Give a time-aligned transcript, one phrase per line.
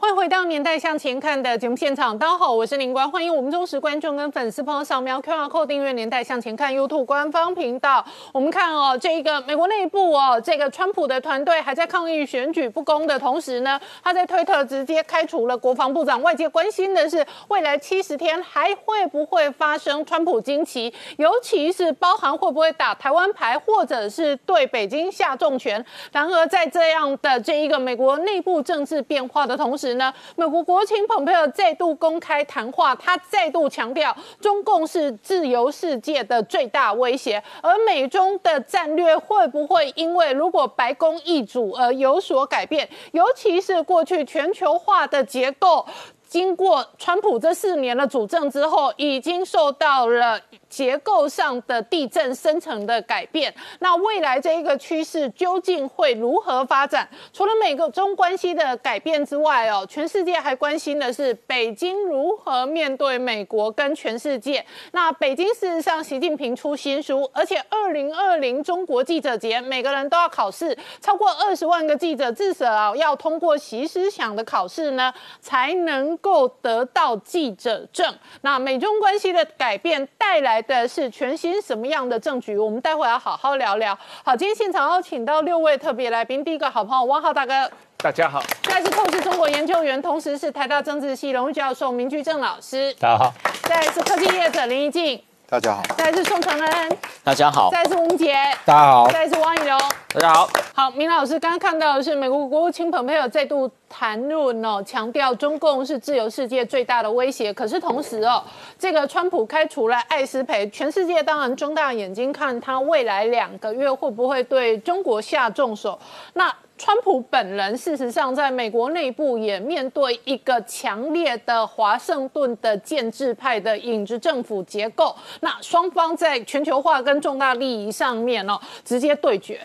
[0.00, 8.02] 欢迎回到《年代向前看》的节目现场，大家好，我是林官，欢迎我们忠实观众跟粉丝朋友扫描 QR Code 订阅《年代向前看》YouTube 官方频道。
[8.32, 16.22] 我们看哦，这一个美国内部哦，这个川普的团队还在抗议选举不公的同时呢，他在推特直接开除了国防部长。
[16.22, 25.84] 外界关心的是，未来七十天还会不会发生川普惊奇，尤其是包含会不会打台湾牌，或者是对北京下重拳。
[26.10, 42.88] 然而，在这样的这一个美国内部政治变化的同时，呢，美国国情蓬佩奥再度公开谈话，他再度强调中共是自由世界的最大威胁，而美中的战略会不会因为如果白宫易主而有所改变？
[43.12, 45.86] 尤其是过去全球化的结构，
[46.26, 50.40] 经过川普这四年的主政之后，已经受到了。
[50.70, 57.06] 结构上的地震生成的改变，那未来这一个趋势究竟会如何发展？
[57.32, 64.64] 除了美中关系的改变之外，哦，全世界还关心的是北京如何面对美国跟全世界。
[64.92, 78.14] 那北京事实上，习近平出新书，而且二零二零中国记者节，每个人都要考试，超过二十万个记者至少要通过习思想的考试呢，才能够得到记者证。
[78.42, 80.59] 那美中关系的改变带来。
[80.62, 82.56] 的是全新什么样的政局？
[82.56, 83.98] 我们待会要好好聊聊。
[84.24, 86.42] 好，今天现场要请到六位特别来宾。
[86.42, 93.32] 第一个好朋友汪浩大哥，大家好；再是透视中国研究员，同时是台大政治系荣誉教授明居正老师，大家好；
[93.64, 99.80] 再是科技业者林怡静，大家好；再是宋承恩，大家好；再是吴杰，大家好；再是汪宇龙，
[100.14, 100.48] 大家好。
[100.72, 103.68] 好，明老师刚刚看到的是美国国务卿蓬佩奥再度。
[103.92, 107.52] 谈论哦，强调中共是自由世界最大的威胁。
[107.52, 108.40] 可是同时哦，
[108.78, 115.98] 这个川普开除了艾斯培，全世界当然睁大眼睛看他未来两个月会不会对中国下重手。
[116.34, 125.14] 那川普本人事实上在美国内部也面对一个强烈的华盛顿的建制派的影子政府结构。
[125.40, 129.60] 那双方在全球化跟重大利益上面哦，直接对决。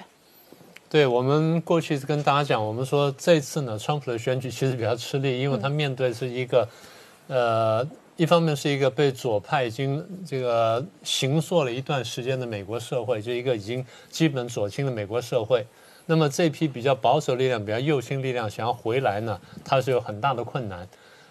[0.89, 6.67] 对我们过去是跟大家讲，我们说这次呢，川普的选举其实比较吃力，因为他面对是一个，
[7.27, 7.87] 呃，
[8.17, 15.65] 一方面是一个被左派已经这个形塑了一段时间的美国社会，就一个已经基本左倾的美国社会。
[16.05, 20.88] 那么这批比较保守力量、比较右倾力量想要回来呢，它是有很大的困难。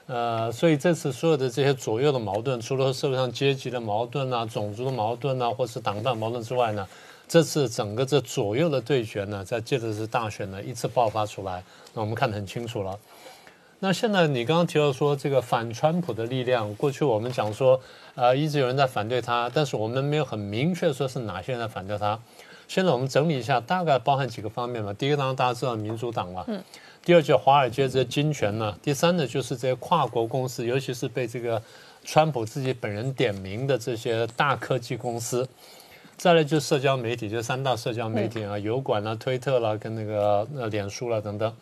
[0.07, 6.87] 呃，所以这次所有的这些左右的矛盾，除了社会上阶级的矛盾啊、种族的矛盾啊，或是党派矛盾之外呢？
[7.27, 11.65] 这次整个这左右的对决呢，在借着这大选呢一次爆发出来，
[11.95, 12.99] 那我们看得很清楚了。
[13.79, 17.81] 那现在你刚刚提到说这个反川普的力量，过去我们讲说，
[18.15, 22.19] 呃，一直有人在反对他，但是我们没有很明确说是哪些人在反对他。
[22.69, 24.93] 现在我们整理一下，大概包含几个方面吧。
[24.93, 26.63] 第一个当然大家知道民主党了，嗯。
[27.05, 28.75] 第二就华尔街这些金权呢。
[28.83, 31.63] 第三呢就是这些跨国公司，尤其是被这个
[32.03, 35.47] 川普自己本人点名的这些大科技公司。
[36.17, 41.55] 再来就是社交媒体，就三大社交媒体啊，油管啦、推特啦，跟那个呃脸书啦等等。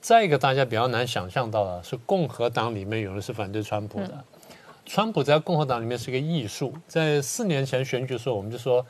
[0.00, 4.24] 再一个，大家比较难想象到的是，共和党里面有人是反对川普的。
[4.84, 6.74] 川普在共和党里面是一个艺术。
[6.88, 8.84] 在四年前选举的时候，我们就说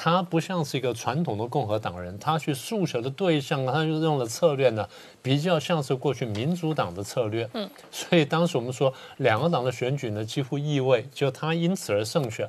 [0.00, 4.88] 他不像是一个传统的共和党人，他去诉求的对象，他就用的策略呢，
[5.20, 7.50] 比较像是过去民主党的策略。
[7.54, 12.48] 嗯，所以当时我们说两个党的选举呢，几乎意味就他因此而胜选。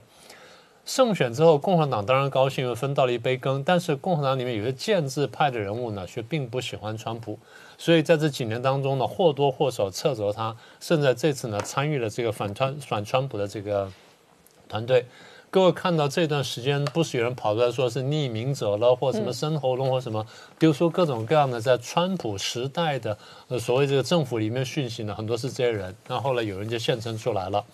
[0.85, 3.63] 胜选之后，共和党当然高兴，又分到了一杯羹。
[3.63, 7.37] 但是共和党里面有些建制派的人物呢，却并不喜欢川普，
[7.79, 10.55] 所以在这几年当中呢，或多或少掣肘他。
[10.79, 13.91] 甚至这次呢，参与了这个反川反川普的这个
[14.67, 15.03] 团队。
[15.51, 20.23] 各位看到这段时间，不是有人跑出来说是匿名者了，或什么生喉咙或什么，
[20.59, 23.17] 丢出各种各样的在川普时代的
[23.47, 25.95] 呃所谓这个政府里面讯息呢，很多是这些人。
[26.07, 27.65] 那后来有人就现身出来了。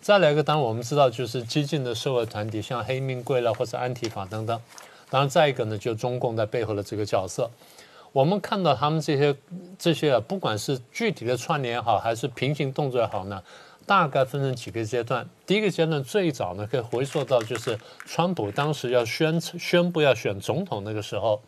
[0.00, 4.60] 再来一个，当然我们知道，就是激进的社会团体，像黑命贵了或者安提法等等。
[5.08, 7.48] 当然，再一个呢，就中共在背后的这个角色。
[8.12, 9.36] 我们看到他们这些
[9.78, 13.40] 这些啊，不管是具体的串联也好，还是平行动作也好呢，
[13.86, 15.26] 大概分成几个阶段。
[15.46, 21.40] 第一个阶段最早呢，可以回溯到就是川普当时要宣宣布要选总统那个时候，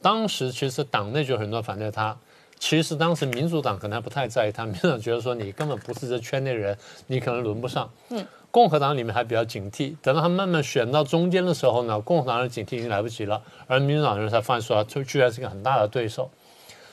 [0.00, 2.16] 当时其实党内就很多反对他。
[2.56, 6.78] 其实当时民主党可能还不太在意他，民主党觉得说你根本不是这圈内人，
[7.08, 7.90] 你可能轮不上。
[8.10, 16.30] 嗯，共和党里面还比较警惕，等到他慢慢选到中间的时候呢，共和党的警惕已经来不及了，而民主党人才发现说他居然是一个很大的对手。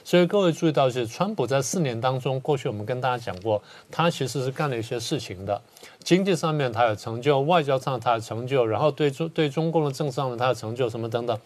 [0.04, 5.62] 所以各位注意到，就是川普在四年当中，过去我们跟大家讲过，他其实是干了一些事情的。
[6.04, 11.40] 经济上面他有成就，外交上他有成就，然后对中对中共的政治上面他有成就，什么等等。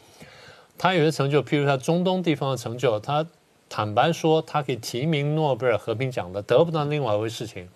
[0.77, 3.25] 他有些成就，譬如他中东地方的成就，他
[3.69, 7.67] 坦白说，他可以提名诺贝尔和平奖的，得不到另外一回事情。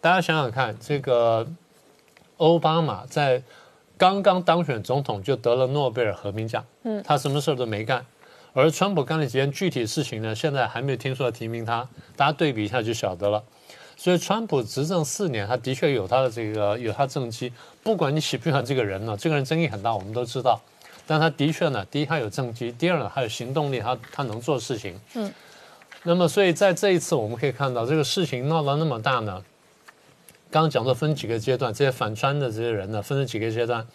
[0.00, 1.46] 大家想想看，这个
[2.38, 3.42] 奥巴马在
[3.98, 8.06] 刚刚当选总统就得了诺贝尔和平奖，嗯，他什么事儿都没干。
[8.52, 10.34] 而川普干了几件具体事情呢？
[10.34, 13.42] 现在还没有听说要提名他，大家对比一下就晓得了。
[13.96, 17.52] 所以川普执政四年，他的确有他的这个有他政绩。
[17.82, 20.60] 不管你喜不喜欢这个人呢，这个人争议很大，我们都知道。
[21.06, 24.98] 但他的确呢，第一他有政绩，第二呢他有行动力，他他能做事情。
[25.14, 25.32] 嗯。
[26.02, 29.44] 那么所以在这一次我们可以看到，这个事情闹到那么大呢，
[30.50, 33.86] 刚刚讲说分几个阶段，这些反川的这些人呢，分成几个阶段。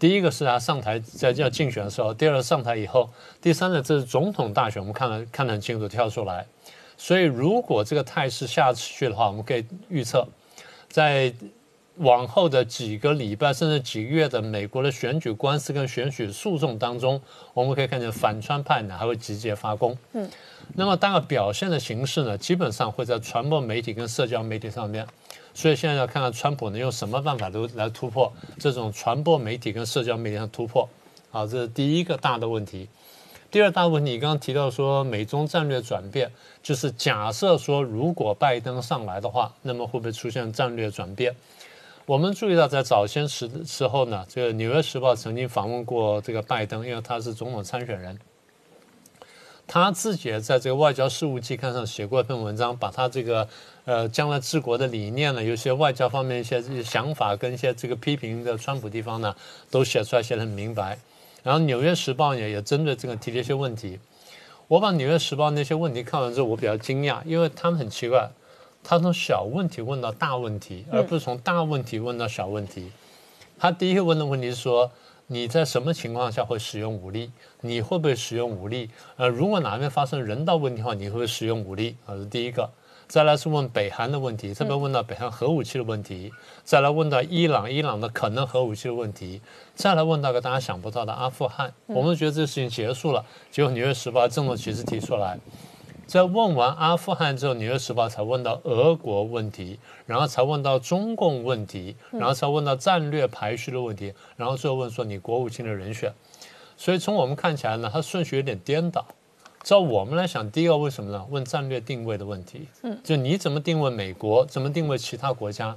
[0.00, 3.10] 第一个是他上台在要竞选的时候，第二个上台以后，
[3.40, 6.46] 第三呢，这是总统大选，我们看了看得很清楚，跳出来。
[6.96, 10.26] 所以如果这个态势下去的话，我们可以预测，
[10.88, 11.30] 在
[11.96, 17.20] 往后的几个礼拜甚至几个月的美国的选举官司跟选举诉讼当中，
[17.52, 19.94] 我们可以看见反川派呢还会集结发功。
[20.14, 20.26] 嗯，
[20.76, 25.06] 那么大概表现的形式呢，基本上会在传播媒体跟社交媒体上面。
[25.52, 30.88] 所以现在要看看川普能用什么办法都来突破这种传播媒体跟社交媒体上突破，
[31.30, 32.88] 好，这是第一个大的问题。
[33.50, 36.30] 第二大问题，你刚刚提到说美中战略转变，
[36.62, 41.34] 就是假设说如果拜登上来的话，那么会不会出现战略转变？
[42.06, 48.18] 我们注意到在早先时时候呢，这个《纽约时报》曾经访问过这个拜登，因为他是总统参选人。
[49.72, 53.48] 他自己在这个外交事务期刊上写过一篇文章，把他这个
[53.84, 59.32] 呃将来治国的理念呢，有些外交方面一些想法跟一些这个批评的川普地方呢，
[59.70, 60.98] 都写出来写得很明白。
[61.44, 64.00] 然后《纽约时报》也也针对这个提了一些问题。
[64.66, 68.28] 我把《纽约时报》那些问题看完之后，我比较惊讶，因为他们很奇怪，
[68.82, 72.90] 他从小问题问到大问题，而不是从大问题问到小问题。
[73.56, 74.90] 他第一个问的问题是说。
[75.32, 77.30] 你在什么情况下会使用武力？
[77.60, 78.90] 你会不会使用武力？
[79.16, 81.94] 呃，如果哪边发生人道问题的话，你会不会使用武力？
[82.04, 82.68] 啊，是第一个。
[83.06, 86.32] 再来是问北韩的问题，特别问到北韩核武器的问题。
[86.64, 89.40] 再来问到伊朗，伊朗的可能核武器的问题。
[89.76, 91.72] 再来问到个大家想不到的阿富汗。
[91.86, 95.38] 我们觉得这个事情结束了，结果《纽约时报》郑重其事提出来。
[96.10, 106.12] 在问完阿富汗之后，《纽约时报》才问到俄国问题，然后才问到中共问题，然后才问到战略排序的问题，然后最后问说你国务卿的人选。
[106.76, 109.06] 所以从我们看起来呢，它顺序有点颠倒。
[109.62, 111.24] 照我们来想，第一个为什么呢？
[111.30, 115.76] 问战略定位的问题，嗯，就你怎么定位美国，怎么定位其他国家？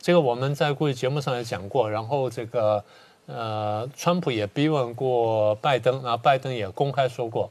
[0.00, 2.82] 这个我们在过去节目上也讲过，然后这个
[3.26, 7.48] 呃，川普也逼问过拜登，然后拜登也公开说过。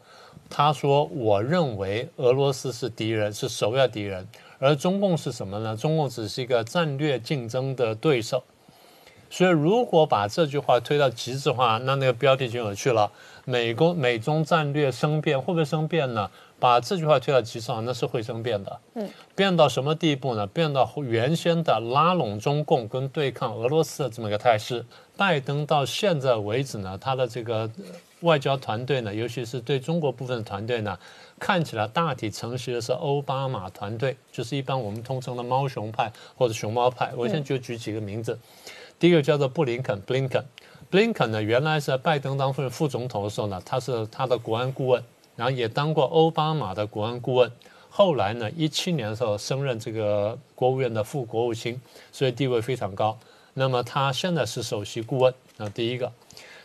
[0.50, 4.28] 他说：“我认为俄罗斯是敌人，是首要敌人，
[4.60, 5.76] 而中共是什么呢？
[5.76, 8.44] 中共只是一个战略竞争的对手。
[9.30, 13.12] 所以，如果把这句话推到极致化，那那个标题就有趣了：
[13.44, 16.32] 美国美中战略生变，会不会生变呢？
[16.60, 18.80] 把这句话推到极致化，那是会生变的。
[18.96, 20.48] 嗯，变到什么地步呢？
[20.48, 24.86] 变到原先的拉拢中共跟对抗俄罗斯的这么一个态势。
[25.18, 27.70] 拜登到现在为止呢，他的这个。”
[28.22, 30.98] 外交团队呢，尤其是对中国部分的团队呢，
[31.40, 37.14] 看起来大体承袭的是奥巴马团队，就是一般我们通称的猫熊派或者熊猫派。
[37.16, 38.40] 我现在就举几个名字，
[38.98, 40.44] 第一个叫做布林肯 （Blinken）。
[40.90, 45.04] Blinken 呢，原来是在拜登当副副总统的时候呢，他是他的国安顾问，
[45.36, 47.52] 然后也当过奥巴马的国安顾问。
[47.90, 51.80] 后来呢，一七年的时候升任这个国务院的副国务卿，
[52.12, 53.18] 所以地位非常高。
[53.54, 55.34] 那么他现在是首席顾问。
[55.58, 56.12] 那第一个，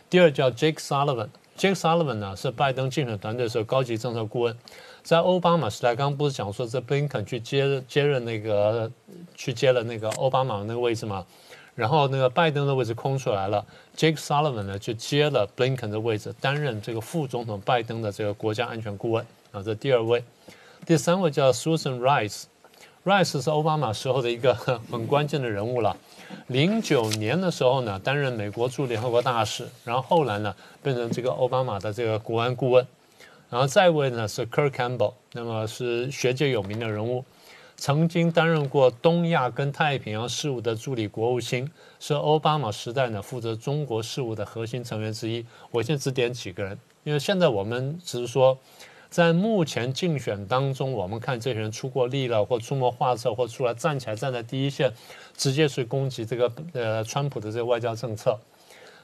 [0.09, 1.29] 第二叫 Jake Sullivan。
[1.57, 4.57] Jake Sullivan 呢是拜登竞选团队的时候高级政策顾问，
[5.03, 8.91] 在奥巴马时代，刚刚不是讲说这布林肯去接接任那个
[9.35, 11.25] 去接了那个奥巴马那个位置嘛，
[11.75, 20.23] 然后那个拜登的位置空出来了，Jake Sullivan 呢就接了布林肯的位置，担任这个副总统拜登的这个国家安全顾问啊，这第二位，
[20.85, 24.55] 第三位叫 Susan Rice，Rice 是奥巴马时候的一个
[24.91, 25.95] 很关键的人物了。
[26.47, 32.85] 零九年的时候呢，担任美国驻联合国大使，然后后来呢，变成这个奥巴马的这个国安顾问，
[33.49, 37.23] 然后再位呢是 Kirk Campbell，那么是学界有名的人物，
[37.75, 45.45] 曾经担任过东亚跟太平洋事务的助理国务卿，是奥巴马时代呢负责中国事务的核心成员之一。
[45.71, 48.57] 我先只点几个人，因为现在我们只是说。
[49.13, 54.91] 在目前竞选当中，我们看这些人出过力了，或出谋划策，或出来站起来站在第一线，
[55.37, 58.35] 直接去攻击这个呃川普的这个外交政策。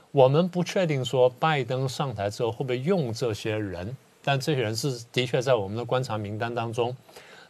[0.09, 6.97] 我们不确定说拜登上台之后会不会用这些人，但这些人是的确在我们的观察名单当中。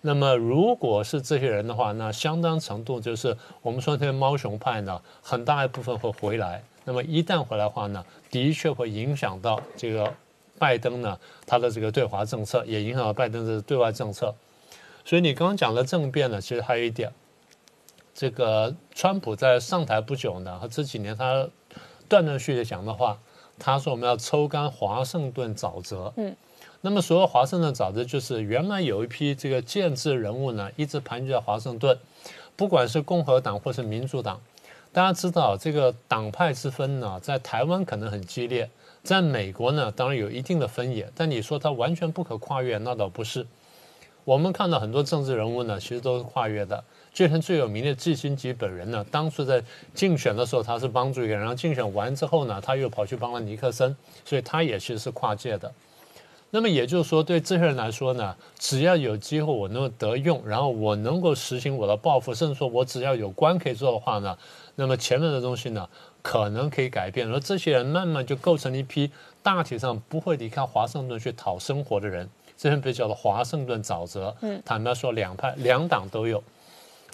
[0.02, 6.62] 那么，如果是这些人的话，那相当程度就是我们说这些猫熊派呢，很大一部分会回来。
[6.84, 10.14] 那么一旦回来的话呢，的确会影响到这个
[10.60, 14.36] 拜登呢他的这个对华政策，也影响了拜登的对外政策。
[15.06, 17.12] 所以你刚刚讲的政变呢，其实还有一点，
[18.14, 21.48] 这个川普在上台不久呢，和这几年他
[22.08, 23.18] 断断续续讲的话，
[23.58, 26.14] 他说我们要抽干华盛顿沼泽。
[26.18, 26.36] 嗯。
[26.82, 31.98] 那么，所谓华盛顿沼泽，就是原来有一批这个建制人物呢，一直盘踞在华盛顿，
[32.56, 34.40] 不管是共和党或是民主党。
[34.94, 38.70] 大家知道，这个党派之分呢，在台湾可能很激烈，
[39.04, 41.12] 在美国呢，当然有一定的分野。
[41.16, 43.46] 但你说它完全不可跨越，那倒不是。
[44.26, 46.84] 我们看到很多政治人物呢，其实都是跨越的。
[47.12, 49.64] 就像最有名的季辛吉本人呢，当初在
[49.96, 55.74] 竞选的时候，他是帮助一个人，然后竞选完之后呢，他又跑去帮了尼克森，所以他也其实是跨界的。
[56.52, 64.38] 那么也就是说，对这些人来说呢，只要有机会我能够得用，然后我能够实行我的抱负，甚至说我只要有官可以做的话呢，
[64.76, 65.88] 那么前面的东西呢，
[66.22, 67.28] 可能可以改变。
[67.30, 69.12] 而这些人慢慢就构成一批
[69.42, 74.36] 大体上不会离开华盛顿去讨生活的人，这些被叫做华盛顿沼泽。
[74.42, 76.44] 嗯，坦白说，两派两党都有。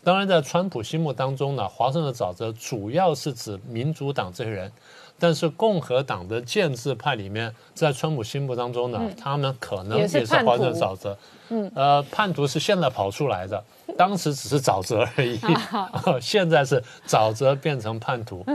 [0.03, 4.71] 当然，在川普心目当中呢，华盛顿沼泽主要是指民主党这些人。
[5.17, 11.17] 但是共和党的建制派里面，在川普心目当中呢，他们可能也是华盛顿沼泽。
[11.47, 13.63] 嗯，呃，叛徒是现在跑出来的，
[13.97, 15.39] 当时只是沼泽而已，
[16.19, 18.45] 现在是沼泽变成叛徒。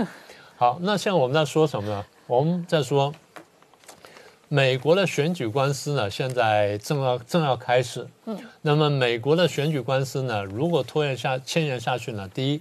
[0.61, 2.05] 好，那现在我们在说什么呢？
[2.26, 3.14] 我们在说
[4.49, 8.07] 美国的选举官司呢，现在正要正要开始。
[8.26, 12.61] 嗯，那么美国的选举官司呢，如果拖延下牵延下去呢，第一。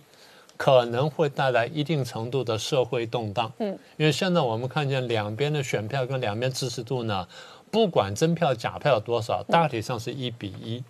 [0.56, 7.28] 可能会带来一定程度的社会动荡，嗯，因为现在我们看见两边的选票跟两边支持度呢，
[7.72, 10.84] 不管真票假票有多少，大体上是一比一，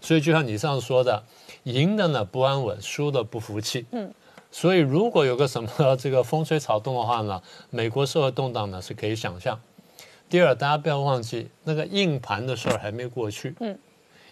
[0.00, 1.20] 所以就像你上次说的，
[1.64, 4.14] 赢的呢不安稳，输的不服气，嗯，
[4.52, 9.58] 所以如果有个什么这个风吹草动的话呢，美国社会动荡呢是可以想象。
[10.28, 13.78] 第二，大家不要忘记那个硬盘的事儿还没过去，嗯，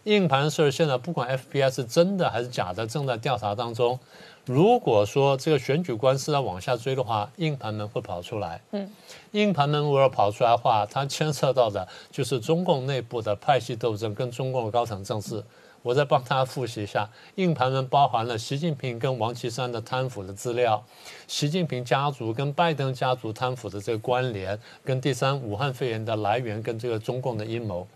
[0.05, 3.99] 硬盘的事儿现在不管 FBI 是真的还是假的，正在调查当中。
[4.47, 8.61] 如果说这个选举官司要往下追的话，硬盘们会跑出来。
[8.73, 8.91] 嗯，
[9.33, 15.45] 硬盘们如果跑出来的话，它牵涉到的就是中共内部的派系斗争跟中共的高层政治。
[15.83, 20.85] 我再帮大家复习一下，硬盘们包含了习近平跟王岐山的贪腐的资料，
[21.27, 27.89] 习近平家族跟拜登家族贪腐的这个关联，跟第三武汉肺炎的来源跟这个中共的阴谋。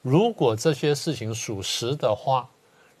[0.00, 2.48] 如果这些事情属实的话，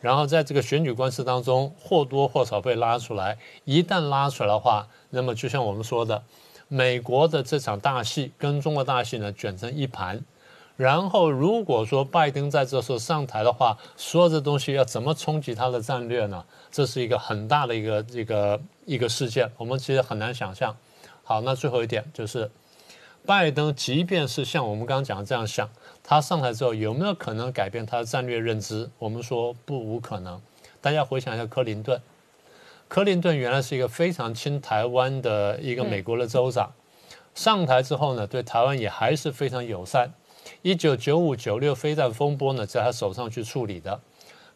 [0.00, 3.38] 然后在这个选举官司当中，或多或少被拉出来。
[3.64, 6.22] 一旦拉出来的话，那么就像我们说的，
[6.68, 10.22] 美国的这场大戏跟中国大戏呢卷成一盘。
[10.76, 16.44] 然后如果说拜登在这时候上台的话，所有这东西要怎么冲击他的战略呢？
[16.70, 20.76] 这是一个很大的一个一个一个事件，我们其实很难想象。
[21.24, 22.50] 好，那最后一点就是，
[23.24, 25.68] 拜登即便是像我们刚刚讲的这样想。
[26.04, 28.88] 他上台之后有没有可能改变他的战略认知？
[28.98, 30.40] 我们说不无可能。
[30.80, 32.00] 大家回想一下克林顿，
[32.86, 36.70] 克林顿原来是一个非常亲台湾的一个美国的州长，
[37.34, 40.12] 上台之后呢，对台湾也还是非常友善。
[40.66, 44.00] 一九九五九六飞弹风波呢，在他手上去处理的。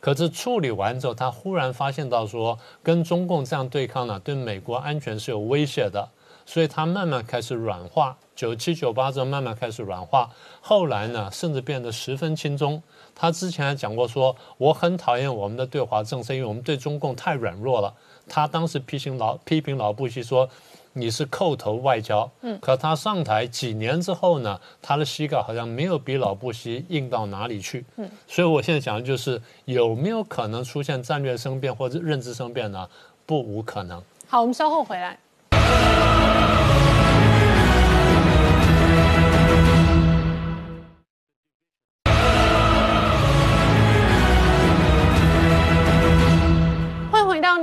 [0.01, 6.09] 可是处理完之后，他忽然发现到说，跟中共这样对抗呢，对美国安全是有威胁的。
[6.45, 10.29] 所以他慢慢开始软化，九七九八之后慢慢开始软化，
[10.61, 12.83] 后来呢，甚至变得十分轻松。
[13.15, 17.95] 他之前还讲过说，我很讨厌我们的对华政策，因为我们对中共太软弱了。
[18.29, 20.49] 他当时批评老批评老布希说，
[20.93, 22.31] 你是叩头外交。
[22.43, 27.85] 嗯，可他上台几年之后呢，他的膝盖好像没有比老布希硬到哪里去。
[27.97, 32.89] 嗯，所以我现在讲的就是有没有可能出现战略生变或者认知生变呢？
[33.27, 34.03] 不无可能。
[34.27, 35.19] 好，我们稍后回来。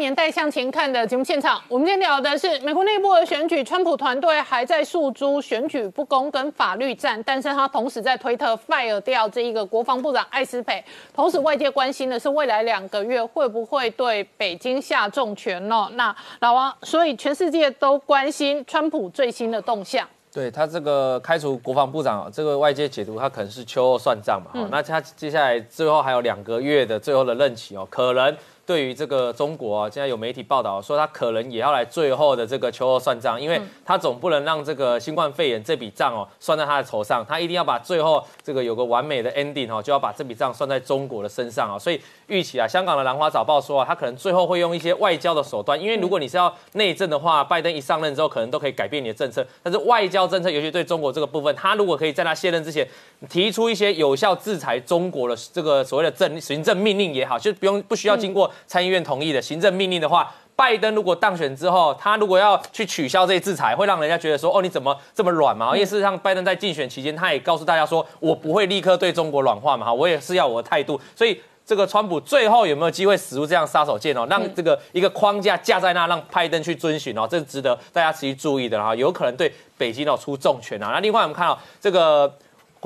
[0.07, 10.81] 年代向前看的节目现场，我们今天聊的是美国内部的选举，川普团队还在诉诸选举不公跟法律战，但是他同时在推特 fire 掉这一个国防部长艾斯培，
[11.13, 15.89] 同时外界关心的是未来两个月会不会对北京下重拳呢？
[15.95, 20.07] 那老王，所以全世界都关心川普最新的动向。
[20.31, 28.33] 对他这个开除国防部长，这个外界解读他可能是秋后算账嘛，那他接下来最后还有两个月的最后的任期哦，可能。
[28.67, 41.79] 对于这个中国啊，现在有媒体报道说，他可能也要来最后的这个秋后算账，因为他总不能让这个新冠肺炎这笔账哦算在他的头上，他一定要把最后这个有个完美的 ending 哦，就要把这笔账算在中国的身上啊。
[41.79, 52.85] 所以预期啊，香港的兰花早报说啊，他可能最后会用一些外交的手段，因为如果你是要内政的话，拜登一上任之后，可能都可以改变你的政策，但是外交政策，尤其对中国这个部分，他如果可以在他卸任之前
[53.29, 65.67] 提出一些有效制裁中国的这个所谓的政行政命令也好，就不用不需要经过参议院同意的行政命令的话，拜登如果当选之后，他如果要去取消这些制裁，会让人家觉得说，哦，你怎么这么软嘛？
[65.73, 71.39] 因为事实上，拜登在竞选期间，他也告诉大家说，我不会立刻对中国软化嘛，哈，我也是要我的态度，所以。
[71.67, 80.91] 这个川普最后有没有机会使出这样杀手锏哦，让这个一个框架架在那，让拜登去遵循哦，这是值得大家持续注意的哈，有可能对北京哦出重拳啊。
[80.93, 82.33] 那另外我们看到这个。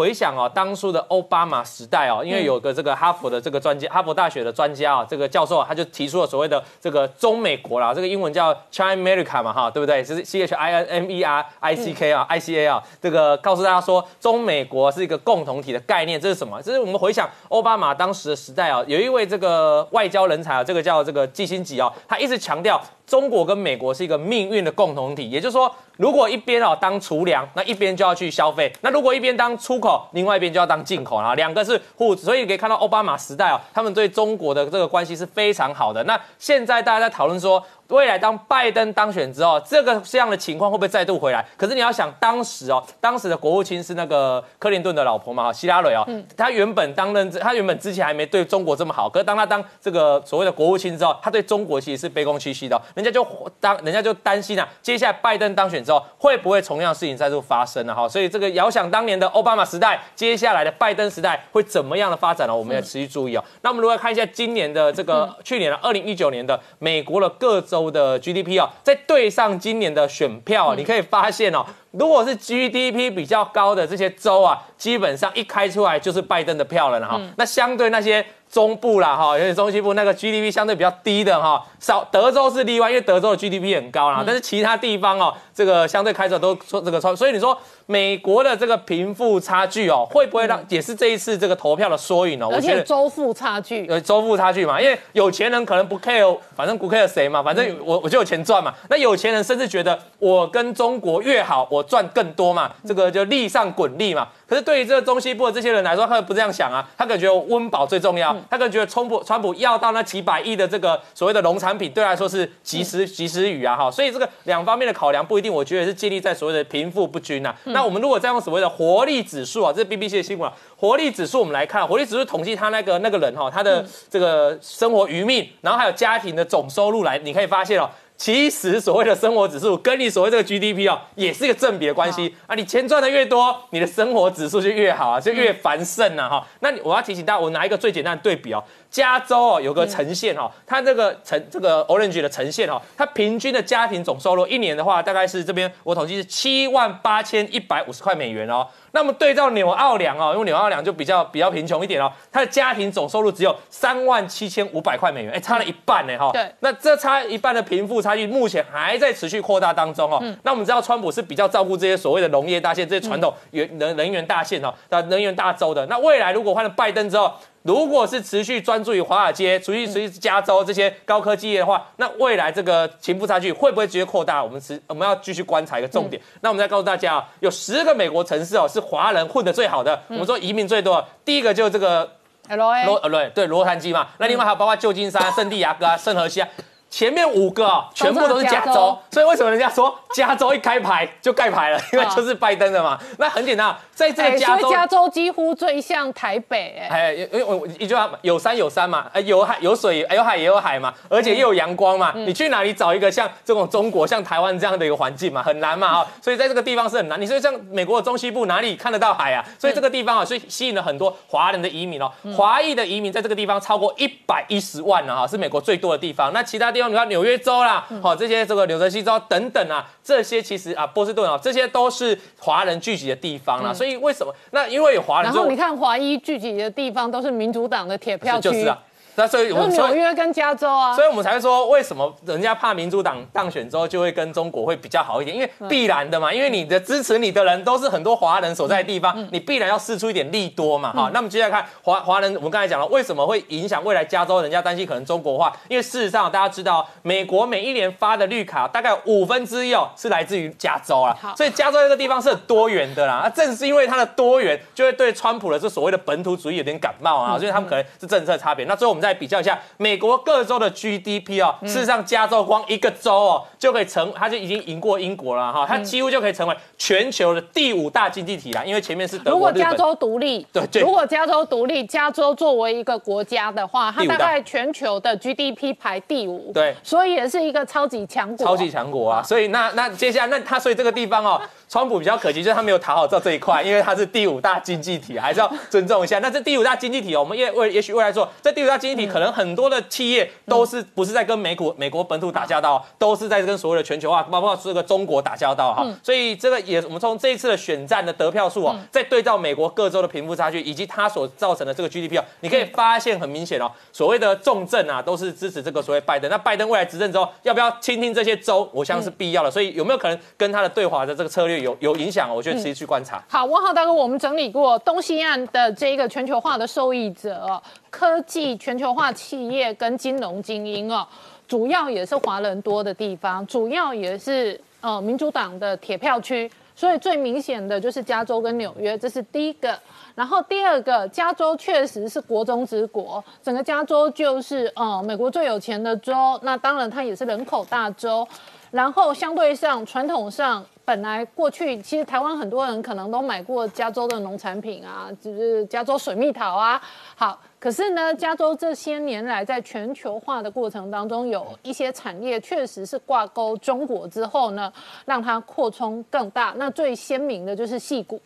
[0.01, 10.03] 回想哦，当初的奥巴马时代哦，因为有个这个哈佛的这个专家，哈佛大学的专家啊，这个教授啊，他就提出了所谓的这个中美国啦，这个英文叫 China America 嘛哈，对不对？
[10.03, 16.60] 就是 C H I N M E R I C K 啊，I C A 啊，这个告诉大家说，中美国是一个共同体的概念，这是什么？
[16.63, 22.81] 这是我们回想奥巴马当时的时代啊，有一位这个外交人才啊，这个叫这个基辛吉啊，他一直强调
[23.12, 25.70] 中国跟美国是一个命运的共同体，也就是说。
[25.98, 36.03] 如果一边哦当储粮，那一边就要去消费；那如果一边当出口，另外一边就要当进口啊，两个是互，所以可以看到奥巴马时代哦，他们对中国的这个关系是非常好的。
[36.06, 37.62] 那现在大家在讨论说。
[37.91, 41.45] 未来当拜登当选之后，这个这样的情况会不会再度回来？
[41.57, 46.07] 可是你要想，当时哦，当时的国务卿是那个克林顿的老婆嘛，希拉蕊哦，
[46.38, 53.27] 他原本当任，他原本之前还没对中国这么好，可是当他当这个所谓的国务卿之后，他对中国其实是卑躬屈膝的，人家就
[53.60, 57.93] 当人家就担心啊，接下来拜登当选之后，会不会同样事情再度发生呢？
[57.93, 62.55] 哈，所以这个遥想当年的奥巴马时代，接下来的拜登时代会怎么样的发展呢？
[62.55, 63.43] 我们要持续注意哦。
[63.62, 67.80] 那我们如果看一下今年的这个去年的二零一九年的美国的各州。
[67.89, 77.19] 的 GDP 啊，再对上今年的选票，你可以发现哦，如果是 GDP 比较高的这些州啊，基本上一开出来就是拜登的票了哈。
[77.38, 78.25] 那相对那些。
[78.51, 92.49] 中部啦，哈，有点中西部那个 GDP 相对比较低的哈，少德州是例外，因为德州的 GDP 很高啦，但是其他地方哦，这个相对开出来都说这个超，所以你说美国的这个贫富差距哦，会不会让也是这一次这个投票的缩影哦？
[92.52, 98.73] 而且州富差距，呃，州富差距嘛，因为有钱人可能不 care，反正不 care 谁嘛，反正我我就有钱赚嘛。
[98.89, 104.28] 那有钱人甚至觉得我跟中国越好，我赚更多嘛，这个就利上滚利嘛。
[104.51, 117.55] 可是对于这个中西部的这些人来说，他们不这样想啊，他感觉温饱最重要，他可能觉得川普川普要到那几百亿的这个所谓的农产品，对来说是及时及时雨啊哈，所以这个两方面的考量不一定，我觉得是建立在所谓的贫富不均呐。
[117.67, 127.89] 那我们如果再用所谓的活力指数啊，这是 BBC 的新闻啊，活力指数我们来看，活力指数统计他那个那个人哈，他的这个生活余命，然后还有家庭的总收入来，你可以发现哦。
[128.21, 132.53] 其实所谓的生活指数跟你所谓这个 GDP 哦，也是一个正比的关系啊。
[132.53, 136.47] 你钱赚的越多，你的生活指数就越好啊，就越繁盛啊哈。
[136.60, 138.63] 那我要提醒大家，我拿一个最简单的对比哦。
[138.91, 148.67] 加州哦有个呈现哈，它这个呈这个 orange 的呈现哈，它平均的家庭总收入一年的话，大概是这边我统计是七万八千一百五十块美元哦。
[148.93, 156.30] 那么对照纽奥良哦，因为纽奥良就比较比较贫穷一点哦，它的家庭总收入只有三万七千五百块美元，哎，差了一半呢哈。
[156.34, 160.21] 对，那这差一半的贫富差距目前还在持续扩大当中哦。
[160.43, 165.86] 那我们知道川普是比较照顾这些所谓的农业大县、这些传统原能能源大县哦，的能源大州的。
[165.86, 167.32] 那未来如果换了拜登之后，
[167.63, 174.43] 如果是持续专注于华尔街、持续持续加州这些高科技业的话，那未来这个贫富差距会不会直接扩大？
[174.43, 176.21] 我们持我们要继续观察一个重点。
[176.41, 181.06] 那我们再告诉大家啊，有十个美国城市哦，是华人混的最好的，我们说移民最多。
[181.24, 182.12] 第一个就是这个
[182.50, 184.08] 罗罗对对洛杉矶嘛。
[184.17, 186.47] 那另外还有包括旧金山、圣地亚哥啊、圣荷西啊。
[186.91, 191.80] 前面五个啊，全部都是加州，所以为什么人家说加州一开牌就盖牌了？
[191.93, 192.99] 因为就是拜登的嘛。
[193.17, 196.86] 那很简单，在这个加州，加州几乎最像台北。
[196.89, 202.12] 哎，因为我一句话，有山有山嘛，哎，有海有水，有海也有海嘛，而且又有阳光嘛。
[202.13, 205.41] 你去哪里找一个像这种中国、像台湾这样的一个环境嘛？
[205.41, 206.08] 很难嘛啊！
[206.21, 207.19] 所以在这个地方是很难。
[207.21, 209.41] 你说像美国的中西部哪里看得到海啊？
[209.58, 212.12] 所以这个地方啊，所以吸引了很多华人的移民哦。
[212.36, 216.34] 华裔的移民在这个地方超过一百一十万了哈，是美国最多的地方。
[216.34, 217.62] 那其他地方你看纽约州。
[217.62, 223.74] 啦，好，这些这个纽泽西州等等啊，这些其实啊，波士顿啊，这些都是华人聚集的地方啦。
[223.74, 224.34] 所以为什么？
[224.52, 228.78] 那因为有华人，然后你看华裔聚集的地方都是民主党的铁票区，就是啊。
[229.15, 231.04] 那所以我有们纽约跟加州啊所。
[231.04, 235.36] 以我们才会说，为什么人家怕民主党当选之后就会跟中国会比较好一点？
[235.36, 241.10] 因为必然的嘛，因为你的支持你的人都是很多华人所在的地方，你必然要试出一点利多嘛，哈。
[241.13, 244.41] 那么接下来看华华人，我们刚才讲了，为什么会影响未来加州？
[244.41, 253.21] 人家担心可能中国化，因为事实上大家知道，美国每一年发的绿卡大概五分之一哦是来自于加州啊好，所以加州这个地方是很多元的啦。
[253.24, 258.65] 那正是因为它的多元，就会对川普的这所谓的本土主义有点感冒啊，所以他们可能是政策差别。
[258.65, 270.81] 那最后我们再比较一下美国各州的 GDP 哦，事实上加州光一个州哦就可以成，它就已经赢过英国了哈，它几乎就可以成为全球的第五大经济体啦，因为前面是德国、如果加州独立，对对。
[270.81, 274.21] 如果加州独立，加州作为一个国家的话，它大。
[274.21, 276.75] 大概全球的 GDP 排第五，对。
[276.83, 286.19] 所以也是一个超级强国，超级强国啊，所以那那接下来那它所以这个地方哦，川普比较可惜，就是他没有讨好到这一块，因为他是第五大经济体，还是要尊重一下。
[286.19, 295.88] 那这第五大经济体哦，我们也为也许未来说，这第五大经济体可能很多的企业都是不是在跟美股美国本土打交道，都是在跟所谓的全球化，包括这个中国打交道哈。
[296.03, 306.29] 所以这个也我们从这一次的选战的得票数哦，再对照美国各州的贫富差距，以及它所造成的这个 GDP 哦，你可以发现很明显哦，所谓的重症啊，都是支持这个所谓拜登。
[306.29, 308.69] 那拜登未来执政之后，要不要倾听这些州？
[308.73, 309.49] 我相信是必要的。
[309.49, 312.34] 所以有没有可能跟他的对华的这个策略有有影响？
[312.34, 313.24] 我觉得持续去观察。
[313.30, 321.08] 好，汪浩大哥，我们整理过东西岸的这个全球化的受益者哦，科技全球化企业跟金融精英哦，
[321.47, 329.78] 主要也是华人多的地方，主要也是呃民主党的铁票区，所以最明显的就是加州跟纽约，这是第一个。
[330.13, 338.28] 然后第二个，加州确实是国中之国，整个加州就是呃美国最有钱的州，那当然它也是人口大州。
[338.71, 346.82] 然后相对上，传统上本来过去其实台湾很多人可能都买过加州的农产品啊，就是加州水蜜桃啊。
[347.15, 354.69] 好，可是呢，加州这些年来在全球化的过程当中，有一些产业确实是挂钩中国之后呢，
[355.06, 356.54] 让它扩充更大。
[356.58, 358.21] 那最鲜明的就是细谷。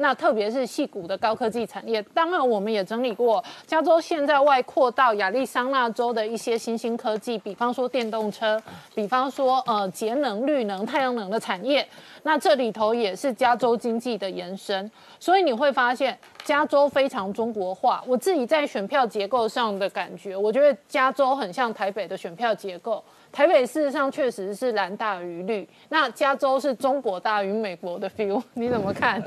[0.00, 8.60] 那特别是细谷的高科技产业，当然我们也整理过，加州现在外扩到亚利桑那州的一些新兴科技，比方说电动车，
[8.94, 11.86] 比方说呃节能、绿能、太阳能的产业，
[12.22, 18.02] 那这里头也是加州经济的延伸，所以你会发现加州非常中国化。
[18.06, 23.04] 我自己在选票结构上的感觉，我觉得加州很像台北的选票结构。
[23.32, 29.22] 台北事实上确实是蓝大于绿，那加州是中国大于美国的 feel，你怎么看？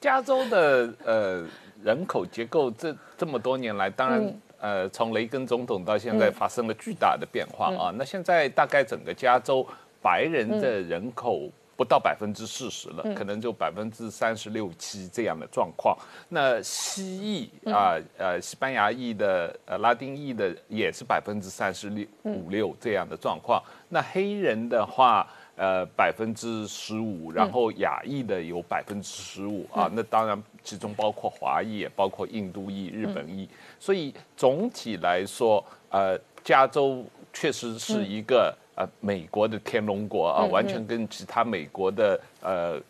[0.00, 1.46] 加州的呃
[1.82, 7.94] 人口结构这这么多年来，当然、嗯呃从雷根总统到现在发生了巨大的变化啊。
[7.96, 9.64] 那现在大概整个加州
[10.02, 15.96] 白人的人口不到百分之四十了，可能就百分之三十六七这样的状况。
[16.28, 23.62] 那西裔啊呃西班牙裔的呃拉丁裔的也是百分之三十六五六这样的状况。
[23.88, 25.24] 那黑人的话。
[25.58, 33.48] 呃，百分之十五，然后亚裔的有百分之十五啊，那当然其中包括华裔，也包括印度裔、日本裔，
[33.80, 42.80] 所以总体来说，呃，加州确实是一个、呃美国的天龙国啊，完全跟其他美国的呃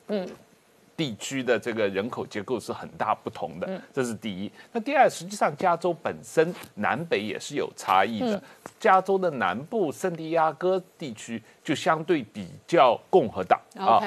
[0.99, 4.51] 地区的这个人口结构是很大不同的，这是第一。
[4.73, 8.43] 那第二，实际上加州本身南北也是有差异的。
[8.81, 14.03] 加州的南部圣地亚哥地区就相对比较共和党好。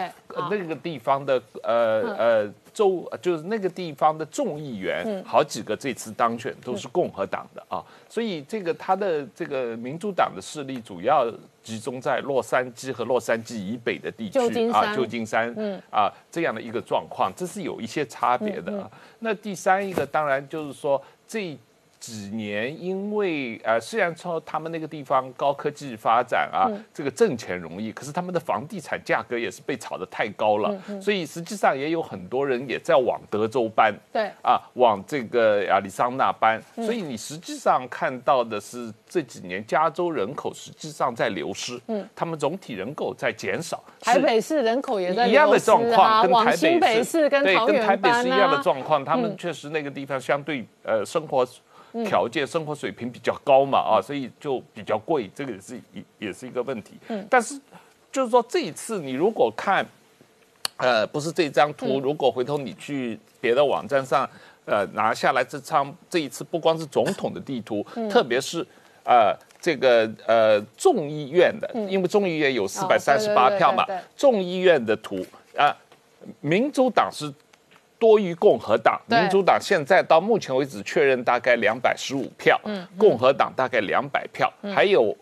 [0.50, 11.26] 那个地方的呃呃州就是那个地方的众议员，好几个这次当选都是共和党的啊，所以这个他的这个民主党的势力主要
[11.62, 14.40] 集中在洛杉矶和洛杉矶以北的地区
[14.72, 18.90] 啊，旧金山，嗯啊这样的一个状况，这是有一些差别的啊。
[19.20, 21.58] 那第三一个当然就是说这。
[22.02, 48.62] 几年，因为呃，虽然说他们那个地方高科技发展啊，这个挣钱容易，可是他们的房地产价格也是被炒得太高了，所以实际上也有很多人也在往德州搬，对啊，往这个亚利桑那搬，所以你实际上看到的是这几年加州人口实际上在流失，嗯，他们总体人口在减少，台北市人口也在一样的状况，啊，跟台北北市跟对跟台北市一样的啊。
[48.64, 49.06] 状况。
[49.06, 51.46] 他们确实那个地方相对呃生活
[52.06, 56.94] 条件、生活水平比较高嘛啊，所以就比较贵，这个也是也也是一个问题。
[57.08, 57.26] 嗯。
[57.30, 57.60] 但是
[58.12, 59.86] 就是说这一次你如果看，
[60.78, 64.30] 呃，不是这张图，如果回头你去别的网站上，
[64.66, 68.66] 呃，拿下来这张这一次不光是总统的地图，特别是
[69.04, 69.36] 呃。
[69.64, 73.86] 这个呃众议院的，因为众议院有四百三十八票嘛
[74.18, 75.24] 众议院的图
[75.56, 75.72] 啊，
[76.40, 77.32] 民主党是
[78.02, 82.60] 多于共和党，民主党现在到目前为止确认大概两百十五票，
[82.98, 85.16] 共和党大概两百票，还有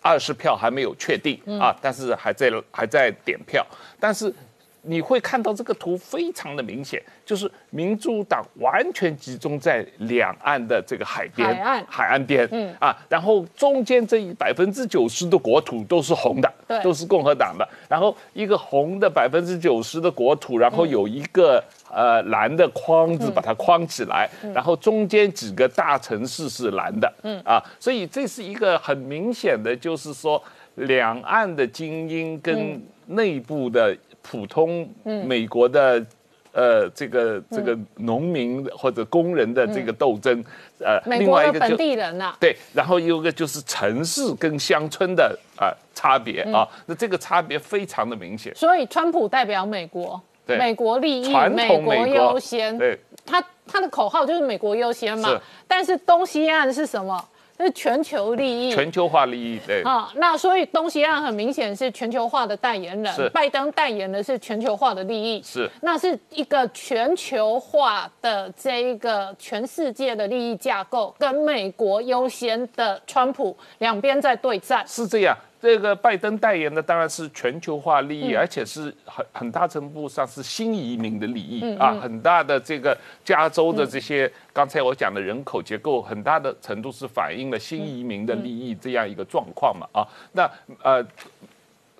[0.00, 3.64] 二十票还没有确定啊，但是还在还在点票，
[4.00, 4.34] 但是。
[4.82, 11.86] 你会看到这个图非常的明显，就是民主党完全集中在两岸的这个海边、海岸。
[11.88, 12.74] 海岸边，嗯。
[12.80, 16.82] 啊，然后中间这一百分之九十的国土都是红的，对。
[16.82, 21.62] 都是共和党的，然后一个红的百分之九十的国土，然后有一个。
[21.90, 27.40] 呃，蓝的框子把它框起来，然后中间几个大城市是蓝的，嗯。
[27.46, 30.40] 啊，所以这是一个很明显的，就是说
[30.74, 33.96] 两岸的精英跟内部的
[34.30, 34.88] 普通
[35.24, 36.04] 美国的
[36.52, 40.44] 呃这个这个农民或者工人的这个斗争，
[40.80, 48.54] 呃，美另外一个就地人呐、对，然后有一个就是城市跟乡村的啊、差别啊，那这个差别非常的明显。
[48.54, 50.58] 所以川普代表美国，对。
[50.58, 52.76] 美国利益，美国优先。
[52.76, 57.24] 对，他他的口号就是美国优先嘛，但是东西岸是什么？
[57.58, 58.72] 是全球利益。
[58.72, 74.84] 全球化利益，对，啊、那所以东西岸很明显是全球化的代言是人，拜登代言的是全球化的利益，是那是一个全球化的这一个全世界的利益架构，跟美国优先的川普两边在对战。
[74.86, 75.36] 是这样。
[75.60, 78.30] 这个拜登代言的当然是全球化利嗯。
[78.30, 90.06] 益，而且是很很大程度上是新移民的利益、嗯啊，很大的这个加州的这些、刚才我讲的人口结构，很大的程度是反映了新移民的利益这样一个状况嘛啊。
[90.32, 90.48] 那
[90.82, 91.04] 呃，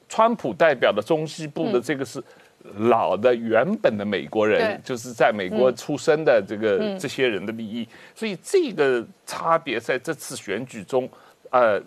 [0.09, 2.23] 川普代表的中西部的这个是
[2.77, 11.09] 老的原本的美国人，就是在美国出生的这个、这些人的利益，所以这个差别在这次选举中，
[11.51, 11.83] 呃。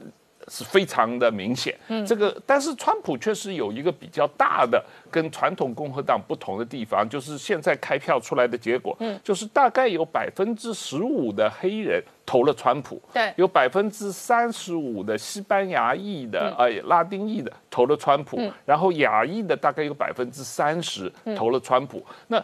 [0.47, 2.05] 是非常的明显，嗯。
[2.05, 9.19] 这个但是川普确实有一个比较大的跟传统共和党不同的地方，就是现在开票出来的结果，嗯。
[9.23, 13.33] 就是大概有百分之十五的黑人投了川普，对。
[13.37, 22.05] 有百分之三十五的西班牙裔的、呃拉丁裔的投了川普，然后亚裔的大概有百分之三十投了川普。
[22.27, 22.43] 那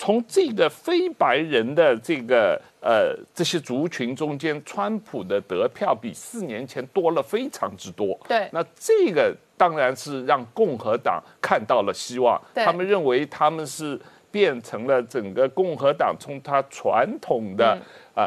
[0.00, 8.18] 从这个非白人的这个呃这些族群中间，川普的得票比四年前多了非常之多。
[8.26, 8.48] 对。
[8.50, 12.64] 那这个当然是让共和党看到了希望，对。
[12.64, 17.78] 他们认为他们是变成了整个共和党从他传统的
[18.14, 18.26] 啊。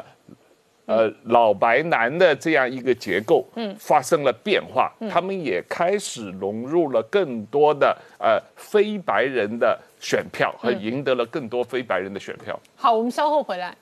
[0.86, 12.60] 呃，老白男的这样一个结构，嗯，发生了变化，他们也开始融入了更多的呃非白人的选票，和赢得了更多非白人的选票。
[12.76, 13.74] 好，我们稍后回来。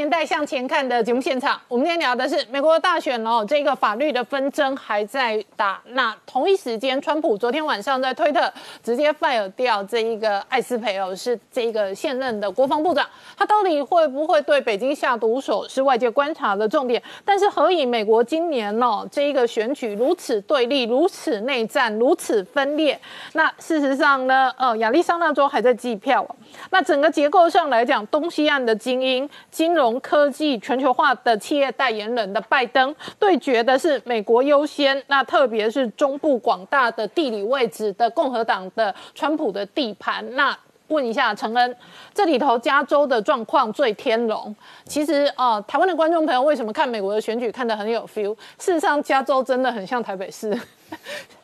[0.00, 1.60] 年代向前看》的节目现场。
[1.68, 5.78] 我们今天聊的是美国的大选哦，这个法律的纷争还在打。
[5.88, 8.50] 那同一时间，川普昨天晚上在推特
[8.82, 13.06] 直接 fire 掉这一个艾斯培尔，是这个现任的国防部长。
[13.36, 17.02] 他到底会不会对北京下毒手，是外界观察的重点。
[17.22, 22.98] 但是何以美国今年哦这一个选举如此对立、如此内战、如此分裂？
[23.34, 26.34] 那事实上呢，呃，亚利桑那州还在计票哦。
[26.70, 40.24] 那整个结构上来讲，东西岸的精英、金融科技、全球化的企业代言人的拜登，对决的是美国优先，那特别是中部广大的地理位置的共和党的川普的地盘。
[40.36, 40.56] 那
[40.88, 41.76] 问一下陈恩，
[42.12, 44.54] 这里头加州的状况最天龙。
[44.84, 48.34] 其实呃，台湾的观众朋友为什么看美国的选举看得很有 feel？
[48.58, 50.58] 事实上，加州真的很像台北市。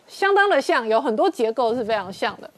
[0.09, 2.49] 相当的像，有很多结构是非常像的。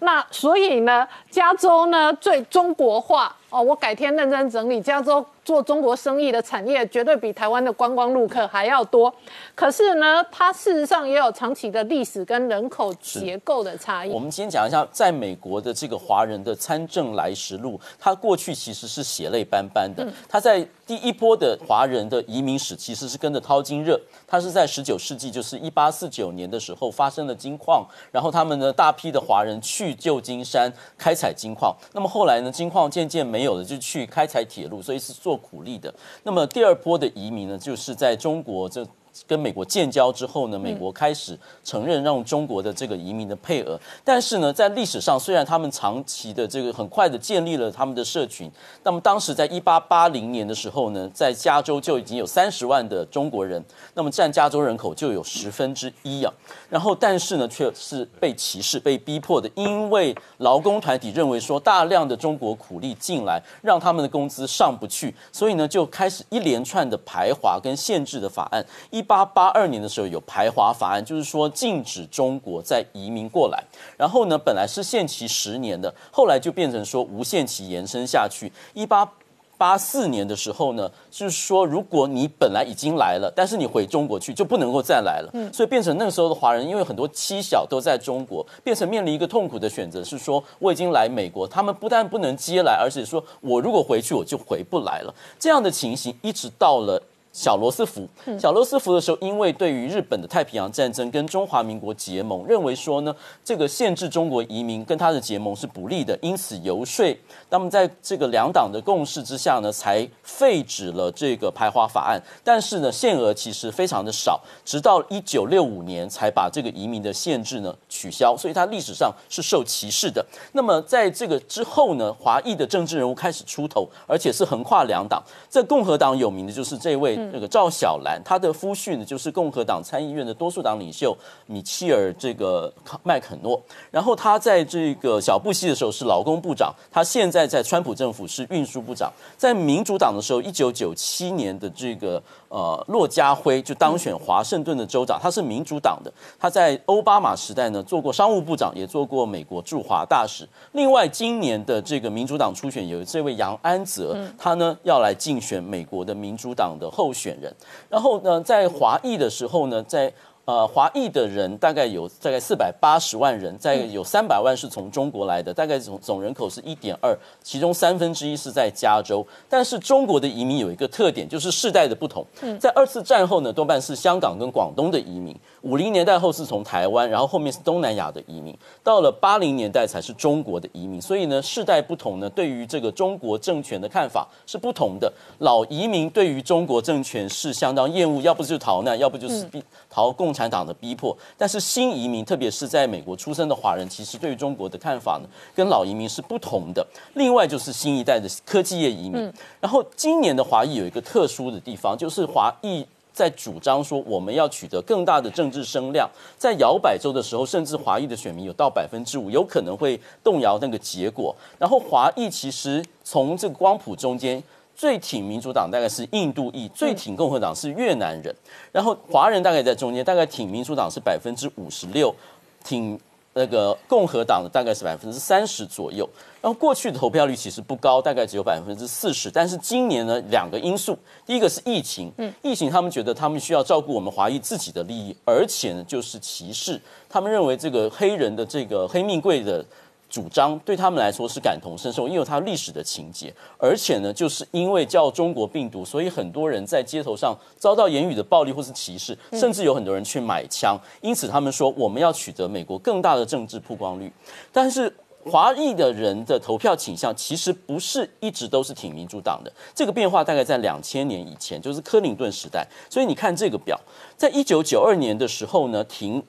[0.00, 9.10] 那所以呢，加州呢最中国化哦，我改天认真整理，加州做中国生意的产业绝对比台湾的观光陆客还要多。
[9.54, 14.18] 可是呢，它事实上也有长期的历史跟人口结构的差异我。
[14.18, 20.06] 们先讲一下，在美国的这个华人的参政来时路，它过去其实是血泪斑斑的。
[20.28, 31.74] 它在第一波的华人的移民史其实是跟着淘金热，它是在十九世纪，就是一八四九年的时候发生了金矿，然后他们呢大批的华人去旧金山开采金矿。
[31.94, 35.94] 那么后来呢，金矿渐渐没有了，就去开采铁路，所以是做苦力的。
[36.22, 38.86] 那么第二波的移民呢，就是在中国这
[39.26, 48.50] 跟美国建交之后呢，美国开始承认让中国的这个移民的配额，但是呢，在历史上虽然他们长期的这个很快的建立了他们的社群，
[48.82, 53.62] 那么当时在一八八零年的时候呢，在加州就已经有三十万的中国人，
[53.94, 56.32] 那么占加州人口就有十分之一啊。
[56.68, 68.64] 然后但是呢，却是被歧视、被逼迫的，因为劳工团体认为说大量的中国苦力进来，让他们的工资上不去，所以呢，就开始一连串的排华跟限制的法案。
[68.90, 73.62] 一八八二年的时候有排华法案，就是说禁止中国再移民过来。
[73.96, 78.52] 然后呢，本来是限期十年的，后来就变成说无限期延伸下去。
[78.74, 79.10] 一八
[79.56, 85.32] 八四年的时候呢，就是说如果你本来已经来了，但是你回中国去就不能够再来了。
[85.52, 95.12] 所以变成那个时候的华人，因为很多妻小都在中国，变成面临一个痛苦的选择，是说我已经来美国，他们不但不能接来，而且说我如果回去我就回不来了。
[95.40, 97.02] 这样的情形一直到了。
[97.38, 98.04] 小罗斯福，
[98.36, 107.16] 小罗斯福的时候，因为对于日本的太平洋战争跟中华民国结盟，认为说呢，这个限制中国移民跟他的结盟是不利的，因此游说。
[107.50, 112.20] 那么在这个两党的共识之下呢，才废止了这个排华法案。
[112.42, 118.36] 但是呢，限额其实非常的少，直到一九六五年才把这个移民的限制呢取消。
[118.36, 120.24] 所以它历史上是受歧视的。
[120.52, 125.22] 那么在这个之后呢，华裔的政治人物开始出头，而且是横跨两党。
[125.48, 127.16] 在共和党有名的就是这位。
[127.32, 133.60] 那个赵小兰，她的夫婿呢，就是共和党参议院的多数党领袖米切尔这个麦肯诺。
[133.90, 139.12] 然后他在这个小布希的时候是劳工部长，他现在在川普政府是运输部长。
[139.36, 146.12] 在民主党的时候，一九九七年的这个呃骆家辉就当选华盛顿的州长，他是民主党的。
[146.38, 150.48] 他在奥巴马时代呢做过商务部长，也做过美国驻华大使。
[150.72, 157.54] 另外，今年的这个民主党初选有这位杨安泽，他呢要来竞选美国的民主党的候选人。
[157.88, 160.12] 然后呢，在华裔的时候呢，在
[160.48, 169.22] 呃华裔的人大概有大概四百八十万人，在有三百万是从中国来的，大概总总人口是一点二，其中三分之一是在加州。
[169.46, 172.24] 但是中国的移民有一个特点，就是世代的不同。
[172.58, 180.98] 在二次战后呢，多半是香港跟广东的移民；五零年代后是从台湾，然后后面是东南亚的移民，到了八零年代才是中国的移民。
[180.98, 185.12] 所以呢，世代不同呢，对于这个中国政权的看法是不同的。
[185.40, 189.62] 老移民对于中国政权是相当厌恶，要不就逃难，要不就是逼
[189.98, 191.16] 逃共产党的逼迫。
[191.36, 196.86] 但是新移民，特别是在美国出生的华人，其实对于中国的看法呢，跟老移民是不同的。
[197.14, 199.32] 另外就是新一代的科技业移民。
[199.60, 206.08] 然后今年的华裔有一个特殊的地方，就是华裔在主张说我们要取得更大的政治声量。
[206.38, 211.34] 在摇摆州的时候，甚至华裔的选民有到百分之五，有可能会动摇那个结果。
[211.58, 214.40] 然后华裔其实从这个光谱中间。
[214.78, 218.32] 最挺民主党大概是印度裔，最挺共和党是越南人，
[218.70, 222.14] 然后华人大概在中间，大概挺民主党是百分之五十六，
[222.62, 222.96] 挺
[223.34, 226.08] 那个共和党的大概是百分之三十左右。
[226.40, 239.64] 然后过去的投票率其实不高，大概只有百分之四十，但是今年呢，两个因素，第一个是疫情，嗯，疫情他们觉得他们需要照顾我们华裔自己的利益，而且呢就是歧视，他们认为这个黑人的这个黑命贵的。
[240.08, 250.78] 主张对他们来说是感同身受，因为它历史的情节，而且呢，就是因为叫中国病毒，所以很多人在街头上遭到言语的暴力或是歧视，甚至有很多人去买枪。
[251.02, 254.10] 因此，他们说我们要取得美国更大的政治曝光率。
[254.50, 254.90] 但是，
[255.24, 259.52] 华裔的人的投票倾向其实不是一直都是挺民主党的。
[259.74, 262.66] 这个变化大概在两千年以前，就是克林顿时代。
[262.88, 263.78] 所以你看这个表，
[264.16, 266.22] 在一九九二年的时候呢，挺。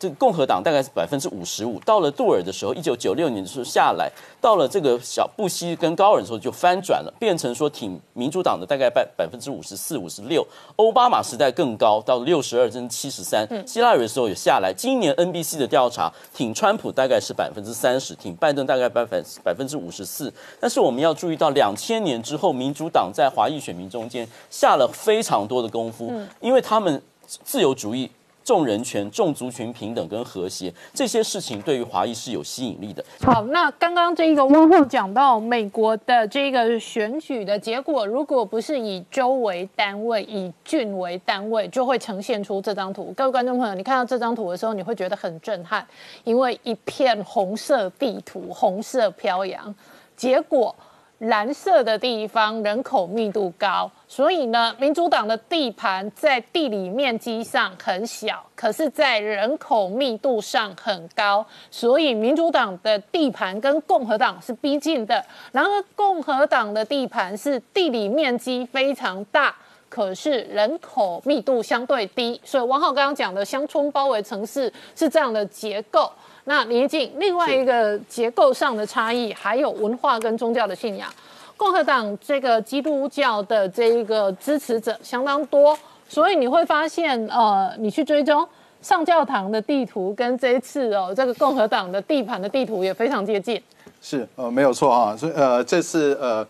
[0.00, 4.10] 这个共和党大概是百分之五十五，到了杜尔的时候，一九九六年的时候下来，
[4.40, 10.42] 到了这个小布希跟高尔的时候就翻转了，变成说挺民主党的大概百百分之五十四、五十六。
[10.76, 13.46] 奥巴马时代更高，到六十二甚至七十三。
[13.66, 14.72] 希拉里的时候也下来。
[14.74, 20.32] 今年 NBC 的调查，挺川普大概是百分之三十，挺拜登大概百分百分之五十四。
[20.58, 26.10] 但是我们要注意到，两千年之后，民主党在华裔选民中间下了非常多的功夫，
[26.40, 28.10] 因为他们自由主义。
[28.42, 33.04] 重人权、重族群平等跟和谐这些事情，对于华裔是有吸引力的。
[33.20, 43.12] 好，那刚刚这个汪后讲到美国的这个选举的结果，如果不是以州为单位、以郡为单位，就会呈现出这张图。
[43.16, 45.86] 各位观众朋友，你看到这张图的时候，你会觉得很震撼，
[46.24, 49.74] 因为一片红色地图，红色飘扬，
[50.16, 50.74] 结果。
[51.20, 65.22] 蓝色的地方人口密度高，所以呢，民主党的地盘在地理面积上很小，可是，在人口密度上很高，所以民主党的地盘跟共和党是逼近的。
[65.52, 69.54] 然而，共和党的地盘是地理面积非常大，
[69.90, 76.10] 可是人口密度相对低，所以王浩刚刚讲的乡村包围城市是这样的结构。
[76.44, 81.08] 那李静，另外一个结构上的差异，还有文化跟宗教的信仰。
[81.56, 88.48] 共和党这个基督教的这一个支持者相当多，所以你会发现，呃，你去追踪
[88.80, 93.62] 上教堂的地图，跟这一次哦，这个共和党的地盘的地图也非常接近。
[94.00, 96.46] 是，呃，没有错啊，所以呃，这次呃，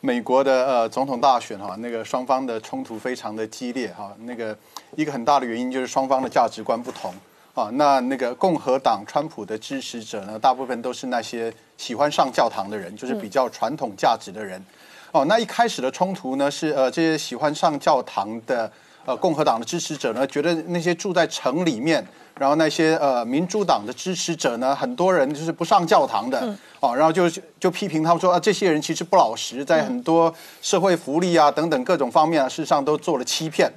[0.00, 4.56] 美国的呃总统大选哈，那个双方的冲突非常的激烈哈，那个
[4.94, 7.12] 一个很大的原因就是双方的价值观不同。
[7.56, 14.62] 啊，那那个共和党川普的支持者呢，大部分都是那些喜欢上教堂的人，就是比较传统价值的人。
[15.10, 18.70] 哦，那一开始的冲突呢，是呃这些喜欢上教堂的
[19.06, 22.06] 呃共和党的支持者呢，觉得那些住在城里面，
[22.38, 27.26] 然后那些呃民主党的支持者呢，很多人就是不上教堂的，哦，然后就
[27.58, 30.30] 就批评他们说啊，这些人其实不老实，在很多
[30.60, 33.72] 社会福利啊等等各种方面啊，事实上都做了欺骗。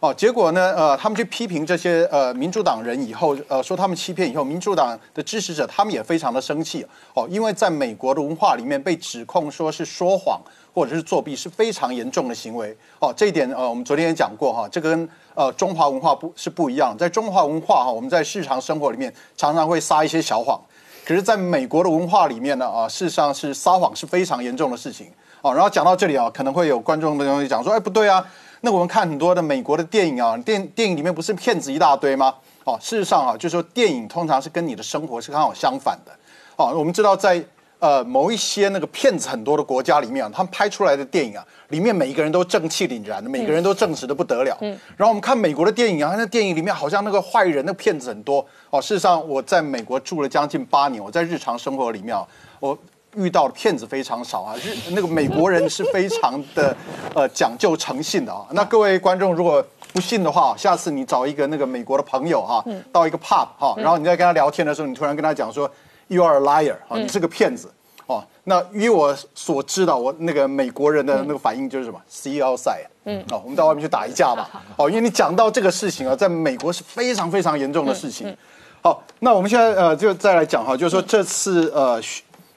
[0.00, 0.72] 哦，结果呢？
[0.76, 6.86] 呃，他们去批评这些呃民主党人以后，呃，说他们欺骗以后，民主党的支持者他们也非常的生气。
[7.14, 10.40] 哦，因为在美国的文化里面，被指控说是说谎
[10.72, 12.76] 或者是作弊是非常严重的行为。
[13.00, 16.96] 哦，这一点呃，我们昨天也讲过哈，这跟呃中华文化不是不一样。
[16.96, 20.60] 在中华文化哈，我们在日常生活里面常常会撒一些小谎，
[21.04, 25.08] 可是在美国的文化里面呢，啊，事实上是撒谎是非常严重的事情。
[25.40, 28.24] 哦，然后讲到这里啊，可能会有观众的东西讲说，哎，不对啊。
[28.60, 32.34] 那我们看很多的美国的电影啊，电电影里面不是骗子一大堆吗？
[32.64, 36.12] 哦，事实上啊，就是说电影通常是跟你的生活是刚好相反的。
[36.56, 37.42] 哦，我们知道在
[37.78, 44.58] 呃某一些那个骗子很多的国家里面啊，他们拍出来的电影啊，里面每一个人都正气凛然的，每个人都正直的不得了。
[44.60, 44.76] 嗯。
[44.96, 48.44] 然后我们看美国的电影啊，那电影里面好像那个坏人、那骗子很多。
[48.70, 52.26] 哦，事实上我在美国住了将近八年，我在日常生活里面啊，
[52.60, 52.76] 我。
[53.16, 56.76] 遇到的骗子非常少啊，日那个美国人是非常的
[57.14, 58.46] 呃讲究诚信的啊。
[58.50, 65.68] 那各位观众如果不信的话，下次你找一个那个美国的朋友哈，到一个 pub 哈，然后你在跟他聊天的时候，你突然跟他讲说
[66.08, 67.72] you are a liar 啊，你是个骗子
[68.06, 68.22] 哦。
[68.44, 74.48] 那依我所知道，我那个美国人的那个反应就是什么，see you outside，嗯，哦，我们到外面去打一架吧。
[74.76, 78.36] 哦，因为你讲到这个事情啊，在美国是非常非常严重的事情。
[78.82, 82.00] 好，那我们现在呃就再来讲哈，就是说这次呃。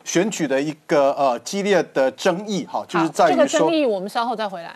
[0.04, 4.76] 选举的一个呃激烈的争议，哈，就是在于说，这个争议我们稍后再回来。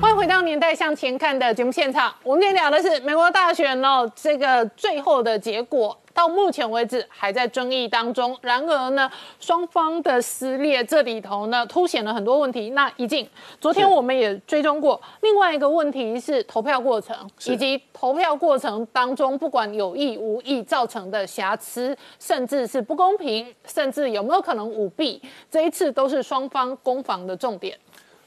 [0.00, 5.98] 欢迎回到《年代向前看》的节目现场，我们今天聊的是美国大选哦，这个最后的结果。
[6.18, 8.36] 到目前为止还在争议当中。
[8.40, 9.08] 然而呢，
[9.38, 12.70] 双方的撕裂这里头呢，凸显了很多问题。
[12.70, 13.24] 那已经
[13.60, 17.16] 昨天我们也追踪过另外一个问题是投票过程，
[17.46, 27.78] 以及投票过程当中不管有意无意造成的瑕疵，甚至是不公平，甚至有没有可能舞弊，这一次都是双方攻防的重点。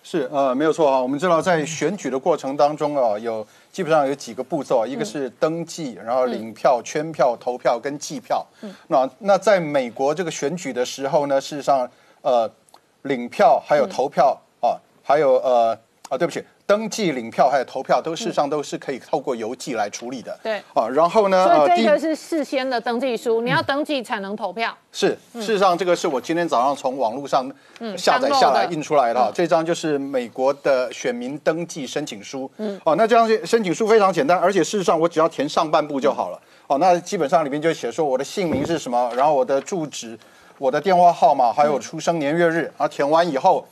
[0.03, 1.01] 是呃，没有错啊。
[1.01, 3.45] 我们知道在选举的过程当中啊，有。
[3.71, 8.45] 基本上有几个步骤啊，一个是登记，然后领票、圈票、投票跟计票。
[8.89, 11.89] 那那在美国这个选举的时候呢，事实上，
[12.21, 12.51] 呃，
[13.03, 15.71] 领票还有投票啊，还有呃
[16.09, 16.43] 啊，对不起。
[16.71, 20.39] 登记领票还有投票，都事实上都是可以透过邮寄来处理的。
[20.41, 21.45] 对啊，然后呢？
[21.45, 24.73] 所以这个是事先的登记书，你要登记才能投票。
[24.89, 27.45] 是，事实上这个是我今天早上从网络上
[27.97, 29.29] 下载下来印出来的。
[29.35, 32.49] 这张就是美国的选民登记申请书。
[32.55, 36.39] 嗯，哦，那这张申请书非常简单，而且事实上我只要填上半部就好了。
[36.67, 40.17] 哦，那基本上里面就写说我的姓名是什么，然后我的住址、
[40.57, 42.61] 我的电话号码，还有出生年月日。
[42.61, 43.67] 然后填完以后。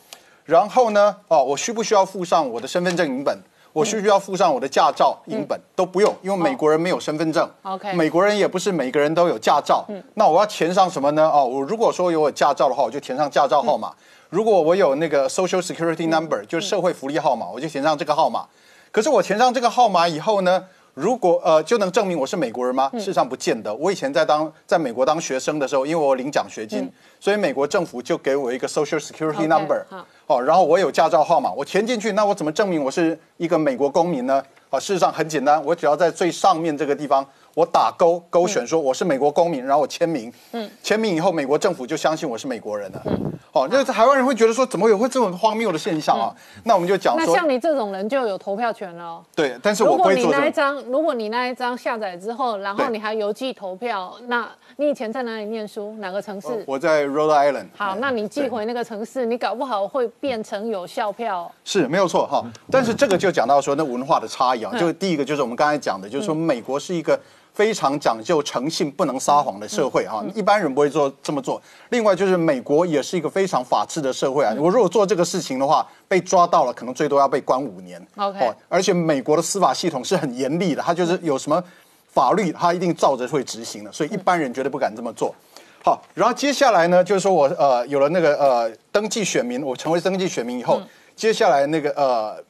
[0.50, 1.16] 然后呢？
[1.28, 3.38] 哦，我需不需要附上我的身份证影本？
[3.72, 5.60] 我需不需要附上我的驾照影本？
[5.76, 7.48] 都不用，因为美国人没有身份证。
[7.62, 9.86] OK，美国人也不是每个人都有驾照。
[9.90, 11.30] 嗯，那我要填上什么呢？
[11.32, 13.94] 哦，我如果说有我驾照的话，我就填上驾照号码。
[14.32, 18.48] 如果我有那个 Social Security Number，就是社会福利号码，我就填上这个号码。
[18.92, 20.66] 可是我填上这个号码以后呢？
[21.00, 22.90] 如果呃就能证明我是美国人吗？
[22.96, 23.74] 事实上不见得。
[23.74, 26.92] 我以前在当在美国当学生的时候，因为我领奖学金，
[27.22, 29.82] 所以美国政府就给我一个 Social Security Number，
[30.28, 34.44] 哦，然后我有驾照号码，我填进去，那我怎么证明我是一个美国公民呢？
[34.70, 37.26] 啊，事实上很简单，我只要在最上面这个地方。
[37.54, 46.34] 我打勾勾选说我是美国公民，然后我签名，嗯，签名以后美国政府就相信我是美国人了，嗯，哦，那台湾人会觉得说怎么有会这种荒谬的现象啊？
[46.64, 50.24] 那我们就讲说，那像你这种人就有投票权了，对，但是我不会做。
[50.24, 54.48] 如果你那一张，如果你那一张下载之后，然后你还邮寄投票，那
[54.78, 55.94] 你以前在哪里念书？
[56.00, 56.64] 哪个城市？
[56.66, 57.68] 我在 Rhode Island。
[57.76, 61.52] 好，那你寄回那个城市，你搞不好会变成有效票。
[61.66, 67.20] 是没有错哈，但是这个就讲到说那文化的差异啊，就第一个就是我们刚才讲的，就是说美国是一个。
[67.60, 71.62] 非常讲究诚信、不能撒谎的社会啊，一般人不会做这么做。
[71.90, 78.02] 另外就是美国也是一个非常法治的社会啊，我如果做这个事情的话，被抓到了，可能最多要被关五年。
[78.16, 81.62] OK 而且美国的司法系统是很严厉的，它就是有什么
[82.08, 85.36] 法律，它一定照着会执行的，所以一般人绝对不敢这么做。
[85.84, 90.82] 好，然后接下来呢，就是说我呃有了那个呃登记选民，我成为登记选民以后，
[91.14, 92.42] 接下来那个呃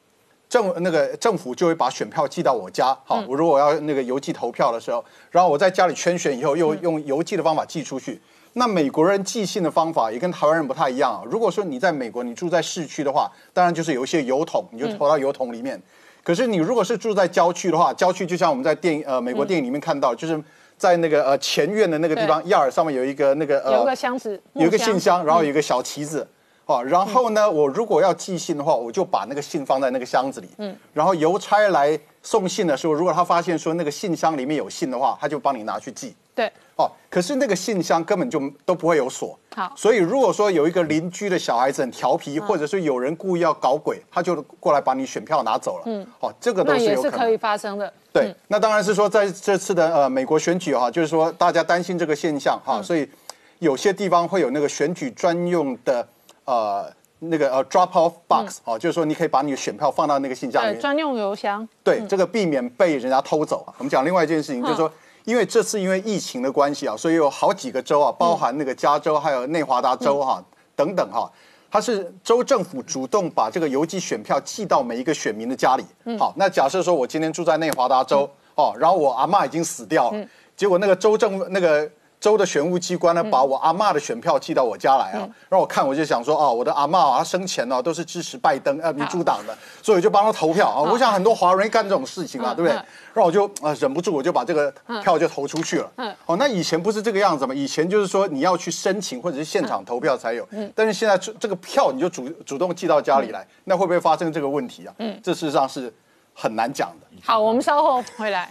[0.50, 2.98] 政那个政府就会把选票寄到我家。
[3.06, 8.20] 好，我如果要那个邮寄投票的时候，然后我在家里圈选以后，又用邮寄的方法寄出去。
[8.54, 11.22] 那美国人寄信的方法也跟台湾人不太一样啊。
[11.30, 15.80] 如果说你在美国，你住在市区的话，当然就是有一些邮筒，你就投到邮筒里面。
[16.24, 20.44] 可是你如果是住在郊区的话，郊区就像我们在电影呃美国电影里面看到，就是
[20.78, 26.28] 在那个呃前院的那个地方，亚尔上面有一个那个呃有个箱子，有一个信箱，然后有一个小旗子。
[26.70, 30.48] 哦，然后呢，我如果要寄信的话，我就把那个信放在那个箱子里。
[30.60, 36.16] 嗯，然后邮差来送信的时候，如果他发现说那个信箱里面有信的话，他就帮你拿去寄。
[36.36, 36.46] 对，
[36.76, 39.36] 哦，可是那个信箱根本就都不会有锁。
[39.56, 45.84] 好所以如果说有一个邻居的小孩子很调皮，或者是有人故意要搞鬼，他就过来把你选票拿走了。
[45.88, 47.36] 嗯，哦，这个都是有可能可以。
[47.36, 47.92] 发生的。
[48.14, 53.10] 对，那当然是说在这次的呃美国选举哈，就是说大家担心这个现象哈，所以
[53.58, 56.08] 有些地方会有那个选举专用的
[56.50, 61.68] 呃那个呃 drop off box 哦，就是说你可以把你的选票放到那个信箱里，面，专用邮箱。
[61.84, 63.66] 对，这个避免被人家偷走。
[63.78, 64.92] 我们讲另外一件事情，就是说。
[65.26, 70.44] 因为这次因为疫情的关系啊，所以有好几个州啊，包含那个加州还有内华达州哈、
[70.76, 71.32] 等等哈、
[71.70, 75.86] 它是州政府主动把这个邮寄选票寄到每一个选民的家里。
[76.18, 80.26] 好，那假设说我今天住在内华达州哦，然后我阿妈已经死掉了，
[80.56, 81.88] 结果那个州政那个
[82.20, 90.82] 州的选务机关呢，把我阿嬷的选票寄到我家来啊，让我看，我就想说啊，我的阿嬷啊，她生前呢、都是支持拜登呃民主党的，所以我就帮她投票啊。
[90.82, 92.84] 我想很多华人干这种事情啊，对不对嗯？
[93.14, 94.70] 然后我就呃忍不住，我就把这个
[95.02, 95.92] 票就投出去了。
[95.96, 97.56] 嗯哦，那以前不是这个样子吗？
[97.56, 104.94] 以前就是说你要去申请或者是现场投票才有，嗯但是现在这这个票你就主主动寄到家里来，那会不会发生这个问题啊？
[104.98, 105.94] 嗯这事实上是
[106.34, 107.08] 很难讲的。
[107.24, 108.50] 好，我们稍后回来。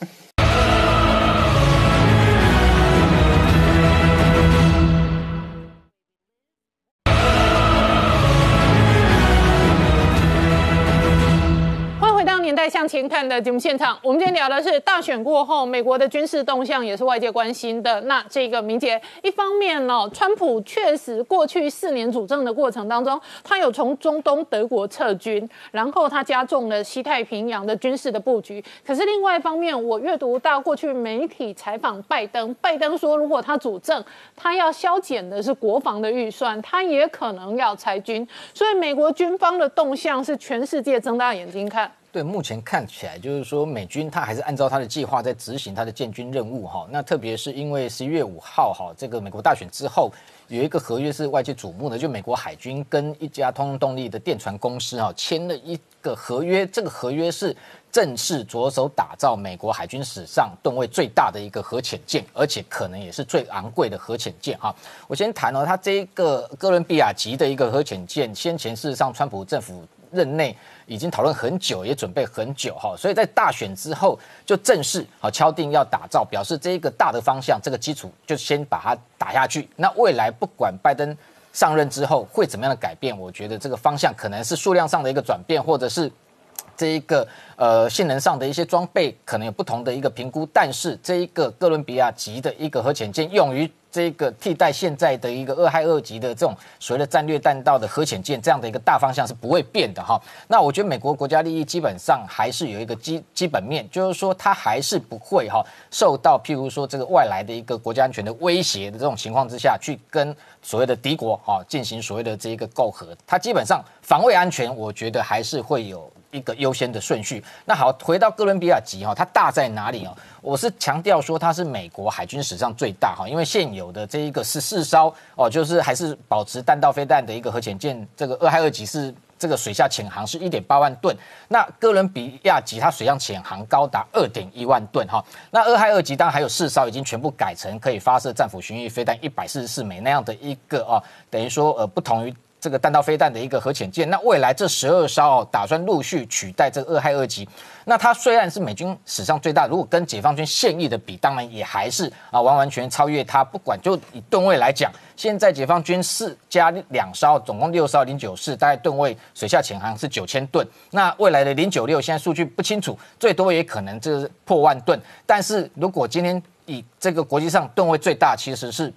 [12.58, 13.96] 欢迎回到《年代向前看》的节目现场。
[14.02, 18.00] 我们今天聊的是大选过后，美国的军事动向也是外界关心的。
[18.02, 28.62] 那这个明杰，一方面呢，川普确实过去四年主政的过程当中，他有从中东德国撤军，然后他加重了西太平洋的军事的布局。
[28.84, 34.04] 可是另外一方面，我阅读到过去媒体采访拜登，拜登说，如果他主政，
[34.34, 38.26] 他要削减的是国防的预算，他也可能要裁军。
[38.52, 41.88] 所以美国军方的动向是全世界睁大眼睛看。
[42.10, 46.86] 对，目前看起来就是说，美军他还是按照他的计划在执行他的建军任务哈。
[46.90, 50.10] 那特别是因为十一月五号哈，这个美国大选之后，
[50.48, 57.54] 有一个合约是外界瞩目的，就美国海军跟一家通用动力的电船公司哈签了一个合约，这个合约是
[57.92, 64.74] 正式着手打造美国海军史上吨位最大的一个核潜舰，而且可能也是最昂贵的核潜舰哈。
[65.06, 70.56] 我先谈哦，它这一个哥伦比亚级的一个核潜舰，先前事实上川普政府任内
[70.86, 79.68] 已经讨论很久，也准备很久哈，所以在大选之后就正式好敲定要打造，表示这一个大的方向，这个基础就先把它打下去。
[79.76, 81.16] 那未来不管拜登
[81.52, 86.10] 上任之后会怎么样的改变，我觉得这个方向可能是数量上的一个转变，或者是。
[86.78, 100.20] 这一个呃性能上的一些装备可能有不同的一个评估，但是这一个哥伦比亚级的一个核潜舰用于这个替代现在的一个二亥二级的这种所谓的战略弹道的核潜舰这样的一个大方向是不会变的哈。
[100.46, 116.10] 那我觉得美国国家利益基本上还是有一个基基本面，就是说它还是不会哈受到譬如说这个外来的一个国家安全的威胁的这种情况之下去跟所谓的敌国哈进行所谓的这一个媾和，它基本上防卫安全，我觉得还是会有。
[116.30, 117.42] 一个优先的顺序。
[117.64, 120.16] 那好，回到哥伦比亚级哈，它大在哪里哦？
[120.40, 131.16] 我是强调说它是美国海军史上最大哈，因为现有的这一个十四艘哦，就是还是保持弹道飞弹的一个核潜舰，这个二亥二级是这个水下潜航是一点八万吨，
[131.48, 135.24] 那哥伦比亚级它水上潜航高达二点一万吨哈。
[135.50, 142.34] 那二亥二级当然还有四艘已经全部改成可以发射战斧巡弋飞弹一百四十四枚那样的一个啊，等于说呃不同于。
[142.68, 144.10] 这个弹道飞弹的一个核潜舰。
[144.10, 147.48] 那未来这十二艘，打算陆续取代这个二害二级。
[147.86, 153.42] 那它虽然是美军史上最大，如果跟解放军现役的比，当然也还是啊完完全超越它。
[153.42, 160.68] 不管就以吨位来讲，现在解放军四加两艘，总共六艘零九四，大概吨位水下潜航是九千吨。
[160.90, 165.00] 那未来的零九六现在数据不清楚，最多也可能就是破万吨。
[165.24, 168.92] 但是如果今天以这个国际上吨位最大，其实是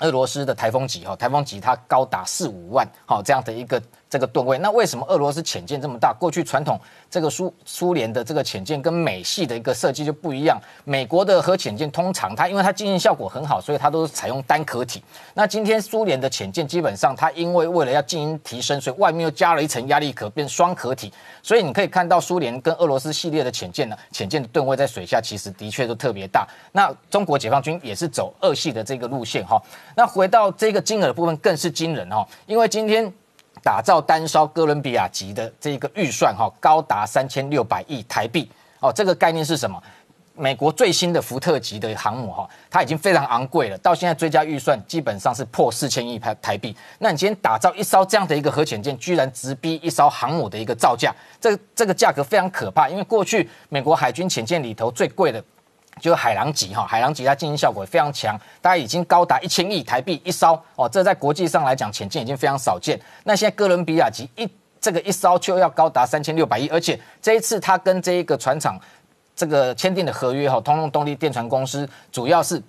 [0.00, 3.82] 俄罗斯的台风级哈，台风级它高达四五万好这样的一个。
[4.14, 6.12] 这个吨位，那为什么俄罗斯潜舰这么大？
[6.12, 6.78] 过去传统
[7.10, 10.56] 这个苏苏联的这个潜舰跟美系的一个设计就不一样。
[10.84, 15.02] 美国的核潜舰通常它因为它经营效果很好，所以它都是采用单壳体。
[15.34, 21.12] 那今天苏联的潜舰基本上它因为为了要经营提升，所以外面又加了一层压力壳，变双壳体。
[21.42, 26.46] 所以你可以看到苏联跟俄罗斯系列的潜舰呢，潜舰的吨位在水下其实的确都特别大。
[26.70, 29.60] 那中国解放军也是走二系的这个路线哈。
[29.96, 33.12] 那回到这个金额的部分更是惊人哈，因为今天。
[33.64, 38.48] 打造单艘哥伦比亚级的这个预算哈，高达三千六百亿台币
[38.78, 38.92] 哦。
[38.92, 39.82] 这个概念是什么？
[40.36, 46.76] 美国最新的福特级的航母哈，它已经非常昂贵了，到现在追加预算基本上是破四千亿台台币。
[46.98, 52.88] 那你今天打造一艘这样的一个核潜舰，居然直逼一艘航母的一个造价，这这个价格非常可怕。
[52.88, 55.42] 因为过去美国海军潜舰里头最贵的。
[56.00, 63.00] 就是海狼级哈，海狼级它经营效果非常强，大概已经高达一千亿台币一艘哦，这在国际上来讲，潜舰已经非常少见。
[63.24, 64.48] 那现在哥伦比亚级一
[64.80, 68.78] 这个一艘就要高达三千六百亿，而且这一次它跟这一个船厂
[69.34, 72.62] 这个签订的合约哈，通用动力电船公司主要是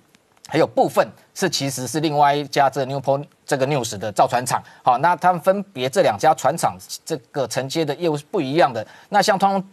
[0.48, 8.86] 还有部分是其实是另外一家这 Newport 这个 News 的造船厂，好，那他们分别这两家船厂这个承接的业务是不一样的。
[9.08, 9.64] 那像通用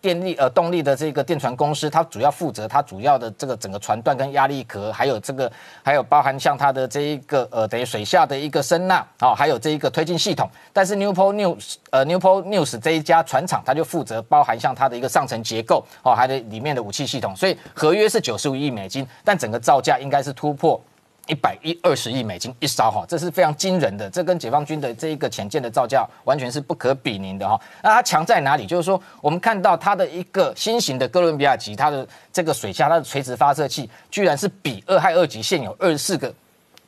[0.00, 5.50] 电力呃动力的这个电船公司，它主要负责它主要的这个整个船段跟压力壳，还有这个
[5.82, 10.48] 还有包含像它的这一个呃等于水下的一个声呐啊，还有这一个推进系统。
[10.72, 17.34] 但是 Newport News 呃 Newport News 这一家船厂，它就负责包含像它的一个上层结构哦，还有里面的武器系统。
[17.36, 20.80] 所以合约是九十五亿美金，但整个造价应该是突破。
[21.28, 27.60] 一百一二十亿美金一艘哈，这是非常惊人的，这跟解放军的这一个潜舰的造价完全是不可比拟的哈。
[27.82, 28.66] 那它强在哪里？
[28.66, 36.34] 就是说，我们看到它的一个新型的哥伦比亚级，它的这个水下它的垂直发射器，居然是比二害二级现有二十四个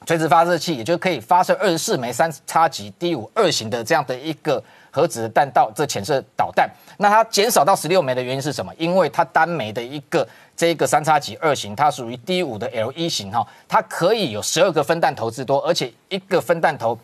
[0.04, 4.62] 垂直发射器，也就可以发射二十四枚三叉戟 D 五二型的这样的一个
[4.94, 6.70] 核子弹道这潜射导弹。
[6.98, 8.72] 那它减少到十六枚的原因是什么？
[8.78, 10.24] 因为它单枚的一个
[10.56, 16.96] 这个三叉戟二型，它属于 D 五的 L 一型哈，它可以有十二个分弹头之多，而且一个分弹头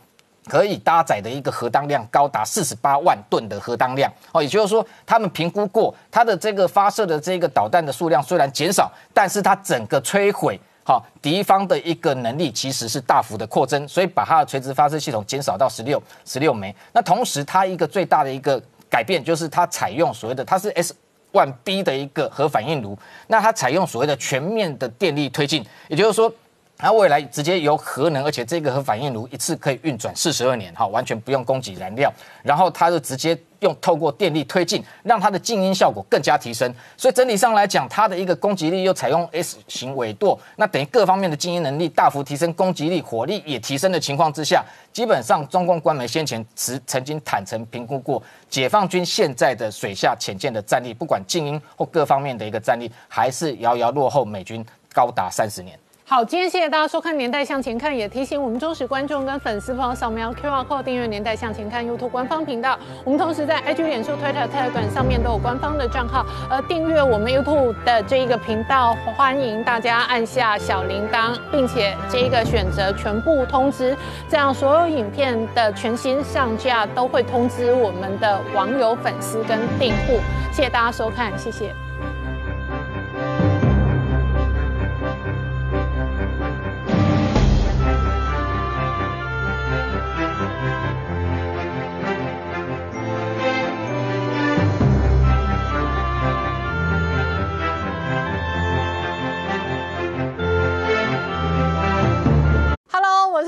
[0.46, 16.74] 可以搭载的一个核当量高达四十八万吨的核当量哦，也就是说，他们评估过它的这个发射的这个导弹的数量虽然减少，但是它整个摧毁好敌方的一个能力其实是大幅的扩增，所以把它的垂直发射系统减少到十六十六枚。
[16.92, 20.94] 那同时，它一个最大的一个改变就是它采用所谓的它是 S
[21.32, 26.32] one B 的一个核反应炉，那它采用所谓的全面的电力推进，也就是说。
[26.80, 32.10] 它未来直接由核能，而且这个核反应炉一次可以运转四十二年，哈，完全不用供给燃料，
[32.42, 36.74] 然后它就直接用透过电力推进，让它的静音效果更加提升。
[36.96, 54.64] 所以整体上来讲，它的一个攻击力又采用 S 型尾舵，那等于各方面的静音能力大幅提升，攻击力、火力也提升的情况之下，基本上中共官媒先前曾曾经坦诚评估过，解放军现在的水下潜舰的战力，不管静音或各方面的一个战力，还是遥遥落后美军
[54.94, 55.78] 高达三十年。
[56.10, 62.76] 好，今天谢谢大家收看《年代向前看》，也提醒我们忠实观众跟粉丝朋友扫描 QR Code 订阅《年代向前看》YouTube 官方频道。
[63.04, 66.26] 我们同时在 IG、脸书、Twitter、Telegram 上面都有官方的账号。
[66.50, 73.96] 而订阅我们 YouTube 的这一个频道，欢迎大家按下小铃铛，并且这一个选择全部通知，
[74.28, 80.18] 这样所有影片的全新上架都会通知我们的网友、粉丝跟订户。
[80.52, 81.72] 谢谢大家收看，谢谢。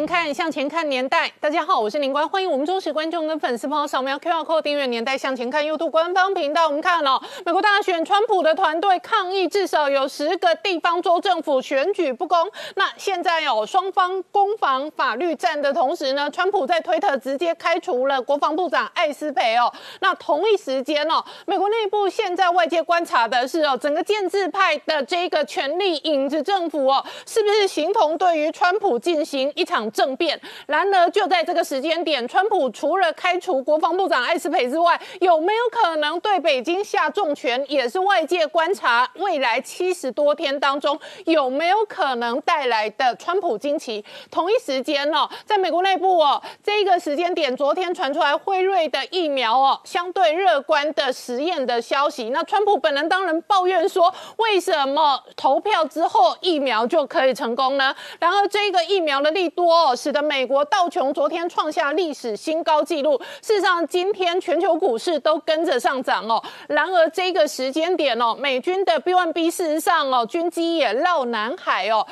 [0.00, 1.30] 前看，向前看年代。
[1.40, 6.68] 大家好，我是林官，欢迎我们忠实观众跟粉丝朋友扫描 QR Code 订阅《年代向前看》YouTube 官方频道。
[6.68, 12.50] 我们看哦，美国大选，川普的团队抗议，至少有十个地方州政府选举不公。
[12.76, 19.70] 那现在有双方攻防法律战的同时呢，川普在推特直接开除了国防部长艾斯培哦。
[20.00, 30.40] 那同一时间哦，美国内部现在外界观察的是哦，整个建制派的这个权力影子政府哦，是不是形同对于川普进行一场政变？
[30.66, 37.64] 然而就在这个时间点，川普除了开除国防部长艾斯培之外，有没有可能对北京下重拳？
[37.68, 44.04] 也是外界观察未来七十多天当中有没有可能带来的川普惊奇。
[44.30, 52.30] 同一时间哦，在美国内部哦，这个时间点，昨天传出来辉瑞的疫苗哦，相对乐观的实验的消息。
[52.30, 57.94] 那川普本人当然抱怨说，为什么投票之后疫苗就可以成功呢？
[58.18, 63.20] 然而这个疫苗的利多哦，使得美国道琼昨天创下历史新高纪录。
[63.42, 66.42] 事实上，今天全球股市都跟着上涨哦。
[66.68, 72.06] 然而这个时间点哦，美军的 B1B 事实上哦，军机也绕南海哦。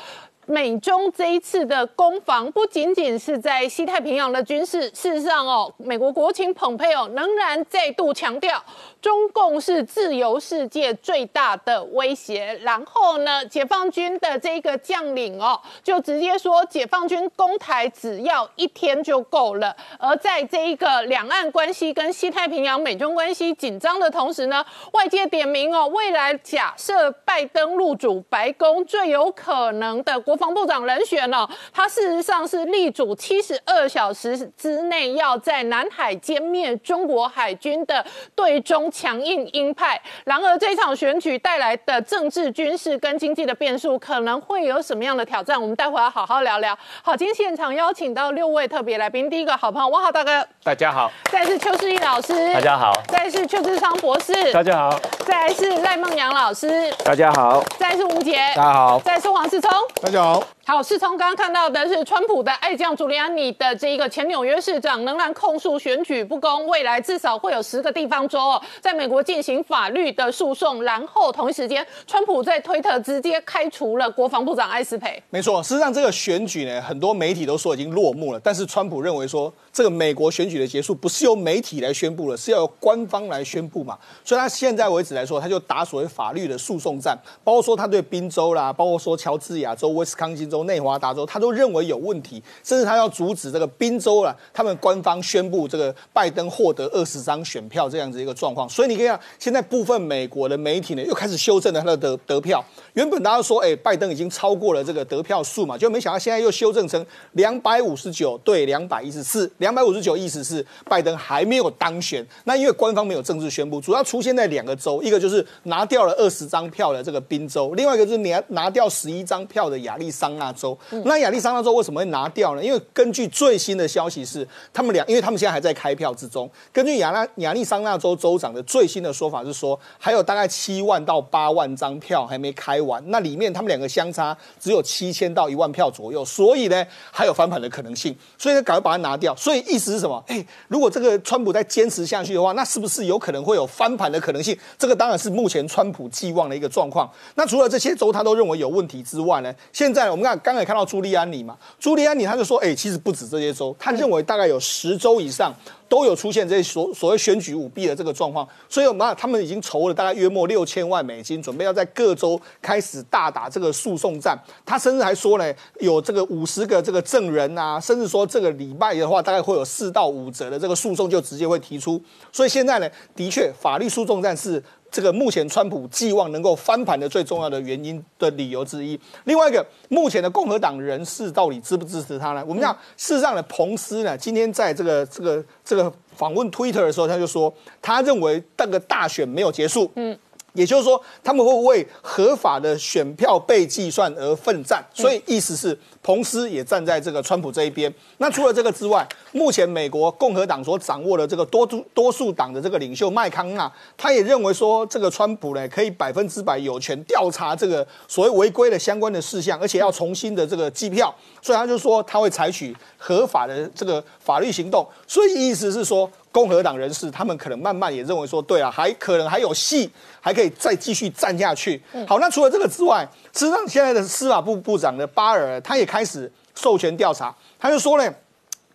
[0.45, 8.59] 美中这一次的攻防不仅仅是在西太平洋的军事，事实上哦，美国国情蓬佩哦仍然再度强调，
[9.01, 12.59] 中共是自由世界最大的威胁。
[12.63, 19.75] 然后呢，解放军的这个将领哦，就直接说，解放军攻台只要一天就够了。
[19.97, 39.99] 而在这一个两岸关系跟西太平洋美中关系紧张的同时呢，外界点名哦，未来假设拜登入主白宫，最有可能的国防部长人选哦，他事实上是力主七十二小时之内要在南海歼灭中国海军的对中强硬鹰派。
[40.25, 45.59] 然而，这场选举带来的政治、军事跟经济的变数，可能会有什么样的挑战？
[45.61, 46.77] 我们待会要好好聊聊。
[47.01, 59.71] 好，今天现场邀请到六位特别来宾，第一个好朋友汪豪大哥，大家好，再是邱世义老师，大家好，再是邱志昌博士，大家好，再来是赖梦阳老师，大家好，再是吴杰，大家好，再是黄世聪，
[60.01, 60.43] 大家好。
[60.65, 70.83] 好，世聪刚刚看到的是川普的爱将朱利安尼的这一个前纽约市长仍然控诉选举不公，未来至少会有十个地方州哦，在美国进行法律的诉讼。
[70.83, 75.21] 然后同一时间，川普在推特直接开除了国防部长艾斯培。
[75.29, 83.97] 没错，事实上这个选举呢，很多媒体都说已经落幕了，但是川普认为说，这个美国选举的结束不是由媒体来宣布了，是要由官方来宣布嘛。
[84.25, 98.67] 所以他现在为止来说，他就打所谓法律的诉讼战，包括说他对宾州啦，包括说乔治亚州、威斯康星州、内华达州，他都认为有问题，甚至他要阻止这个宾州啦，他们官方宣布这个拜登获得二十张选票这样子一个状况。
[98.67, 102.61] 所以你可以看，现在部分美国的媒体呢，又开始修正了他的得得票。
[102.95, 112.25] 原本大家说，哎，拜登已经超过了这个得票数嘛，就没想到现在又修正成两百五十九对两百一十四，百五十九意思是拜登还没有当选。
[112.45, 120.77] 那因为官方没有正式宣布，主要出现在两个州，一个就是拿掉了二十张票的这个宾州，另外一个就是拿拿掉十一张票的亚利桑那州。
[121.05, 122.63] 那亚利桑那州为什么会拿掉呢？
[122.63, 126.49] 因为根据最新的消息是，他们俩，因为他们现在还在开票之中。
[126.71, 139.35] 根据亚拉亚利桑那州州长的最新的说法是说，还有大概七万到八万张票还没开完，那里面他们两个相差只有七千到一万票左右，所以呢还有翻盘的可能性，所以呢赶快把它拿掉。
[139.35, 140.23] 所所以意思是什么？
[140.27, 144.55] 哎，如果这个川普再坚持下去的话，那是不是有可能会有翻盘的可能性？
[144.77, 147.09] 这个当然是目前川普寄望的一个状况。
[147.33, 155.51] 那除了这些州他都认为有问题之外呢，现在我们看刚才看到朱利安尼嘛，朱利安尼他就说，哎，其实不止这些州，他认为大概有十州以上。
[155.89, 164.39] 都有出现这些所所谓选举舞弊的这个状况，所以我们他们已经筹了大概约莫六千万美金，准备要在各州开始大打这个诉讼战。
[164.65, 172.01] 他甚至还说呢，有这个五十个这个证人啊，甚至说这个礼拜的话，大概会有四到五折的这个诉讼就直接会提出。
[172.31, 174.63] 所以现在呢，的确法律诉讼战是。
[174.91, 178.99] 这个目前川普寄望能够翻盘的最重要的原因的理由之一。
[179.25, 182.43] 另外一个，目前的共和党人士到底支不支持他呢？
[182.47, 189.91] 我们讲，事实上的，彭斯呢，今天在这个这个这个访问 Twitter 的时候，他就说，他认为那个大选没有结束。
[189.95, 190.17] 嗯。
[190.53, 197.93] 也就是说，他们会为合法的选票被计算而奋战，所以意思是彭斯也站在这个川普这一边。
[198.17, 214.85] 那除了这个之外，目前美国共和党所掌握的这个多数多数党的这个领袖麦康纳，他也认为说，这个川普呢可以百分之百有权调查这个所谓违规的相关的事项，而且要重新的这个计票，所以他就说他会采取合法的这个法律行动。
[215.07, 219.89] 所以意思是说，共和党人士他们可能慢慢也认为说，对啊，还可能还有戏，
[220.21, 221.81] 还可以再继续站下去。
[222.07, 228.13] 好，那除了这个之外，事实上现在的司法部部长的巴尔他也开始授权调查，他就说呢。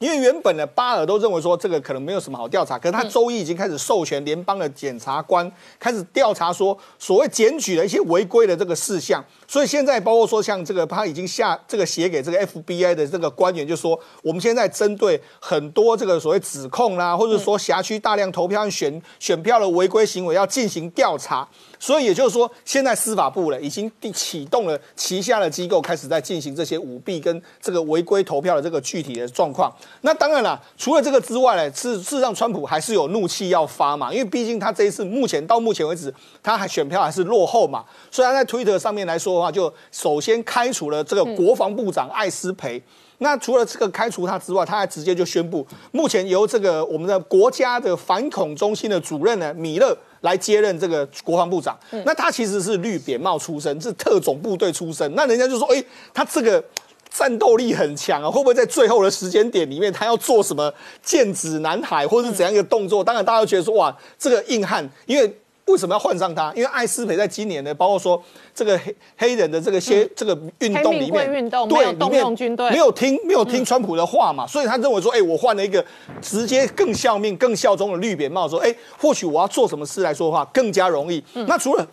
[0.01, 21.49] 因为原本的巴尔都认为说这个可能没有什么好调查，可是他周一已经开始授权联邦的检察官开始调查说所谓检举的一些违规的这个事项，所以现在包括说像这个他已经下这个写给这个 FBI 的这个官员就说，我们现在针对很多这个所谓指控啦，或者说辖区大量投票选选票的违规行为要进行调查。
[21.85, 29.71] 所以也就是说，现在司法部了已经启动了旗下的机构，开始在进行这些舞弊跟这个违规投票的这个具体的状况。
[30.01, 36.11] 那当然了，除了这个之外呢，事事实上，川普还是有怒气要发嘛，因为毕竟他这一次目前到目前为止，
[36.43, 37.85] 他还选票还是落后嘛。
[38.11, 42.83] 虽然在推特上面来说的话，就首先开除了这个国防部长艾斯培。
[43.25, 49.99] 那除了这个开除他之外，他还直接就宣布，目前由这个我们的国家的反恐中心的主任呢，米勒。
[50.25, 55.15] 来接任这个国防部长，那他其实是绿扁帽出身，是特种部队出身。
[55.15, 56.65] 那人家就说，哎，他这个
[57.11, 60.73] 战斗力很强啊，会不会在最后的时间点里面，他要做什么
[61.03, 63.05] 剑指南海，或者是怎样一个动作？
[63.05, 65.39] 当然，大家都觉得说，哇，这个硬汉，因为。
[65.67, 66.53] 为什么要换上他？
[66.55, 68.23] 因为艾斯培在今年呢，包括说
[68.55, 75.85] 这个黑黑人的这个些这个运动里面，对里面没有听没有听川普的话嘛，所以他认为说，哎，我换了一个
[76.21, 81.25] 直接更效命、更效忠的绿扁帽，说，哎，或许我要做什么事来说的话更加容易。
[81.47, 81.87] 那除了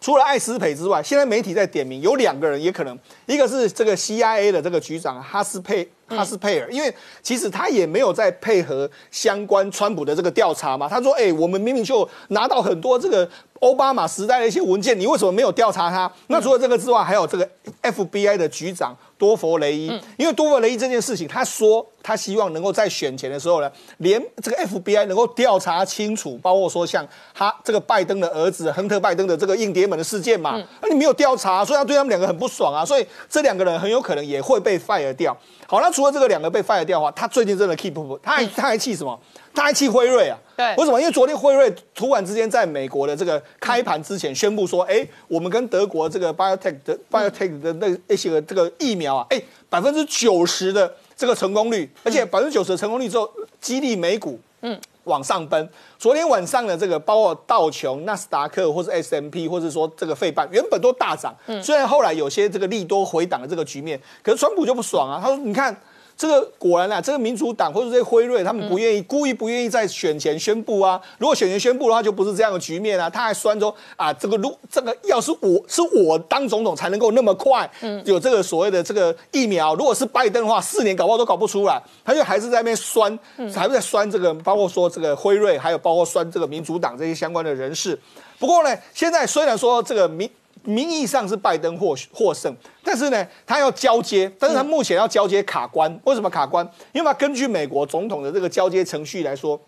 [0.00, 5.88] 除了艾斯培之外，现在媒体在点名有两个人也可能，一个是这个 CIA 的这个局长哈斯佩。
[6.12, 10.88] 哈斯佩尔，因为其实他也没有在配合相关川普的这个调查嘛。
[10.88, 13.28] 他说：“哎，我们明明就拿到很多这个
[13.62, 17.48] 奥巴马时代的一些文件，你为什么没有调查他？”那除了这个之外，还有这个
[17.80, 19.86] FBI 的局长多佛雷伊。
[20.16, 30.60] 因为多佛雷伊这件事情，他说他希望能够在选前的时候呢，连这个 FBI 能够调查清楚，包括说像他这个拜登的儿子亨特拜登的这个硬碟门的事件嘛。
[30.80, 32.84] 那你没有调查，所以他对他们两个很不爽啊。
[32.84, 35.36] 所以这两个人很有可能也会被 fire 掉。
[35.68, 39.16] 好，那除了这个两个被 fire 掉的话，他最近真的 keep 不，他还他还气什么？
[39.54, 40.38] 他还气辉瑞啊？
[40.56, 41.00] 对，为什么？
[41.00, 53.30] 因为昨天辉瑞突然之间在美国的这个开盘之前宣布说，哎，我们跟德国这个 biotech 的 biotech 的那一些个这个疫苗啊，哎，百分之九十的这个成功率，而且百分之九十的成功率之后，
[53.60, 54.78] 激励美股，嗯。
[55.04, 55.68] 往上奔。
[55.98, 61.34] 昨天晚上的这个，包括道琼、纳斯达克，或是 S M P，或者说这个费半，原本都大涨。
[61.60, 65.18] 虽然后来有些这个利多回档的这个局面，可是川普就不爽啊。
[65.20, 65.76] 他说：“你看。”
[66.22, 71.00] 这个果然啊，这个民主党或者这些辉瑞，他们不愿意，故意不愿意在选前宣布啊。
[71.18, 73.10] 如果选前宣布的话，就不是这样的局面啊。
[73.10, 79.74] 他还酸说啊，这个如这个要是我是我当总统才能够那么快，嗯有这个所谓的这个疫苗。
[79.74, 81.82] 如果是拜登的话，四年搞不好都搞不出来。
[82.04, 83.18] 他就还是在那边酸，
[83.52, 87.98] 还是在酸这个，包括说这个辉瑞，还有包括酸这个民主党这些相关的人士。
[88.38, 90.30] 不过呢，现在虽然说这个民。
[90.64, 92.54] 名义上是拜登获获胜，
[92.84, 96.00] 但是呢，他要交接，但是他目前要交接卡关。
[96.04, 96.68] 为什么卡关？
[96.92, 99.60] 因为根据美国总统的这个交接程序来说，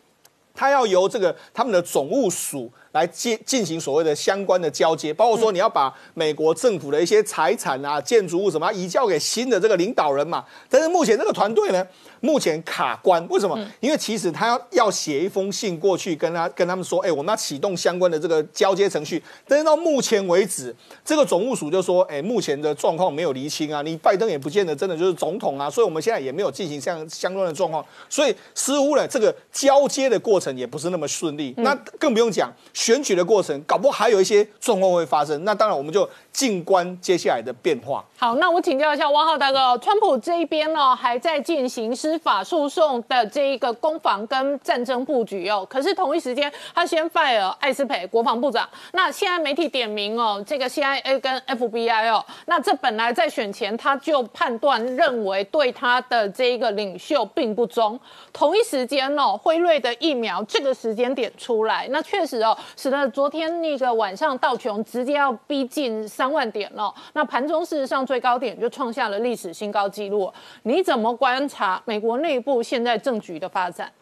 [0.54, 10.44] 他要由这个他们的总务署来接进行所谓的相关的交接，包括说你要把美国政府的一些财产啊、建筑物什么移交给新的这个领导人嘛。
[10.68, 11.84] 但是目前这个团队呢？
[12.24, 13.54] 目前卡关，为什么？
[13.80, 19.22] 因为其实他要要写一封信过去，跟他跟他们说，哎，我们要启动相关的这个交接程序。
[19.46, 31.52] 但是到目前为止，这个总务署就说，哎，目前的状况没有厘清啊，你拜登也不见得真的就是总统啊，所以我们现在也没有进行相相关的状况，所以似乎呢，这个交接的过程也不是那么顺利。
[31.58, 35.44] 那更不用讲选举的过程，搞不好还有一些状况会发生。
[35.44, 38.04] 那当然，我们就静观接下来的变化。
[38.16, 45.66] 好，那我请教一下汪浩大哥，川普这一边呢，还在进行法诉讼的这一个攻防跟战争布局哦。
[45.68, 48.68] 可是同一时间，他先 fire 艾斯培国防部长。
[48.92, 57.98] 那现在媒体点名哦，这个 CIA 跟 FBI 哦，那这本来在选前他就判断认为对他的这一个领袖并不忠。
[58.32, 66.94] 同一时间哦，辉瑞的疫苗这个时间点出来，那确实哦，使得昨天那个晚上道琼直接要逼近三万点了。
[67.14, 68.04] 那盘中事实上。
[68.04, 70.30] 最高点就创下了历史新高纪录。
[70.64, 73.92] 你怎么观察国内部现在政局的发展？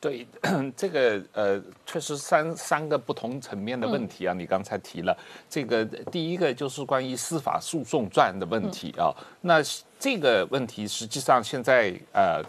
[0.00, 0.26] 对
[0.76, 4.34] 这个呃，确实三三个不同层面的问题啊。
[4.34, 5.16] 你刚才提了
[5.48, 9.14] 这个第一个就是关于司法诉讼战的问题啊。
[9.42, 9.62] 那
[10.00, 12.42] 这个问题实际上现在呃，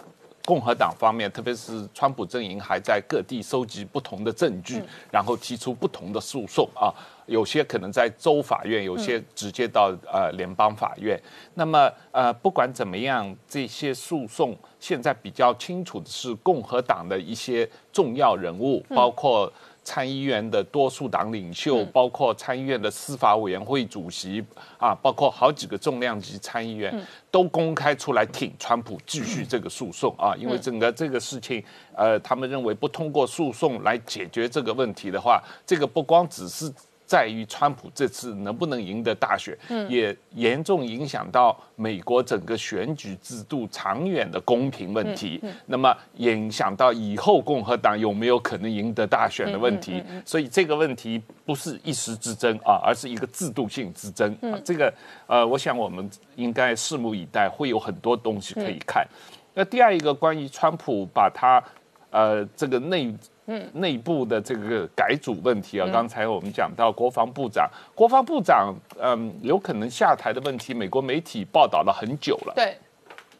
[0.45, 4.81] 共和党方面，特别是川普阵营还在各地收集不同的证据，
[5.11, 6.89] 然后提出不同的诉讼啊。
[7.25, 11.21] 有些可能在州法院，有些直接到呃联邦法院。
[11.53, 19.51] 那么呃，不管怎么样，这些诉讼现在比较清楚的是共和党的一些重要人物，包括。
[19.85, 24.41] 参议院的多数党领袖，包括参议院的司法委员会主席
[24.77, 31.61] 啊，包括好几个重量级参议员，都公开出来挺川普继续这个诉讼啊，因为整个这个事情，
[31.97, 36.73] 呃，他们认为不通过诉讼来解决这个问题的话，这个不光只是。
[37.13, 39.55] 在于川普这次能不能赢得大选，
[39.87, 45.39] 也严重影响到美国整个选举制度长远的公平问题。
[45.67, 50.01] 那么影响到以后共和党有没有可能赢得大选的问题。
[50.25, 54.33] 所以这个问题不是一时之争啊，而是一个制度性之争。
[54.41, 54.91] 啊这个
[55.27, 59.07] 呃，我想我们应该拭目以待，会有很多东西可以看。
[59.53, 61.63] 那第二一个关于川普把他
[62.09, 63.15] 呃这个内。
[63.45, 72.53] 嗯，内部的这个改组问题啊，刚才我们讲到国防部长，国防部长嗯有可能下台的问题，美国媒体报道了很久了。
[72.55, 72.77] 对，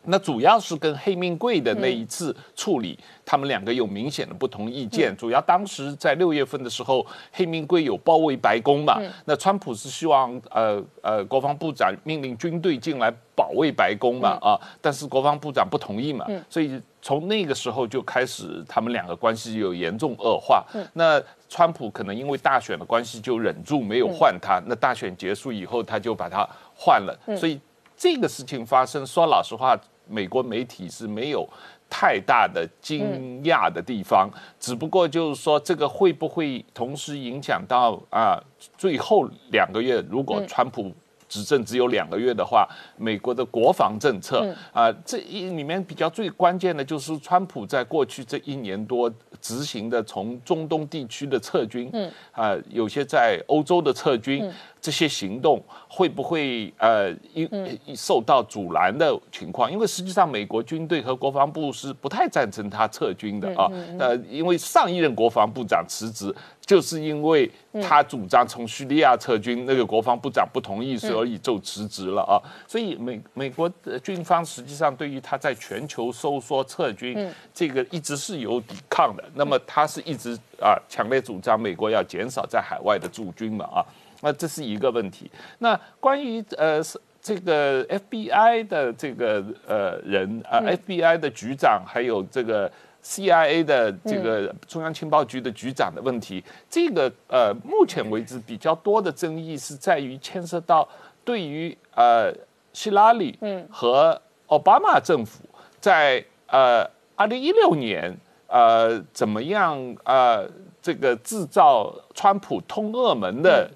[0.03, 5.15] 那主要是跟黑命贵的那一次处理，他们两个有明显的不同意见。
[5.15, 16.81] 主要当时在六月份的时候，黑命贵有包围白宫嘛，那川普是希望呃呃国防部长命令军队进来保卫白宫嘛啊，但是国防部长不同意嘛，所以。
[17.03, 20.65] 从那个时候就开始，他们两个关系有严重恶化。
[20.93, 24.63] 那川普可能因为大选的关系就忍住没有换他。
[24.65, 27.13] 那大选结束以后，他就把他换了。
[27.35, 27.59] 所以
[27.97, 29.77] 这个事情发生，说老实话，
[30.07, 31.45] 美国媒体是没有
[31.89, 34.29] 太大的惊讶的地方。
[34.57, 38.41] 只不过就是说，这个会不会同时影响到啊？
[38.77, 40.89] 最后两个月，如果川普。
[41.33, 49.11] 执政只有两个月的话，美国的国防政策啊，这一里面比较最关键的就是川普在过去这一年多
[49.41, 51.91] 执行的从中东地区的撤军，
[52.31, 54.47] 啊，有些在欧洲的撤军。
[54.83, 57.49] 这些行动会不会呃因
[57.95, 59.71] 受到阻拦的情况？
[59.71, 63.71] 因为实际上美国军队和国防部是不太赞成他撤军的啊。
[63.97, 67.49] 呃，因为上一任国防部长辞职，就是因为
[67.81, 72.35] 他主张从叙利亚撤军，那个国防部长不同意，所以就辞职了啊。
[72.67, 79.23] 所以美美国的军方实际上对于他在全球收缩撤军这个一直是有抵抗的。
[79.33, 83.79] 那么他是一直啊强烈主张美国要减少在海外的驻军嘛啊。
[84.23, 85.29] 那这是一个问题。
[85.59, 86.81] 那关于呃
[87.21, 92.71] 这个 FBI 的这个呃人啊，FBI 的局长，还有这个
[93.03, 100.87] CIA 的这个中央情报局的局长的问题，这个呃目前为止比较多的争议是在于牵涉到
[101.25, 102.33] 对于呃
[102.71, 103.37] 希拉里
[103.69, 105.43] 和奥巴马政府
[105.79, 108.13] 在呃二零一六年
[108.47, 110.45] 呃怎么样呃
[110.81, 113.69] 这个制造川普通俄门的。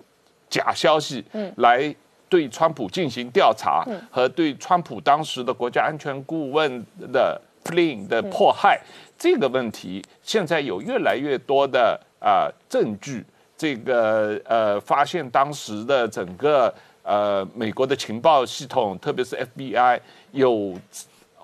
[0.57, 1.53] 假消息，嗯。
[1.57, 1.95] 来
[2.29, 8.81] 对川普进行调查，和对川普当时的国家安全顾问的 Flynn 的迫害
[9.17, 13.23] 这个问题，现在有越来越多的啊证据，
[13.55, 19.99] 这个呃发现当时的整个呃美国的情报系统，特别是 FBI
[20.33, 20.73] 有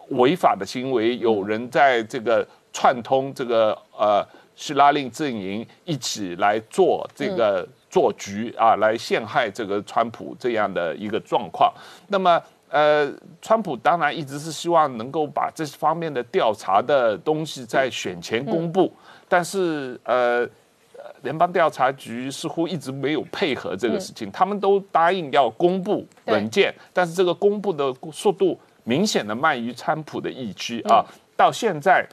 [0.10, 7.66] 违法的行为，有人在这个串通这个呃希拉令阵营一起来做这个。
[7.94, 11.72] 做局啊，来陷害这个川普这样的一个状况。
[12.08, 18.92] 那么，呃，川普当然一直是希望能够把这方面的调查的东西在选前公布，
[19.30, 20.44] 但是呃，
[21.22, 24.32] 联邦调查局似乎一直没有配合这个事情。
[24.32, 31.06] 他们都答应要公布文件，但是这个公布的速度明显的慢于川普的意区啊，
[31.38, 32.04] 到现在。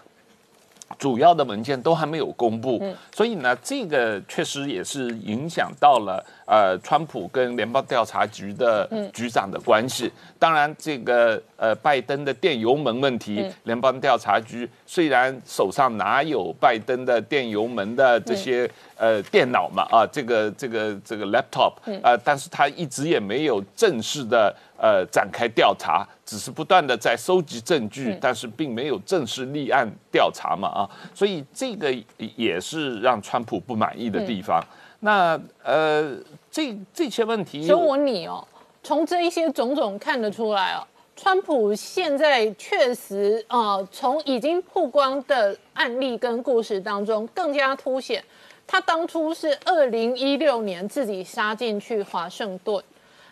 [1.01, 2.79] 主要的文件都还没有公布，
[3.11, 10.13] 所以呢，这个确实也是影响到了呃，川普跟联邦调查局的局长的关系。
[10.39, 21.73] 当然，这个呃，拜登的电油门问题，联邦调查局虽然手上哪有拜登的电油门的这些呃电脑嘛啊，这个这个这个 laptop
[22.03, 24.55] 啊，但是他一直也没有正式的。
[24.83, 31.93] 呃，展开调查，只是不断的在收集证据，但是并没有正式立案调查嘛啊，所以这个
[32.37, 34.65] 也是让川普不满意的地方。
[35.01, 36.15] 那呃，
[36.49, 38.47] 这这些问题，所以我你哦，
[38.81, 48.23] 从这一些种种看得出来哦，川普现在确实啊，从已经曝光的案例跟故事当中，更加凸显
[48.69, 52.81] 他当初是二零一六年自己杀进去华盛顿。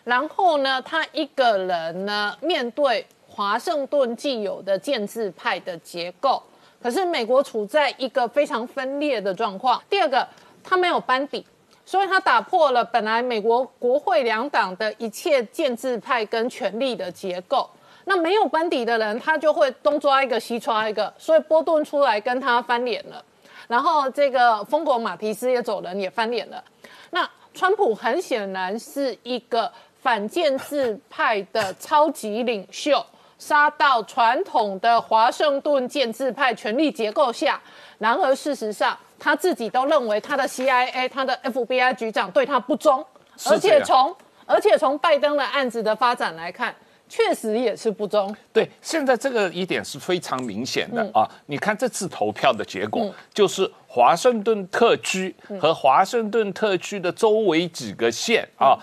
[0.08, 6.42] 然后呢，他一个人呢，面对华盛顿既有的建制派的结构，
[6.82, 9.78] 可是美国处在一个非常分裂的状况。
[9.90, 10.26] 第二个，
[10.64, 11.44] 他没有班底，
[11.84, 17.68] 所以他打破了本来美国国会两党的一切建制派跟权力的结构。
[18.06, 23.22] 那没有班底的人，他就会东抓一个西抓一个，所以波顿出来跟他翻脸了，
[23.66, 26.64] 然后这个疯狗马提斯也走人也翻脸了。
[27.10, 29.70] 那川普很显然是一个
[30.00, 33.04] 反建制派的超级领袖，
[33.38, 37.60] 杀到传统的华盛顿建制派权力结构下。
[37.98, 43.04] 然而事实上，他自己都认为他的 CIA、他的 FBI 局长对他不忠，
[43.46, 44.14] 而且从
[44.46, 46.74] 而且从拜登的案子的发展来看。
[47.10, 48.36] 确实也是不忠。
[48.52, 51.26] 对，现在这个一点是非常明显的啊！
[51.46, 58.76] 你看这次投票的结果，就是华盛顿特区和华盛顿特区的周围几个县啊，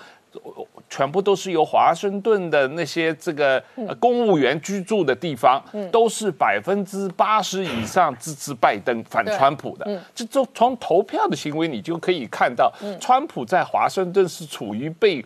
[0.95, 3.61] 全部都是由华盛顿的那些这个
[3.99, 10.01] 公务员居住的地方，都是百分之八十以上支持拜登、反川普的。
[10.13, 15.25] 这就从投票的行为，你就可以看到，川普在华盛顿是处于被。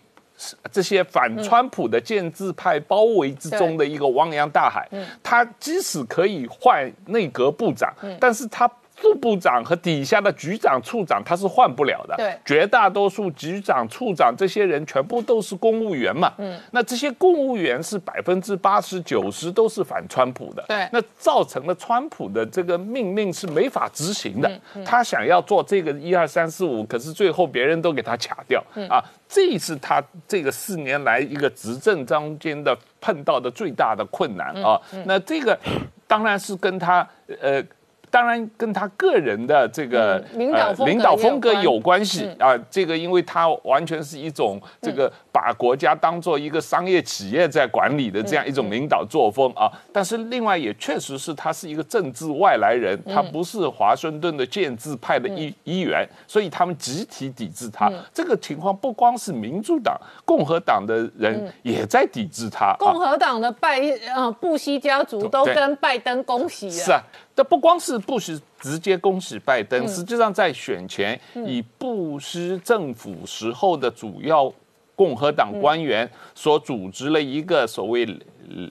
[0.71, 4.87] 这些反川普的建制派包围之中的一个汪洋大海，
[5.21, 8.67] 他即使可以换内阁部长，但是他。
[9.01, 12.15] 副部长和底下的局长、处长，他是换不了的。
[12.17, 16.33] 对，绝大多数局长、处长这些人全部都是公务员嘛。
[16.37, 20.63] 嗯，那这些公务员是百分之八十九十都是反川普的。
[20.67, 24.61] 对，那造成了川普的这个命令是没法执行的。
[24.85, 28.61] 他想要做这个一二三四五，可是最后别人都给他卡掉。
[28.89, 34.79] 啊，这是他这个四年来一个执政中间的碰到的最大的困难啊。
[35.05, 35.57] 那这个
[36.05, 37.07] 当然是跟他
[37.41, 37.63] 呃。
[38.11, 49.71] 当然跟他个人的这个领导领导风格有关系啊，这个因为他完全是一种这个把国家当做一个商业企业在管理的这样一种领导作风啊。
[49.93, 57.91] 但是另外也确实是他是一个政治外来人，他不是华盛顿的建制派的一一员，所以他们集体抵制他。
[58.13, 62.75] 这个情况不光是民主党、共和党的人也在抵制他。
[62.79, 63.79] 共和党的拜
[64.13, 66.71] 呃布希家族都跟拜登恭喜了。
[66.71, 67.01] 是啊。
[67.35, 74.51] 这不光是布什直接恭喜拜登，实际上在选前以布什政府时候的主要
[74.99, 78.05] 共和党官员所组织了一个所谓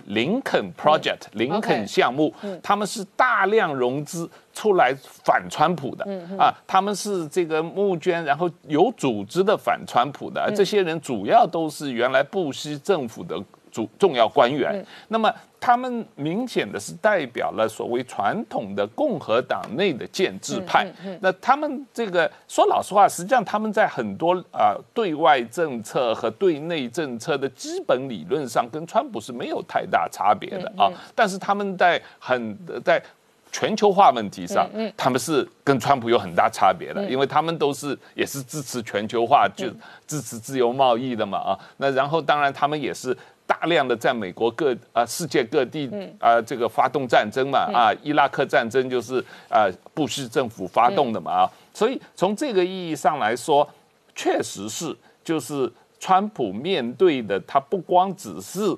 [0.09, 6.05] 林肯 Project 林肯项目，他们是大量融资出来反川普的。
[6.37, 15.33] 啊，他们是这个募捐，然后有组织的反川普的，这些人主要都是原来布希政府的主重要官员，那么。
[15.61, 20.87] 他们明显的是代表了所谓传统的共和党内的建制派。
[21.21, 30.89] 那他们这个说老实话，实际上他们在很多啊对外政策和对内政策的基本理论上，跟川普是没有太大差别的啊。
[31.15, 33.03] 但是他们在很在
[33.51, 39.67] 全球化问题上，他们是跟川普有很大差别的，因为他们都是也是支持全球化，就
[40.07, 41.59] 支持自由贸易的嘛啊。
[41.79, 43.17] 那然后当然他们也是。
[43.49, 45.90] 大量的在美国各啊世界各地
[46.20, 49.18] 啊这个发动战争嘛啊伊拉克战争就是
[49.49, 51.51] 啊布什政府发动的嘛啊。
[51.72, 53.68] 所以从这个意义上来说，
[54.14, 54.94] 确实是
[55.24, 58.76] 就是川普面对的他不光只是。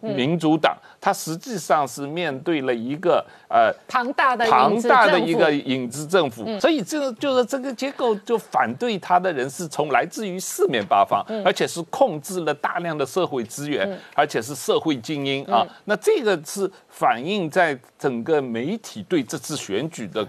[0.00, 15.66] 民主党，它实际上是面对了一个呃庞大的庞大的一个影子政府，所以这个就是这个结构，就反对他的人是从来自于四面八方，而且是控制了大量的社会资源，而且是社会精英啊。
[15.84, 20.26] 那这个是反映在整个媒体对这次选举的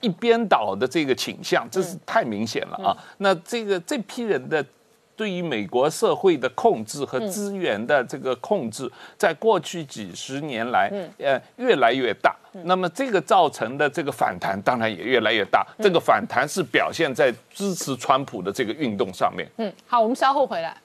[0.00, 2.96] 一边倒的这个倾向，这是太明显了啊。
[3.18, 4.64] 那这个这批人的。
[5.16, 12.34] 对于美国社会的控制和资源的这个控制，在过去几十年来，呃，越来越大。
[12.64, 15.66] 那么这个造成的这个反弹，当然也越来越大。
[15.78, 19.48] 这个反弹是表现在支持川普的这个运动上面。
[19.56, 20.76] 嗯，好，我们稍后回来。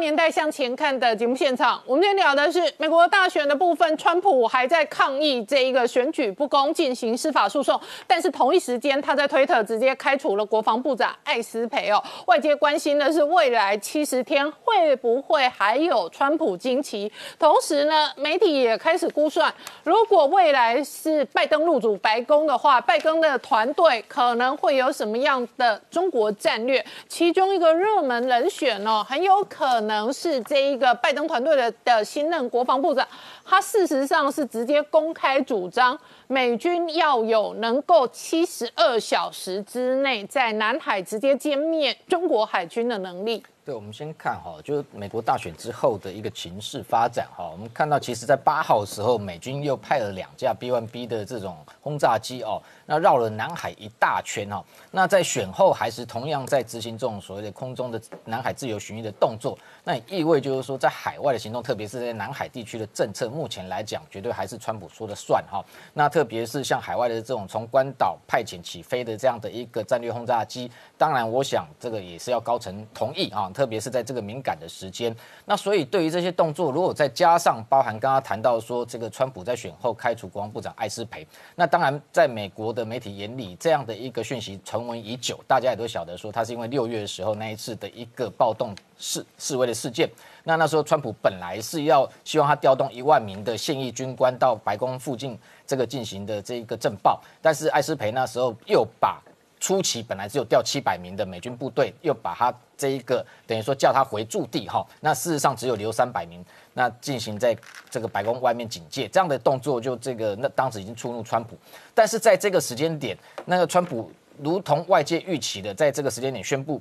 [0.00, 3.96] 年代向前看的节目现场，我们今天聊的是美国大选的部分。
[3.98, 7.78] 川普还在抗议这一个选举不公，进行司法诉讼。
[8.06, 12.02] 但是同一时间，他在推特直接开除了国防部长艾斯培哦。
[12.26, 17.12] 外界关心的是未来七十天会不会还有川普惊奇？
[17.38, 19.52] 同时呢，媒体也开始估算，
[19.84, 26.82] 如果未来是拜登入主白宫的话，拜登的团队可能会有什么样的中国战略？
[27.06, 29.89] 其中一个热门人选哦，很有可能。
[29.90, 33.06] 能是这一个拜登团队的的新任国防部长，
[33.44, 43.42] 他事实上是直接公开主张，美军要有能够七十二小时之内在南海直接歼灭中国海军的能力。
[43.62, 47.50] 对，我们先看哈，就是美国大选之后的一个情势发展哈。
[47.52, 52.60] 我们看到，其实，在八号的时候，美军又派了两架 B1B 的这种轰炸机哦，
[52.90, 54.64] 那绕了南海一大圈哈。
[54.90, 59.56] 那在选后，还是同样在执行这种所谓的空中的南海自由巡弋的动作。
[59.84, 65.64] 那意味就是说，在海外的行动，特别是在南海地区的政策，目前来讲，绝对还是川普说了算哈。
[65.94, 70.68] 那特别是像海外的这种从关岛派遣起飞的这样的一个战略轰炸机，
[70.98, 73.48] 当然，我想这个也是要高层同意啊。
[73.54, 75.14] 特别是在这个敏感的时间，
[75.44, 90.08] 那所以对于这些动作，如果再加上包含刚刚谈到说这个川普在选后开除国防部长艾斯培，那当然在美国的的媒体眼里，这样的一个讯息传闻已久，大家也都晓得说他是因为六月的时候那一次的一个暴动示示威的事件，
[90.44, 99.22] 那那时候川普本来是要希望他调动一万名的现役军官到白宫附近这个进行的这一个震爆，但是艾斯培那时候又把
[99.60, 106.42] 初期本来只有调七百名的美军部队，又把他这一个等于说叫他回驻地哈，那事实上只有留三百名，
[106.72, 107.54] 那进行在
[107.90, 111.58] 这个白宫外面警戒这样的动作，就这个那当时已经触怒川普，
[111.94, 116.80] 但是在这个时间点，那个川普如同外界预期的，在这个时间点宣布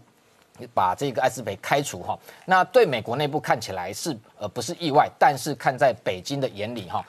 [0.73, 7.03] 把这个艾斯培开除哈，那对美国内部看起来是呃不是意外，但是看在北京的眼里哈。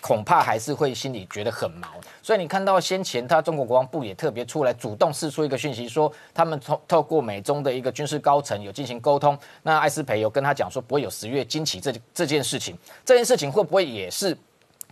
[0.00, 1.88] 恐怕还是会心里觉得很毛，
[2.22, 14.36] 所以你看到先前他中国国防部也特别出来主动释出一个讯息，说他们透透过美中的一个军事高层有进行沟通，那艾斯培有跟他讲说不会有十月惊奇这这件事情，这件事情会不会也是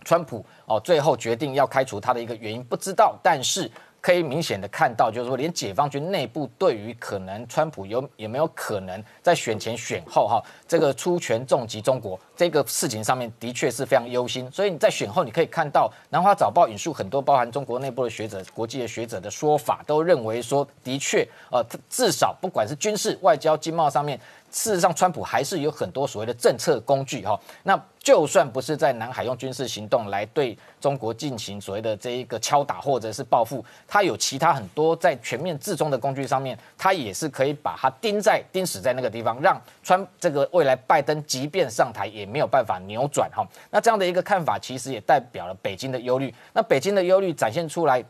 [0.03, 2.63] 川普哦最后决定要开除他的一个原因？
[2.63, 3.69] 不知道，但是。
[4.03, 14.51] 可以明显的看到，就是说，连解放军内部对于可能川普有有没有可能在选前选后哈，这个出拳重击中国这个事情上面，的确是非常忧心。
[14.51, 24.19] 所以你在选后，你可以看到《南华早报》引述很多包含中国内部的学者、国际的学者的说法，都认为说，的确，呃，至少不管是军事、外交、经贸上面。
[24.53, 27.37] 事实上，川普还是有很多所谓的政策工具哈。
[27.63, 43.43] 那就算不是在南海用军事行动来对中国进行所谓的这一个敲打或者是报复，他有其他很多在全面制中的工具上面，他也是可以把它钉在钉死在那个地方，让川这个未来拜登即便上台也没有办法扭转哈。
[43.71, 46.31] 那这样的一个看法，其实也代表了北京的忧虑。
[46.53, 48.05] 那北京的忧虑展现出来。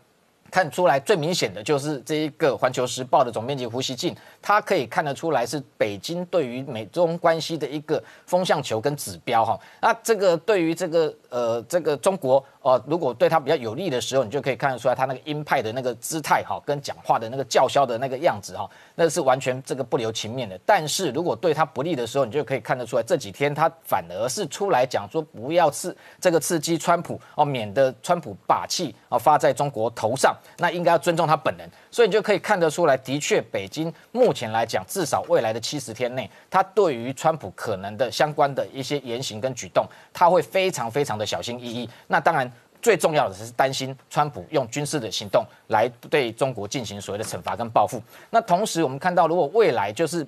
[0.53, 9.59] 看出来最明显的就是这一个《环球时报》的总编辑胡锡进，他可以看得出来是北京对于美中关系的一个风向球跟指标哈。
[9.81, 12.45] 那这个对于这个呃这个中国。
[12.64, 20.57] 哦，如果对他比较有利的时候，你就可以看得出来他那个鹰派的那个姿态哈，跟讲话的那个叫嚣的那个样子哈，那是完全这个不留情面的。
[20.65, 31.69] 但是如果对他不利的时候，你就可以看得出来，这几天他反而是出来讲说不要刺这个刺激川普哦，免得川普把气啊发在中国头上，那应该要尊重他本人。
[31.91, 41.90] 所以你就可以看得出来，的确，北京目前来讲，至少未来的七十天内，他对于川普可能的相关的一些言行跟举动，他会非常非常的小心翼翼。
[42.07, 42.49] 那当然。
[42.84, 47.99] 最重要的是担心川普用军事的行动来对中国进行所谓的惩罚跟报复。
[48.30, 50.27] 那同时，我们看到，如果未来就是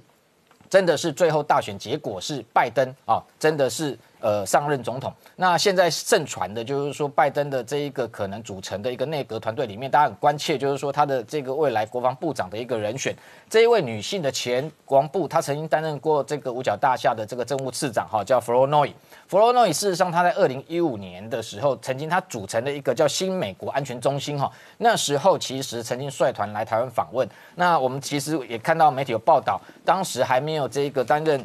[0.69, 3.95] 真的是最后大选结果是拜登啊，真的是。
[4.25, 13.15] 呃，上任总统，那现在盛传的就是说，拜登的这一个可能组成的一个内阁团队里面，大家很关切，就是说他的这个未来国防部长的一个人选，
[13.47, 18.95] 这一位女性的前国防部，她曾经担任过这个五角大厦的这个政务次长，哈，叫 f l o n o y。
[19.27, 27.29] f l o n o y 事实上，他在二零一五年的时候，曾经他组成了一个叫新美国安全中心，哈，那时候其实曾经率团来台湾访问。
[27.53, 31.39] 那我们其实也看到媒体有报道，当时还没有这个担任。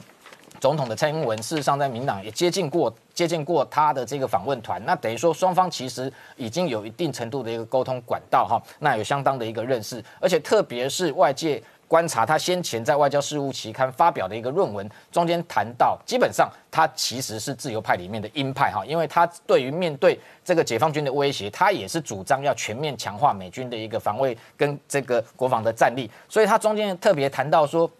[0.61, 27.91] 总统的蔡英文事实上在民党也接近过接近过他的这个访问团，那等于说双方其实已经有一定程度的一个沟通管道哈，那有相当的一个认识，而且特别是外界观察他先前在外交事务期刊发表的一个论文，中间谈到基本上他其实是自由派里面的鹰派哈，因为他对于面对这个解放军的威胁，他也是主张要全面强化美军的一个防卫跟这个国防的战力，所以他中间特别谈到说。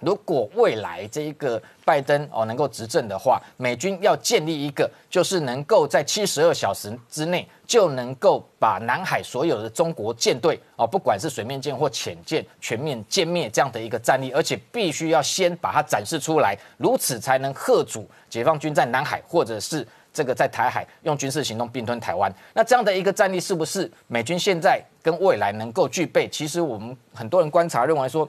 [0.00, 22.32] 如果未来这一个拜登哦能够执政的话，美军要建立一个就是能够在七十二小时之内就能够把南海所有的中国舰队哦，不管是水面舰或潜舰，全面歼灭这样的一个战力，而且必须要先把它展示出来，如此才能吓阻解放军在南海或者是这个在台海用军事行动并吞台湾。
[22.54, 26.28] 那这样的一个战力是不是美军现在跟未来能够具备？
[26.28, 28.28] 其实我们很多人观察认为说。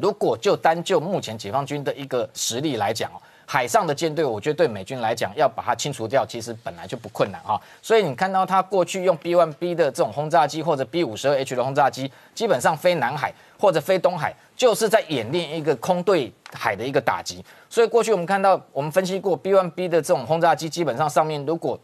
[0.00, 7.60] 如果就单就目前解放军的一个实力来讲哦，海上的舰队，我觉得对美军来讲要把它清除掉，其实本来就不困难哈。
[7.82, 17.44] 所以你看到他过去用 B1B 的这种轰炸机或者 B52H 的轰炸机，基本上飞南海或者飞东海，就是在演练一个空对海的一个打击。
[17.68, 21.78] 所以过去我们看到，我们分析过 B1B 的这种轰炸机，基本上上面如果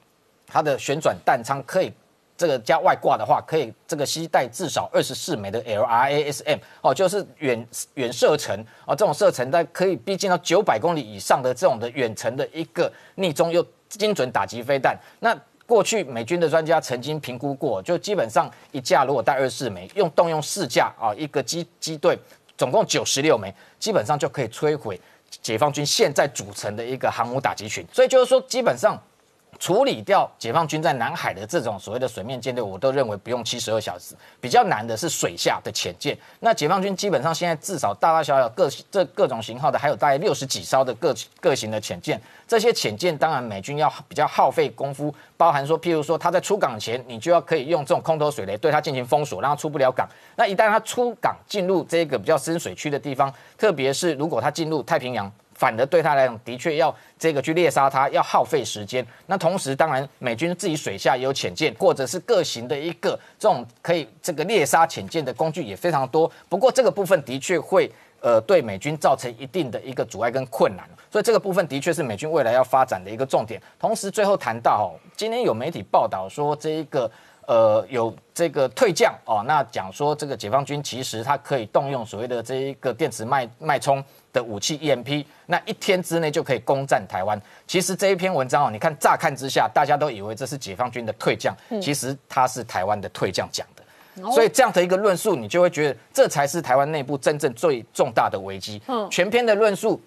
[0.47, 1.93] 它的旋转弹仓可以。
[2.37, 8.55] 这个加外挂的话，可以这个携带至少二十四枚的 LRASM 哦，就是远远射程
[8.85, 14.95] 哦，这种射程它可以逼近到九百公里以上的这种的远程的一个逆中又精准打击飞弹。
[15.21, 15.35] 那
[15.67, 22.19] 过去美军的专家曾经评估过，就基本上一架如果带二十四枚，用动用四架啊，一个机机队
[22.59, 25.01] 总共九十六枚，基本上就可以摧毁
[25.43, 27.83] 解放军现在组成的一个航母打击群。
[27.93, 29.01] 所以就是说，基本上。
[29.59, 34.15] 处理掉解放军在南海的这种所谓的水面舰队，我都认为不用七十二小时。
[34.41, 36.17] 比较难的是水下的潜舰。
[36.41, 42.21] 那解放军基本上现在至少大大小小各这各种型号的，还有大概六十几艘的各各型的潜舰。
[42.47, 50.09] 这些潜舰当然美军要比较耗费功夫，包含说，譬如说他在出港前，你就要可以用这种空投水雷对它进行封锁，让它出不了港。
[50.37, 55.31] 那一旦它出港进入这个比较深水区的地方，特别是如果它进入太平洋。
[55.57, 59.05] 反而对他来讲，的确要这个去猎杀他，要耗费时间。
[59.27, 66.31] 那同时，当然美军自己水下也有潜舰，或者是各型的一个这种可以这个猎杀潜舰的工具也非常多。
[66.49, 73.61] 不过这个部分的确会呃对美军造成一定的一个阻碍跟困难，所以这个部分的确是美军未来要发展的一个重点。
[73.79, 77.11] 同时，最后谈到哦，今天有媒体报道说这一个
[77.47, 84.05] 呃有这个退将哦，那讲说这个解放军其实它可以动用所谓的这一个电磁脉脉冲。
[84.33, 87.41] 的武器 EMP，那一天之内就可以攻占台湾。
[87.67, 94.31] 其实这一篇文章哦，你看乍看之下，大家都以为这是解放军的退将，其实他是台湾的退将讲的。
[94.31, 98.79] 所以这样的一个论述，你就会觉得这才是台湾内部真正最重大的危机。
[98.89, 99.99] 嗯，全篇的论述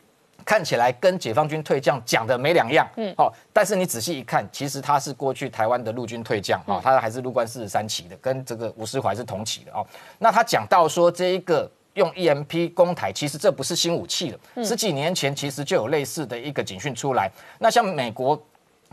[0.45, 2.87] 看起来跟解放军退将讲的没两样。
[2.97, 9.85] 嗯，哦，但是你仔细一看，其实他是过去台湾的陆军退将啊，他还是陆官四十三期的，跟这个吴思怀是同期的哦。
[10.17, 11.69] 那他讲到说这一个。
[11.95, 14.39] 用 EMP 攻台，其实这不是新武器了。
[14.63, 17.29] 十几年前其实就有类似的一个警讯出来。
[17.57, 18.41] 那像美国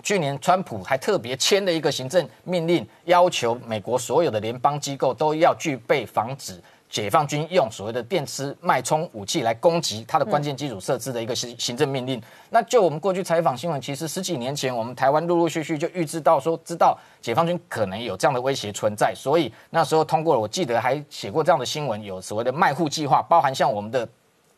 [0.03, 6.61] 去年川普还特别签了一个行政命令，要求美国所有的联邦机构都要具备防止。
[6.97, 12.19] 解放军用所谓的电磁脉冲武器来攻击它的关键基础设施的一个行行政命令。
[12.49, 20.41] 那就我们过去采访新闻，其实十几年前我们台湾陆陆续续就预知到说，知道解放军可能有这样的威胁存在，所以那时候通过。
[20.41, 24.09] 我记得还写过这样的新闻，有所谓的卖户计划，包含像我们的。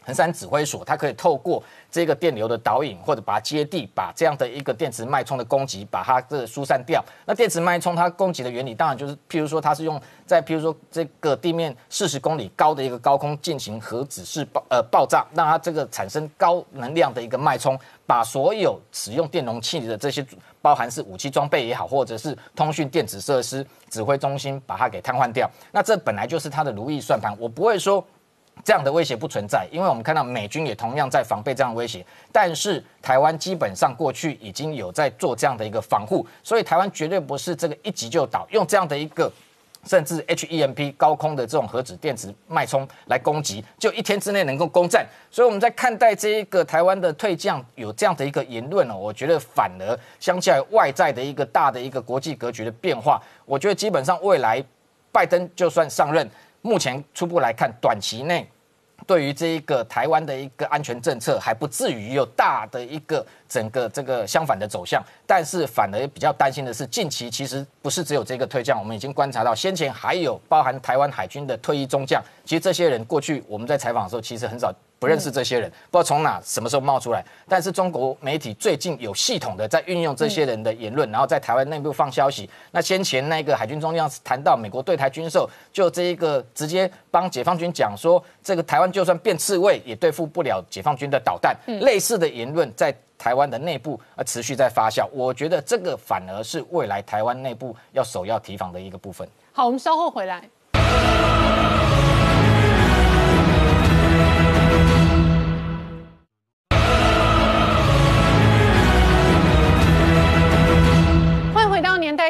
[0.05, 7.05] 横山指挥所，它可以透过这个电流的导引，或者把它接地，把这样的一个电磁脉冲的攻击，把它这疏散掉。
[7.27, 20.25] 那电磁脉冲它攻击的原理，当然就是，譬如说它是用在譬如说这个地面四十公里高的一个高空进行核子式爆呃爆炸，让它这个产生高能量的一个脉冲，把所有使用电容器的这些，
[20.63, 25.51] 包含是武器装备也好，或者是通讯电子设施指挥中心，把它给瘫痪掉。
[25.71, 28.03] 那这本来就是它的如意算盘，我不会说。
[28.65, 39.33] 这样的威胁不存在，因为我们看到美军也同样在防备这样的威胁，但是台湾基本上过去已经有在做这样的一个防护，所以台湾绝对不是这个一击就倒，用这样的一个
[39.87, 45.07] 甚至 HEMP 高空的这种核子电池脉冲来攻击，就一天之内能够攻占。
[45.31, 54.63] 所以我们在看待这一个台湾的退将有这样的一个言论哦，我觉得反而相较于外在的一个大的一个国际格局的变化，我觉得基本上未来
[55.11, 56.29] 拜登就算上任。
[56.63, 58.49] 目前初步来看，短期内
[59.07, 65.03] 对于这一个台湾的一个安全政策，还不至于有大的一个整个这个相反的走向。
[65.27, 72.23] 但是反而比较担心的是，近期其实不是只有这个退将，我们已经观察到先前还有包含台湾海军的退役中将。
[72.45, 74.75] 其实这些人过去我们在采访的时候，其实很少。
[74.99, 77.25] 不认识这些人，不知道从哪什么时候冒出来。
[77.49, 82.49] 但是中国媒体最近有系统的在运用这些人的言论，然后在台湾内部放消息。
[82.73, 91.57] 那先前那个海军中将谈到美国对台军售，就这一个直接帮解放军讲说，这个台湾就算变刺猬也对付不了解放军的导弹。
[91.81, 95.07] 类似的言论在台湾的内部啊持续在发酵。
[95.13, 99.29] 我觉得这个反而是未来台湾内部要首要提防的一个部分。
[99.53, 100.49] 好，我们稍后回来。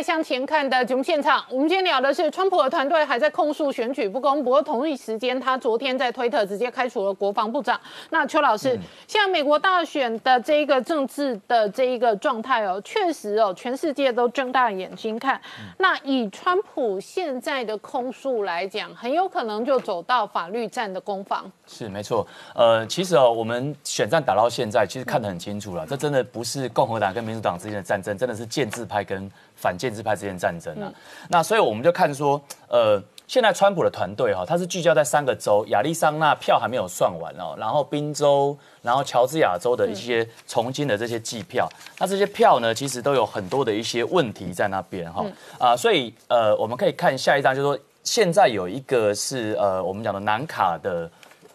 [0.02, 7.80] 向前看的节目现场，我们今天聊的是川普的团队还在控诉选举不公，不过同一时间，他昨天在推特直接开除了国防部长。
[8.10, 15.40] 那邱老师，现在美国大选的这一个政治的这一个状态哦，确实哦，全世界都睁大眼睛看。
[15.78, 21.50] 那以川普现在的控诉来讲，很有可能就走到法律战的攻防。
[21.66, 30.90] 是没错，呃，其实哦，我们选战打到现在，其实看得很清楚了，这真的不是共和党跟民主党之间的战争，真的是建制派跟反建制派之间的战争啊。
[31.28, 41.68] 那所以我们就看说，呃，现在川普的团队哈，他是聚焦在三个州，亚利桑那票还没有算完哦，然后宾州，然后乔治亚州的一些重新的这些计票，
[41.98, 45.26] 那这些票呢，其实都有很多的一些问题在那边哈
[45.58, 51.10] 啊，所以呃，我们可以看下一张，就是说现在有一个是呃，我们讲的南卡的。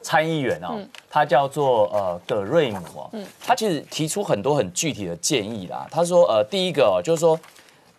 [0.06, 0.78] 参议员哦，
[1.10, 3.10] 他叫做呃葛瑞姆哦，
[3.40, 5.88] 他其实提出很多很具体的建议啦。
[5.90, 7.40] 他说呃，第一个哦，就是说，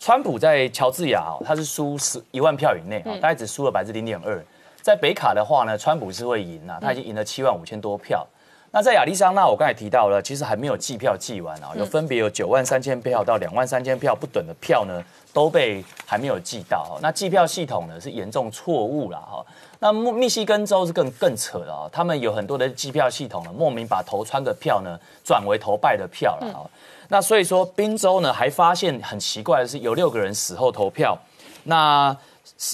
[0.05, 4.45] 川普在乔治亚哦，他是输十一万票以内哦，大概只输了百分之零点二。
[4.83, 8.27] 在北卡的话呢，川普是会赢啊，他已经赢了七万五千多票。
[8.75, 15.01] 那在亚利桑那，我刚才提到了，其实还没有计票计完啊，有分别有九万三千票到两万三千票不等的票呢，
[15.33, 16.99] 都被还没有计到。
[17.01, 19.47] 那计票系统呢是严重错误了哈。
[19.79, 26.67] 那密密西根州是更更扯的啊，他们有很多的计票系统呢，莫名把投川的票呢转为投拜的票了啊。
[27.07, 31.17] 那所以说，宾州呢还发现很奇怪的是，有六个人死后投票，
[31.63, 32.17] 那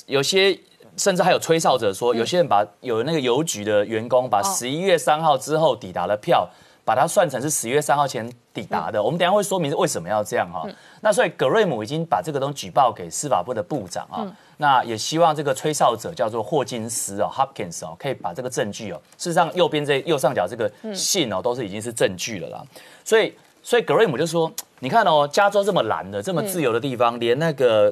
[0.07, 0.59] 有些
[1.01, 6.47] 甚至还有吹哨者说，有些人把有那个邮局的员工把十一月三号之后抵达的票，
[6.85, 9.03] 把它算成是十一月三号前抵达的。
[9.03, 10.69] 我们等下会说明是为什么要这样哈。
[11.01, 14.27] 那所以葛瑞姆已经把这个东西举报给司法部的部长啊。
[14.59, 22.63] 那也希望这个吹哨者叫做霍金斯哦，Hopkins 哦，可以把这个证据哦，事实上右边这右上角这个信哦，都是已经是证据了啦。
[23.03, 23.33] 所以，
[23.63, 27.91] 所以格瑞姆就说，你看哦，加州这么蓝的、这么自由的地方，连那个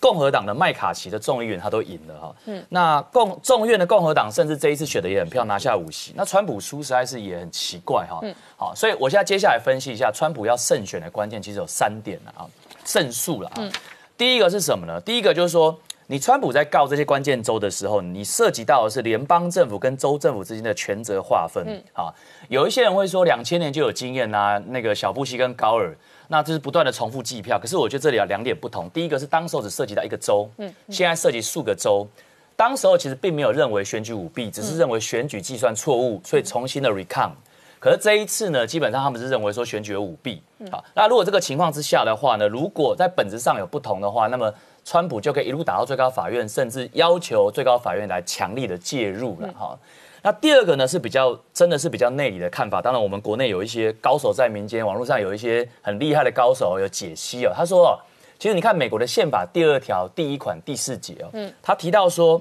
[0.00, 2.34] 共和党的麦卡锡的众议员他都赢了哈。
[2.46, 2.64] 嗯。
[2.68, 8.18] 那共众院的共和党甚至这一次选的也很票拿下五席，那川普输实在是也很奇怪哈。
[8.22, 8.34] 嗯。
[8.56, 12.46] 好，所以我现在接下来分析一下川普要胜选的关键，其实有三点啊，
[12.84, 13.54] 胜诉了啊。
[13.58, 13.72] 嗯。
[14.16, 15.00] 第一个是什么呢？
[15.00, 15.78] 第一个就是说。
[16.10, 21.62] 你川普在告这些关键州的时候，你涉及到的是联邦政府跟州政府之间的权责划分。
[21.68, 22.14] 嗯，好，
[22.48, 25.94] 有一些人会说两千年就有经验啊，那个小布希跟高尔，
[26.28, 27.58] 那这是不断的重复计票。
[27.58, 32.06] 可是我觉得这里有两点不同，第一个是当时候只涉及到一个州，嗯，现在涉及数个州，
[32.54, 37.32] 当时候其实并没有认为选举舞弊，只是认为选举计算错误，所以重新的 recount。
[37.80, 40.42] 可是这一次呢，基本上他们是认为说选举有舞弊。
[40.70, 44.52] 好，那如果这个情况之下的话呢，如果在本质上有不同的话，那么。
[44.84, 49.78] 川普就可以一路打到最高法院，甚至要求最高法院来强力的介入了哈。
[50.22, 57.52] 那第二个呢是比较真的是比较内里的看法，当然我们国内有一些高手在民间，网络上有一些很厉害的高手有解析哦。
[57.54, 57.98] 他说，
[58.38, 62.40] 其实你看美国的宪法第二条第一款第四节哦，嗯，他提到说，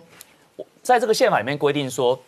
[0.81, 2.19] 在这个宪法里面规定说，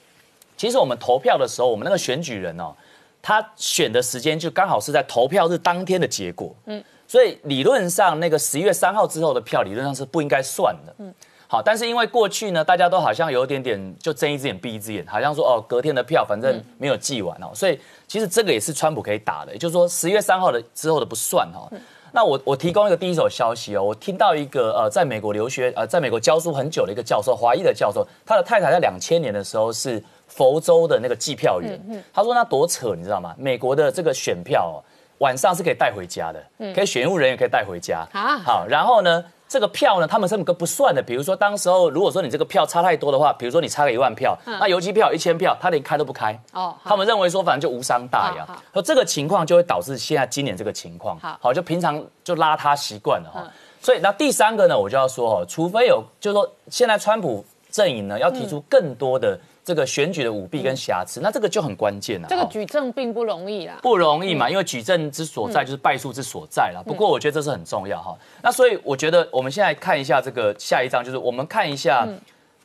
[0.56, 2.74] 其实我们投票的时候，我们那个选举人哦，
[3.22, 6.84] 他选的时间就刚好是在投票日当天的结果，嗯。
[7.08, 10.96] 所以理论上，那个十一月三号之后的票，理论上是不应该算的。
[11.00, 11.12] 嗯，
[11.52, 21.68] 好，但是因为过去呢，大家都好像有点点就睁一只眼闭一只眼，好像说哦，隔天的票反正没有计完哦，所以其实这个也是川普可以打的，也就是说十一月三号的之后的不算哦。
[22.12, 31.82] 那我我提供一个第一手消息哦，我听到一个呃，在美国留学呃，在美国教书很久的一个教授，华裔的教授，他的太太在两千年的时候是佛州的那个计票员，
[32.14, 33.34] 他说那多扯，你知道吗？
[33.40, 34.78] 美国的这个选票哦。
[35.20, 36.42] 晚上是可以带回家的，
[36.74, 38.08] 可以选务人员可以带回家。
[38.14, 41.02] 好，好，然后呢，这个票呢，他们是个不算的。
[41.02, 46.40] 比如说，当时候如果说你这个票差太多的话，比如说你差个一万票，那邮寄票一千票，他连开都不开。
[46.54, 48.48] 哦，他们认为说，反正就无伤大雅。
[48.72, 51.20] 说这个情况就会导致现在今年这个情况。
[51.42, 53.44] 好，就平常就拉他习惯了哈。
[53.82, 59.40] 所以那第三个呢，我就要说哦，除非有，就是说现在川普阵营呢要提出更多的。
[59.70, 62.28] 这个选举的舞弊跟瑕疵，那这个就很关键了。
[62.28, 66.82] 这个举证并不容易啦，不容易嘛，因为举证之所在就是败诉之所在啦。
[66.84, 68.18] 不过我觉得这是很重要哈。
[68.42, 72.08] 那所以我觉得我们现在看一下这个下一章，就是我们看一下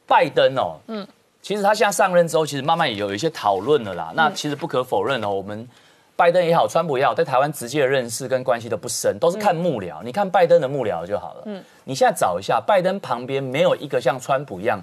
[0.07, 1.07] 拜登哦，嗯，
[1.43, 4.11] 其实他现在上任之后，其实慢慢也有一些讨论了啦。
[4.17, 5.69] 那其实不可否认哦，我们
[6.17, 10.03] 拜登也好，川普也好，在台湾直接的认识跟关系都不深，都是看幕僚。
[10.03, 11.43] 你看拜登的幕僚就好了。
[11.45, 14.83] 嗯，你现在找一下拜登旁边没有一个像川普一样。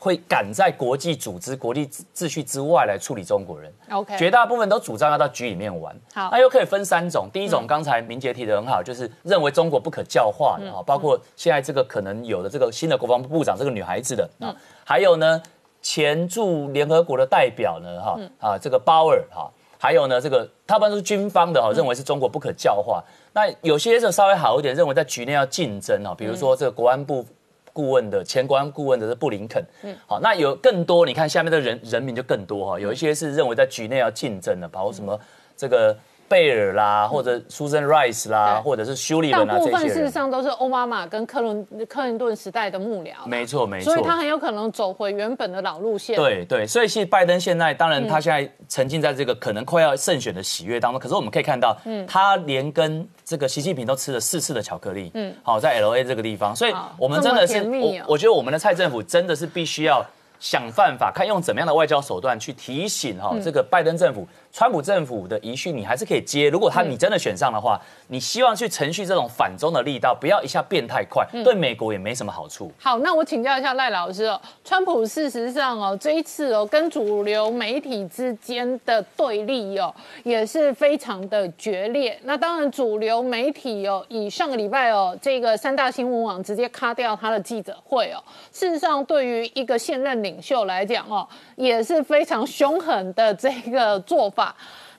[0.00, 3.72] 会赶在国际组织、国际秩序之外来处理中国人。
[3.90, 5.94] OK，绝大部分都主张要到局里面玩。
[6.14, 7.28] 好，那又可以分三种。
[7.32, 15.40] 第一种，刚才明杰提的很好，就是认为中国不可教化的哈，包括现在这个可能有的这个新的国防部部长这个女孩子的啊，还有呢
[15.82, 23.04] 前驻联合国的代表呢哈啊这个鲍尔哈，还有呢，这个他们是军方的哈，认为是中国不可教化。
[23.32, 27.24] 那有些就稍微好一点，认为在局内要竞争哈，比如说这个国安部
[27.72, 35.18] 顾问的前国安顾问的是布林肯，嗯，好，那有更多，你看下面的人人民就更多哈，有一些是认为在局内要竞争的，包括什么
[35.56, 35.96] 这个。
[36.30, 43.26] 贝尔啦，或者 Susan Rice 啦，或者是休利文啊，大部分事实上都是奥巴马跟克伦克林顿时代的幕僚。
[43.26, 43.92] 没错，没错。
[43.92, 46.14] 所以他很有可能走回原本的老路线。
[46.14, 51.00] 对对，所以其实拜登现在，当然他现在沉浸在这个可能快要胜选的喜悦当中。
[51.00, 55.10] 可是我们可以看到，嗯，他连跟这个习近平都吃了四次的巧克力。
[55.14, 60.00] 嗯，好，在 L A 这个地方，所以我们真的是，我我觉得我们的蔡政府真的是必须要
[60.38, 64.24] 想办法，看用怎么样的外交手段去提醒哈这个拜登政府。
[64.52, 72.70] 川普政府的遗训你还是可以接，如果他你真的选上的话，你希望去程序这种反中的力道，不要一下变太快，对美国也没什么好处。
[72.76, 79.94] 好，那我请教一下赖老师哦，川普事实上哦这一次哦跟主流媒体之间的对立哦
[80.24, 82.18] 也是非常的决裂。
[82.24, 88.18] 那当然主流媒体哦以上个礼拜哦这个三大新闻网直接卡掉他的记者会哦，
[88.52, 94.39] 事实上对于一个现任领袖来讲哦也是非常凶狠的这个做法。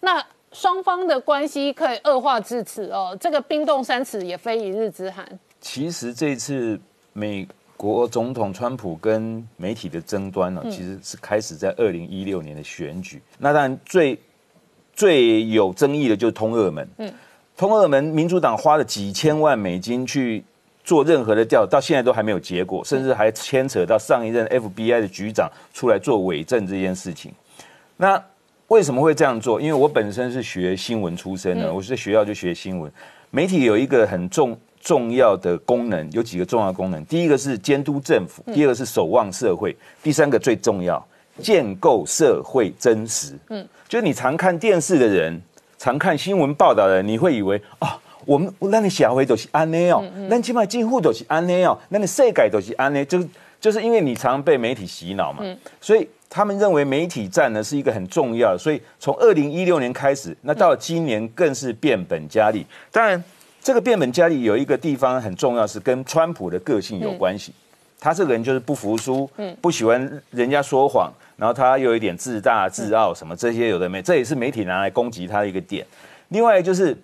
[0.02, 5.26] 那双方的关系可以恶化至此哦，这个冰冻三尺也非一日之寒。
[5.62, 6.80] 其实这次
[7.14, 7.48] 美
[7.78, 13.22] 国总统川普跟媒体的争端呢，其实是开始在二零一六年的选举。
[13.38, 14.20] 那当然最
[14.94, 16.88] 最有争议的就是通俄门。
[16.98, 17.14] 嗯，
[17.56, 20.44] 通俄门，民主党花了几千万美金去
[20.84, 27.32] 做任何的调，到现在都还没有结果，甚至还牵扯到上一任 FBI 的局长出来做伪证这件事情。
[27.98, 28.22] 那
[28.72, 29.60] 为什么会这样做？
[29.60, 32.90] 因为我本身是学新闻出身的，我是在学校就学新闻。
[33.30, 37.04] 媒体有一个很重重要的功能，有几个重要功能。
[37.04, 41.06] 第一个是监督政府，第二个是守望社会，第三个最重要，
[41.42, 43.38] 建构社会真实。
[43.50, 45.42] 嗯，就是你常看电视的人，
[45.78, 53.22] 常看新闻报道的人，你会以为啊，我们那你小回都是安内哦，那起码几乎都是安内哦，那你世改都是安内，就
[53.60, 55.44] 就是因为你常被媒体洗脑嘛，
[55.82, 56.08] 所以。
[56.34, 62.66] 他们认为媒体战呢是一个很重要，所以从二零一六年开始，那到今年更是变本加厉。
[62.90, 63.22] 当然，
[63.62, 67.52] 这个变本加厉有一个地方很重要，是跟川普的个性有关系。
[68.00, 69.30] 他这个人就是不服输，
[69.60, 75.86] 不喜欢人家说谎，然后他又有一点自大自傲，什么这些有的没，这也是媒体拿来攻击他的一个点。
[76.30, 76.98] 另外就是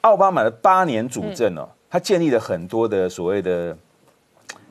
[0.00, 3.76] 奥巴马的八年主政哦，他建立了很多的所谓的。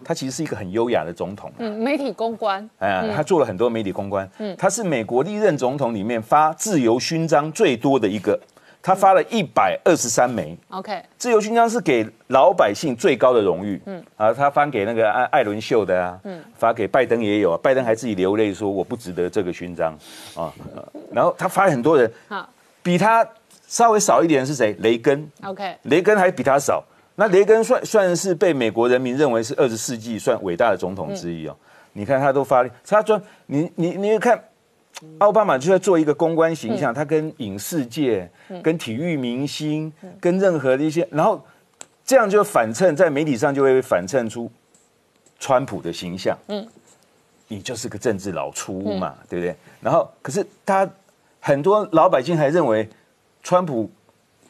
[0.03, 8.39] 他其实是一个很优雅的总统，嗯，媒体公关，哎，他做了很多媒体公关，嗯，他是美国历任总统里面发自由勋章最多的一个，
[8.81, 19.93] 他发了一百二十三枚，OK，自由勋章是给老百姓最高的荣誉，嗯，啊，他发给那个艾艾伦秀的啊，嗯，发给拜登也有啊，拜登还自己流泪说我不值得这个勋章。
[20.35, 20.53] 啊，
[21.11, 22.47] 然后他发很多人，好，
[22.81, 23.27] 比他
[23.67, 24.73] 稍微少一点是谁？
[24.79, 26.83] 雷根，OK，雷根还比他少。
[27.19, 31.57] 那雷根算算是被美国人民认为是二十世纪算伟大的总统之一哦。
[31.93, 34.39] 你看他都发，他说你你你看，
[35.17, 38.29] 奥巴马就在做一个公关形象，他跟影视界、
[38.61, 39.91] 跟体育明星、
[40.21, 41.43] 跟任何的一些，然后
[42.05, 44.47] 这样就反衬在媒体上就会反衬出
[45.39, 46.37] 川普的形象。
[46.49, 46.67] 嗯，
[47.47, 49.55] 你就是个政治老粗嘛，对不对？
[49.81, 50.87] 然后可是他
[51.39, 52.87] 很多老百姓还认为
[53.41, 53.89] 川普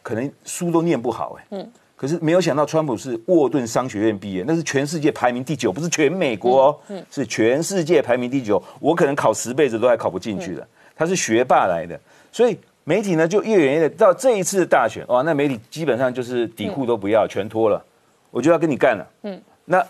[0.03, 1.45] 可能书都念不好，哎。
[1.51, 1.71] 嗯。
[1.97, 6.79] 可是没有想到，川普是沃顿商学院毕业，那是全世界排名第九，不是全美国哦，
[7.09, 8.61] 是全世界排名第九。
[8.79, 10.65] 我可能考十辈子都还考不进去的。
[10.95, 11.99] 他是学霸来的，
[12.31, 17.83] 所以媒体呢就越演越到这一次大选，哇，那媒体基本上就是底裤都不要，全脱了，
[18.29, 19.07] 我就要跟你干了。
[19.23, 19.83] 嗯，那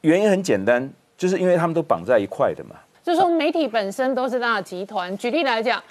[0.00, 2.76] 原因很简单，就是因为他们都绑在一块的嘛。
[3.02, 5.14] 就是说媒体本身都是大集团。
[5.18, 5.82] 举例来讲。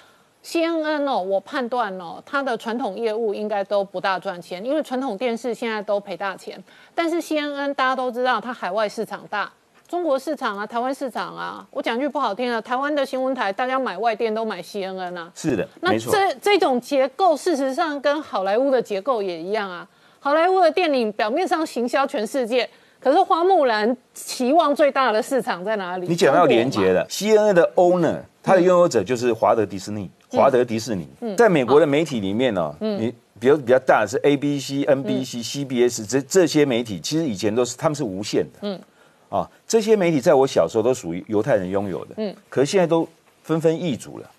[0.44, 6.62] CNN 哦，我判断哦，它的传统业务应该都不大赚钱，因为传统电视现在都赔大钱。
[6.94, 9.50] 但是 CNN 大家都知道，它海外市场大，
[9.86, 11.64] 中国市场啊，台湾市场啊。
[11.70, 15.30] 我讲句不好听的，台湾的新闻台大家买外电都买 CNN 啊。
[15.34, 19.86] 是的，那这这种结构，事实上跟好莱坞的结构也一样啊。
[20.18, 22.68] 好莱坞的电影表面上行销全世界，
[23.02, 26.06] 可是花木兰期望最大的市场在哪里？
[26.06, 30.08] 你讲到连接的 CNN 的 owner，它的拥有者就是华德迪士尼。
[30.30, 31.08] 华德迪士尼。
[31.36, 38.80] 在美国的媒体里面呢，你比如比较大的是 A B C、N B C、C B S 这这些媒体，其实以前都是他们是无限的，嗯，
[39.28, 43.06] 啊，这些媒体在我小时候都属于犹太人拥有的，嗯，可是现在都
[43.42, 44.30] 纷纷易主了，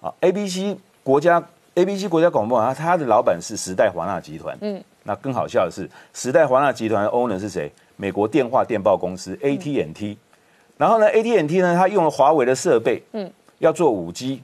[0.00, 1.42] 啊，A B C 国家
[1.76, 7.72] A B C 国家广播啊，它的老板是时代华纳集团，嗯，那更好笑的是，时代华纳集团的 owner 是谁？
[7.98, 10.16] 美国电话电报公司 A T N T，
[10.78, 14.42] 然后呢，A T N T 呢，它用了华为的设备，嗯，要做五 G。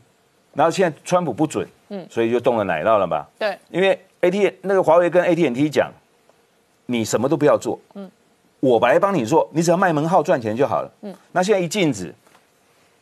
[0.53, 3.29] 然后现在川普不准，嗯，所以就动了奶酪了吧？
[3.37, 5.91] 对，因为 AT 那个华为跟 AT&T 讲，
[6.87, 8.09] 你什么都不要做，嗯，
[8.61, 12.15] 我来帮你做，你只要卖门号赚钱就好了，嗯，那现在一禁止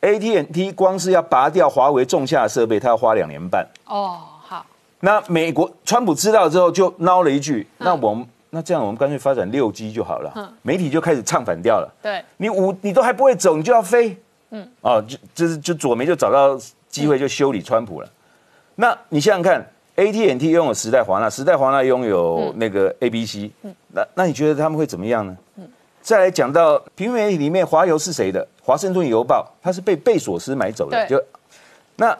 [0.01, 3.67] ，AT&T 光是要拔掉华为种下的设备，它要花两年半。
[3.85, 4.65] 哦，好，
[5.01, 10.31] 那美国川普知道之后就孬了一句，那我们那这样我们干脆发展六 G 就好了。
[10.37, 11.91] 嗯媒体就开始唱反调了。
[12.03, 14.15] 对，你五你都还不会走，你就要飞。
[14.51, 18.09] 嗯，哦，就就是就左媒就找到机会就修理川普了。
[18.75, 19.67] 那你想想看
[19.97, 23.51] ，AT&T 拥有时代华纳，时代华纳拥有那个 ABC，
[23.89, 25.35] 那那你觉得他们会怎么样呢？
[26.03, 28.47] 再来讲到平面媒体里面，华邮是谁的？
[28.63, 31.07] 华盛顿邮报，它是被贝索斯买走的。
[31.07, 31.25] 对就
[31.97, 32.19] 那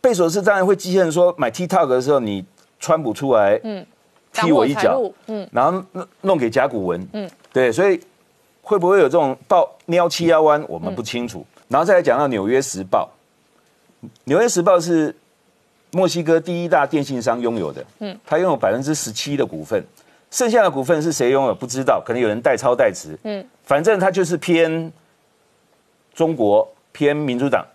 [0.00, 2.44] 贝索斯当然会机器人说买 TikTok 的时候，你
[2.78, 3.84] 川普出来，嗯
[4.32, 7.26] 踢我一脚嗯，然后弄弄给甲骨文，嗯。
[7.26, 8.00] 嗯，对，所以
[8.62, 11.44] 会不会有这种报喵七幺弯，我们不清楚。
[11.68, 13.08] 然后再来讲到《纽约时报》，
[14.24, 15.14] 《纽约时报》是
[15.90, 19.84] 墨西哥第一大电信商拥有的，嗯，它拥有百分之十七的股份，
[20.30, 24.90] 剩下的股份是谁拥有不知道，可能有人代抄代持，嗯，反正它就是偏
[26.14, 27.66] 中国偏民主党。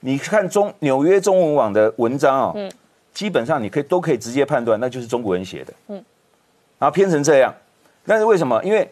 [0.00, 2.70] 你看中纽约中文网的文章哦，嗯
[3.16, 6.04] 基本上你可以都可以直接判断，那就是中国人写的，嗯，
[6.78, 7.50] 然后偏成这样，
[8.04, 8.62] 但是为什么？
[8.62, 8.86] 因为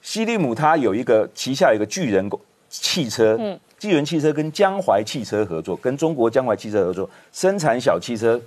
[0.00, 2.30] 西利姆它有一个旗下有一个巨人
[2.68, 3.58] 汽车，嗯。
[3.78, 8.40] 巨人汽车跟江淮汽车合作，跟中国江淮汽车合作，生产小汽车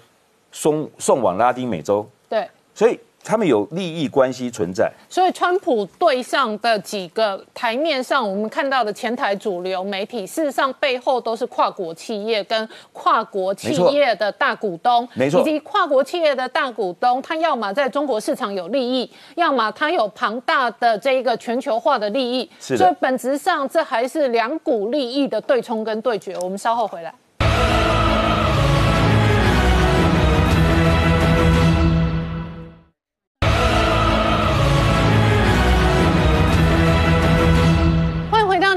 [0.51, 2.49] 送送往拉丁美洲，对。
[2.73, 4.91] 所以他们有利益关系存在。
[5.09, 22.49] 所以，川普对上的几个台面上我们看到的前台主流媒体，事实上背后都是跨国企业跟跨国企业的大股东，没错以及跨国企业的大股东，他要么在中国市场有利益，要么他有庞大的这一个全球化的利益。
[22.59, 26.35] 是所以本质上这还是两股利益的对冲跟对决。
[26.41, 27.13] 我们稍后回来。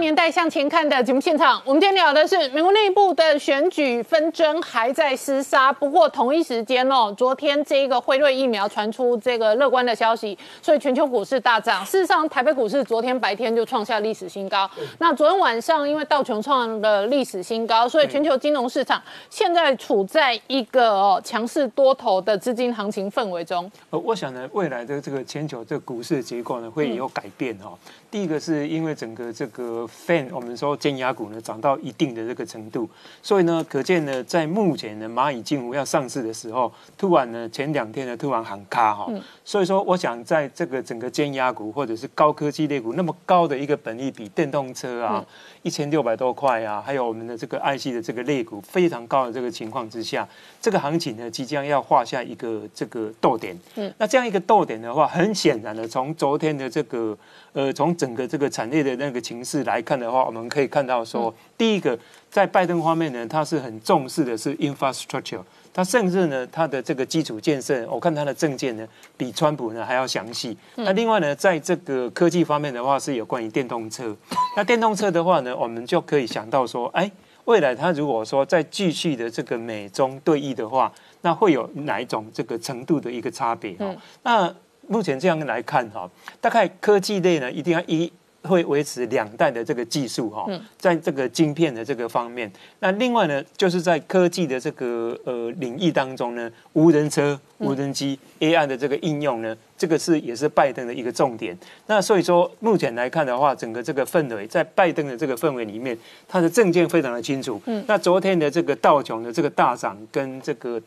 [0.03, 1.63] 年代向前看》的节目现场。
[1.65, 11.87] 我们今天聊的是美国内部的选举纷争还在厮杀，不过同一时间哦，昨天这个辉瑞疫苗传出这个乐观的消息，所以全球股市大涨。
[11.87, 14.69] 事实上，台北股市昨天白天就创下历史新高。
[14.99, 19.01] 那昨天晚上因为道琼创了历史新高，所以全球金融市场
[19.31, 23.71] 现在处在一个哦强势多头的资金行情氛围中。
[23.91, 27.73] 呃，我想呢，未来的这个全球这个股市的结构呢，会有改变哈、
[28.11, 32.89] 第一个是因为整个这个 fan 我们说尖牙股呢涨到一定的这个程度，
[33.23, 39.09] 所以呢，可见呢，在目前呢蚂蚁金服要上市的时候，突然呢前两天呢突然喊卡哈、
[39.45, 45.25] 所以说我想在这个整个尖牙股或者是高科技类股那么高的一个本益比，电动车啊
[45.63, 50.29] 一千六百多块啊，还有我们的这个 IC 的这个肋骨非常高的这个情况之下，
[50.61, 53.57] 这个行情呢即将要画下一个这个逗点。
[53.77, 57.17] 嗯，那这样一个逗点的话，很显然的，从昨天的这个
[57.53, 61.99] 呃，从整个这个产业的那个情势来看的话，我们可以看到说，第一个
[62.31, 65.43] 在拜登方面呢，他是很重视的是 infrastructure。
[65.75, 68.87] 他甚至呢，他的这个基础建设，我看他的政见呢，
[69.17, 70.57] 比川普呢还要详细。
[70.77, 74.15] 那另外呢，在这个科技方面的话，是有关于电动车。
[74.57, 77.11] 那电动车的话呢，我们就可以想到说，哎，
[77.47, 80.93] 未来他如果说再继续的这个美中对弈的话，
[81.23, 83.75] 那会有哪一种这个程度的一个差别？
[83.77, 84.55] 哈、那
[84.89, 88.13] 目前这样来看哈，大概科技类呢，一定要一
[88.43, 90.47] 会维持两代的这个技术哈，
[90.77, 92.51] 在这个晶片的这个方面。
[92.81, 101.57] 那另外呢，就是在科技的这个呃领域当中呢，无人车、无人机、AI 的这个应用呢，这个是也是拜登的一个重点。
[101.87, 105.97] 那所以说，目前来看的话，整个这个氛围在拜登的这个氛围里面，
[106.27, 107.61] 他的政见非常的清楚。
[107.67, 110.81] 嗯，那昨天的这个道琼的这个大涨跟这个。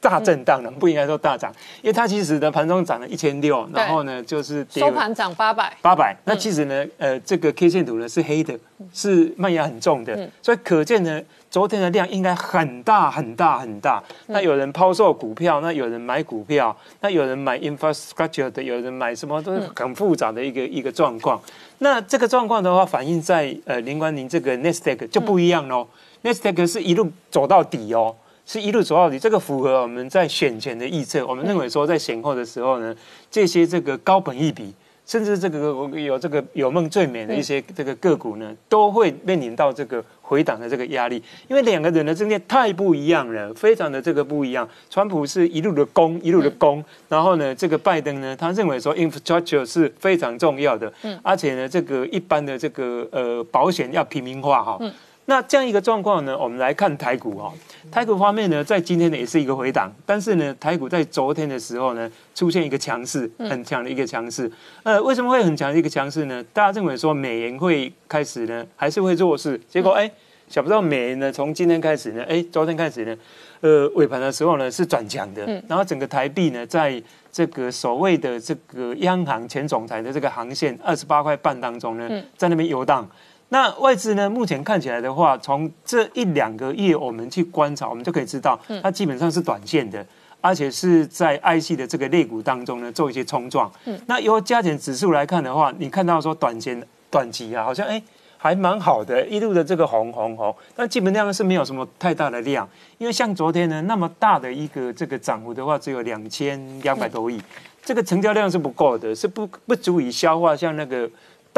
[0.00, 1.52] 大震荡了，不应该说大涨，
[1.82, 6.16] 因为它其实呢盘中涨了一千六，然后呢就是跌收盘涨八百，八百。
[6.24, 8.56] 那其实呢，呃，这个 K 线图呢是黑的，
[8.92, 11.20] 是卖压很重的，所以可见呢，
[11.50, 14.02] 昨天的量应该很大很大很大。
[14.26, 21.40] 那有人抛售股票，那有人买股票，那有人买 infrastructure 的，有人买什么都是很复杂的一个一个状况。
[21.78, 25.88] 那这个状况的话，反映在呃林冠宁这个 Nasdaq 就不一样喽。
[26.22, 28.14] Nasdaq 是一路走到底哦。
[28.48, 31.24] 是一路走到底，这个符合我们在选前的预测。
[31.26, 32.96] 我们认为说，在选后的时候呢，
[33.30, 34.72] 这些这个高本益比，
[35.04, 35.58] 甚至这个
[36.00, 41.22] 有这个有梦最美的一些这个个股呢，都会面临到这个回档的这个压力。
[41.46, 44.66] 因为两个人的政见太不一样了，非常的这个不一样。
[44.88, 50.90] 川普是一路的攻，一路的攻，然后呢，这个拜登呢，他认为说 infrastructure 是非常重要的，
[51.22, 54.80] 而且呢，这个一般的这个呃保险要平民化哈。
[55.28, 57.52] 那这样一个状况呢，我们来看台股哈、
[57.90, 64.50] 台股方面呢，在今天呢也是一个回档，但是呢，台股在昨天的时候呢，出现一个强势，很强的一个强势。
[64.84, 66.42] 呃，为什么会很强的一个强势呢？
[66.54, 69.60] 大家认为说美元会开始呢，还是会弱势？
[69.68, 70.10] 结果哎，
[70.48, 73.14] 想不到美元呢，从今天开始呢，哎，昨天开始呢，
[73.60, 83.06] 呃，尾盘的时候呢是转强的，然后整个台币呢，在这个所谓的这个央行前总裁的这个航线二十八块半当中呢，在那边游荡。
[83.50, 84.28] 那外资呢？
[84.28, 90.04] 目前看起来的话，从这一两个月我们去观察，我们就可以知道，它基本上是短线的，
[90.42, 93.72] 而且是在 IC 的这个类股当中呢做一些冲撞。
[94.04, 98.02] 那由加减指数来看的话，你看到说短线短期啊，好像哎
[98.36, 102.68] 还蛮好的，一路的这个红红红，但基本上是没有什么太大的量，
[102.98, 107.40] 因为像昨天呢那么大的一个这个涨幅的话，只有两千两百多亿，
[107.82, 111.08] 这个成交量是不够的，是不不足以消化像那个。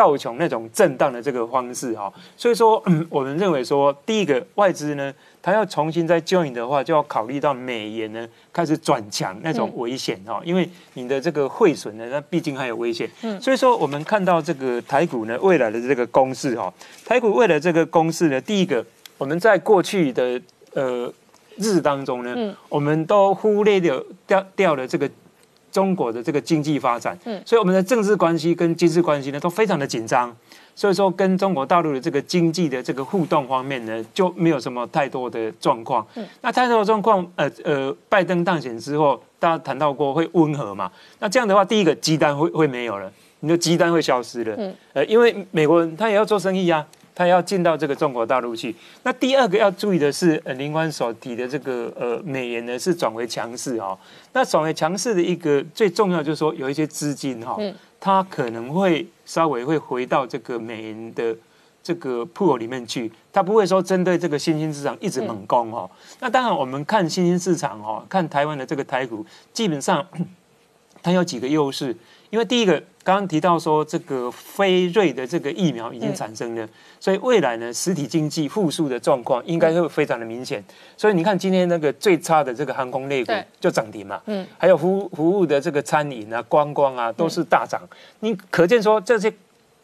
[0.01, 5.13] 道琼那种震荡的这个方式哈，所以说，嗯，我们认为说，第一个外资呢，
[5.43, 13.11] 它要重新再 join 的话，就要考虑到美元呢开始转强那种危险哈，因为你的这个汇损呢，那毕竟还有危险。
[13.21, 16.73] 嗯，所以说我们看到这个台股呢未来的这个公式哈，
[17.05, 18.83] 台股未来这个公式呢，第一个
[19.19, 20.41] 我们在过去的
[20.73, 21.13] 呃
[21.59, 25.11] 日当中呢，我们都忽略掉掉掉了这个。
[25.71, 30.35] 中国的这个经济发展，嗯，所以我们的政治关系跟军事关系呢都非常的紧张，
[30.75, 36.07] 所以说跟中国大陆的这个经济的这个互动方面呢就没有什么太多的状况。
[36.15, 40.91] 嗯，那太多的状况，呃呃，拜登当选之后，大家谈到过会温和嘛？
[41.19, 43.11] 那这样的话，第一个鸡蛋会会没有了，
[43.41, 44.55] 你的鸡蛋会消失了。
[44.59, 46.87] 嗯，呃，因为美国人他也要做生意呀。
[47.21, 48.75] 他要进到这个中国大陆去。
[49.03, 53.99] 那第二个要注意的是，呃，林官所提的这个呃美元呢是转为强势哦。
[54.33, 57.59] 那转为强势的一个最重要就是说，有一些资金哈，
[58.01, 61.37] 它可能会稍微会回到这个美元的
[61.83, 65.91] 这个铺里面去，它不会说针对这个新兴市场一直猛攻哈。
[66.21, 70.03] 那当然，我们看新兴市场哈，看台湾的这个台股，基本上
[71.03, 71.95] 它有几个优势。
[72.31, 76.69] 因为第一个刚刚提到说，这个飞瑞的这个疫苗已经产生了，
[76.99, 80.63] 所以未来呢，实体经济复苏的状况应该会非常的明显。
[80.97, 87.81] 所以你看今天那个最差的这个航空类股就涨停嘛，嗯，还有服服务的这个餐饮啊、观光啊都是大涨。
[88.21, 89.33] 你可见说这些。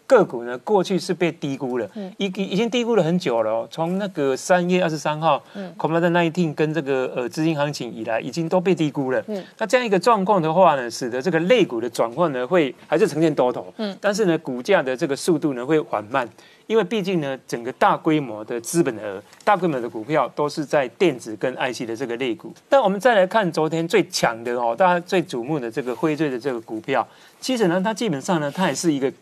[0.06, 3.68] 个股呢，过去是被低估了，已已已经低估了很久了哦。
[3.70, 5.42] 从那个三月二十三号
[5.76, 9.22] ，COVID nineteen 跟这个呃资金行情以来，已经都被低估了。
[9.58, 13.72] 那这样一个状况的话呢，使得这个类股的转换呢，会还是呈现多头。
[13.78, 16.28] 嗯，但是呢，股价的这个速度呢，会缓慢，
[16.68, 22.54] 因为毕竟呢，整个大规模的资本额、大规模的股票都是在电子跟 IC 的这个类股。
[22.68, 27.06] 但我们再来看昨天最强的哦，大家最瞩目的这个辉瑞的这个股票，
[27.40, 29.12] 其实呢，它基本上呢，它也是一个。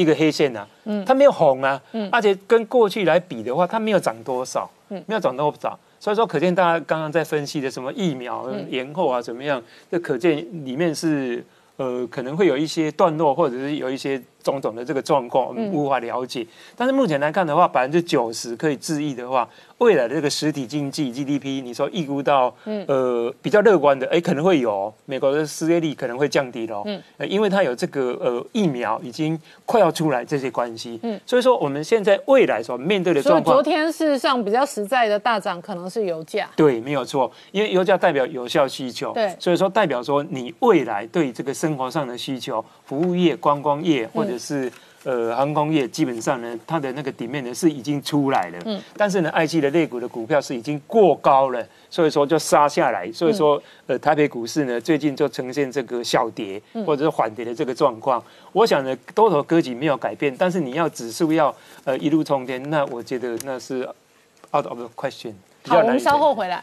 [0.00, 11.44] 一个黑线啊，嗯，它没有红啊，嗯，而且跟过去来比的话，它没有涨多少，嗯，没有涨多少，所以说可见大家刚刚在分析的什么疫苗延后啊怎么样，这可见里面是
[11.76, 14.20] 呃可能会有一些段落，或者是有一些。
[14.42, 16.46] 种种的这个状况，我们无法了解。
[16.76, 19.48] 但是目前来看的话，百分之九十可以治愈的话，
[19.78, 22.54] 未来的这个实体经济 GDP，你说预估到
[22.86, 26.82] 呃比较乐观的，哎，可能会有美国的失业率可能会降低咯。
[26.86, 30.98] 嗯，因为它有这个呃疫苗已经快要出来这些关系。
[31.02, 36.48] 嗯，所以说我们现在未来所面对的状况，昨天事实上比较实在的大涨，可能是油价。
[36.56, 39.12] 对，没有错，因为油价代表有效需求。
[39.12, 44.70] 对，所以说代表说你未来对这个生活上的需求，服务业、观光业或者也是
[45.04, 58.22] 呃航空业，基本上呢，它的那个底面呢是已经出来了，嗯，但是呢，爱奇的类股的股票是已经过高了，所以说就杀下来，所以说呃台北股市呢最近就呈现这个小跌或者是缓跌的这个状况。
[58.52, 61.54] 我想呢，多头格局没有改变，但是你要指数要
[61.84, 63.82] 呃一路冲天，那我觉得那是
[64.52, 65.32] out of the question。
[65.66, 66.62] 好，我们稍后回来。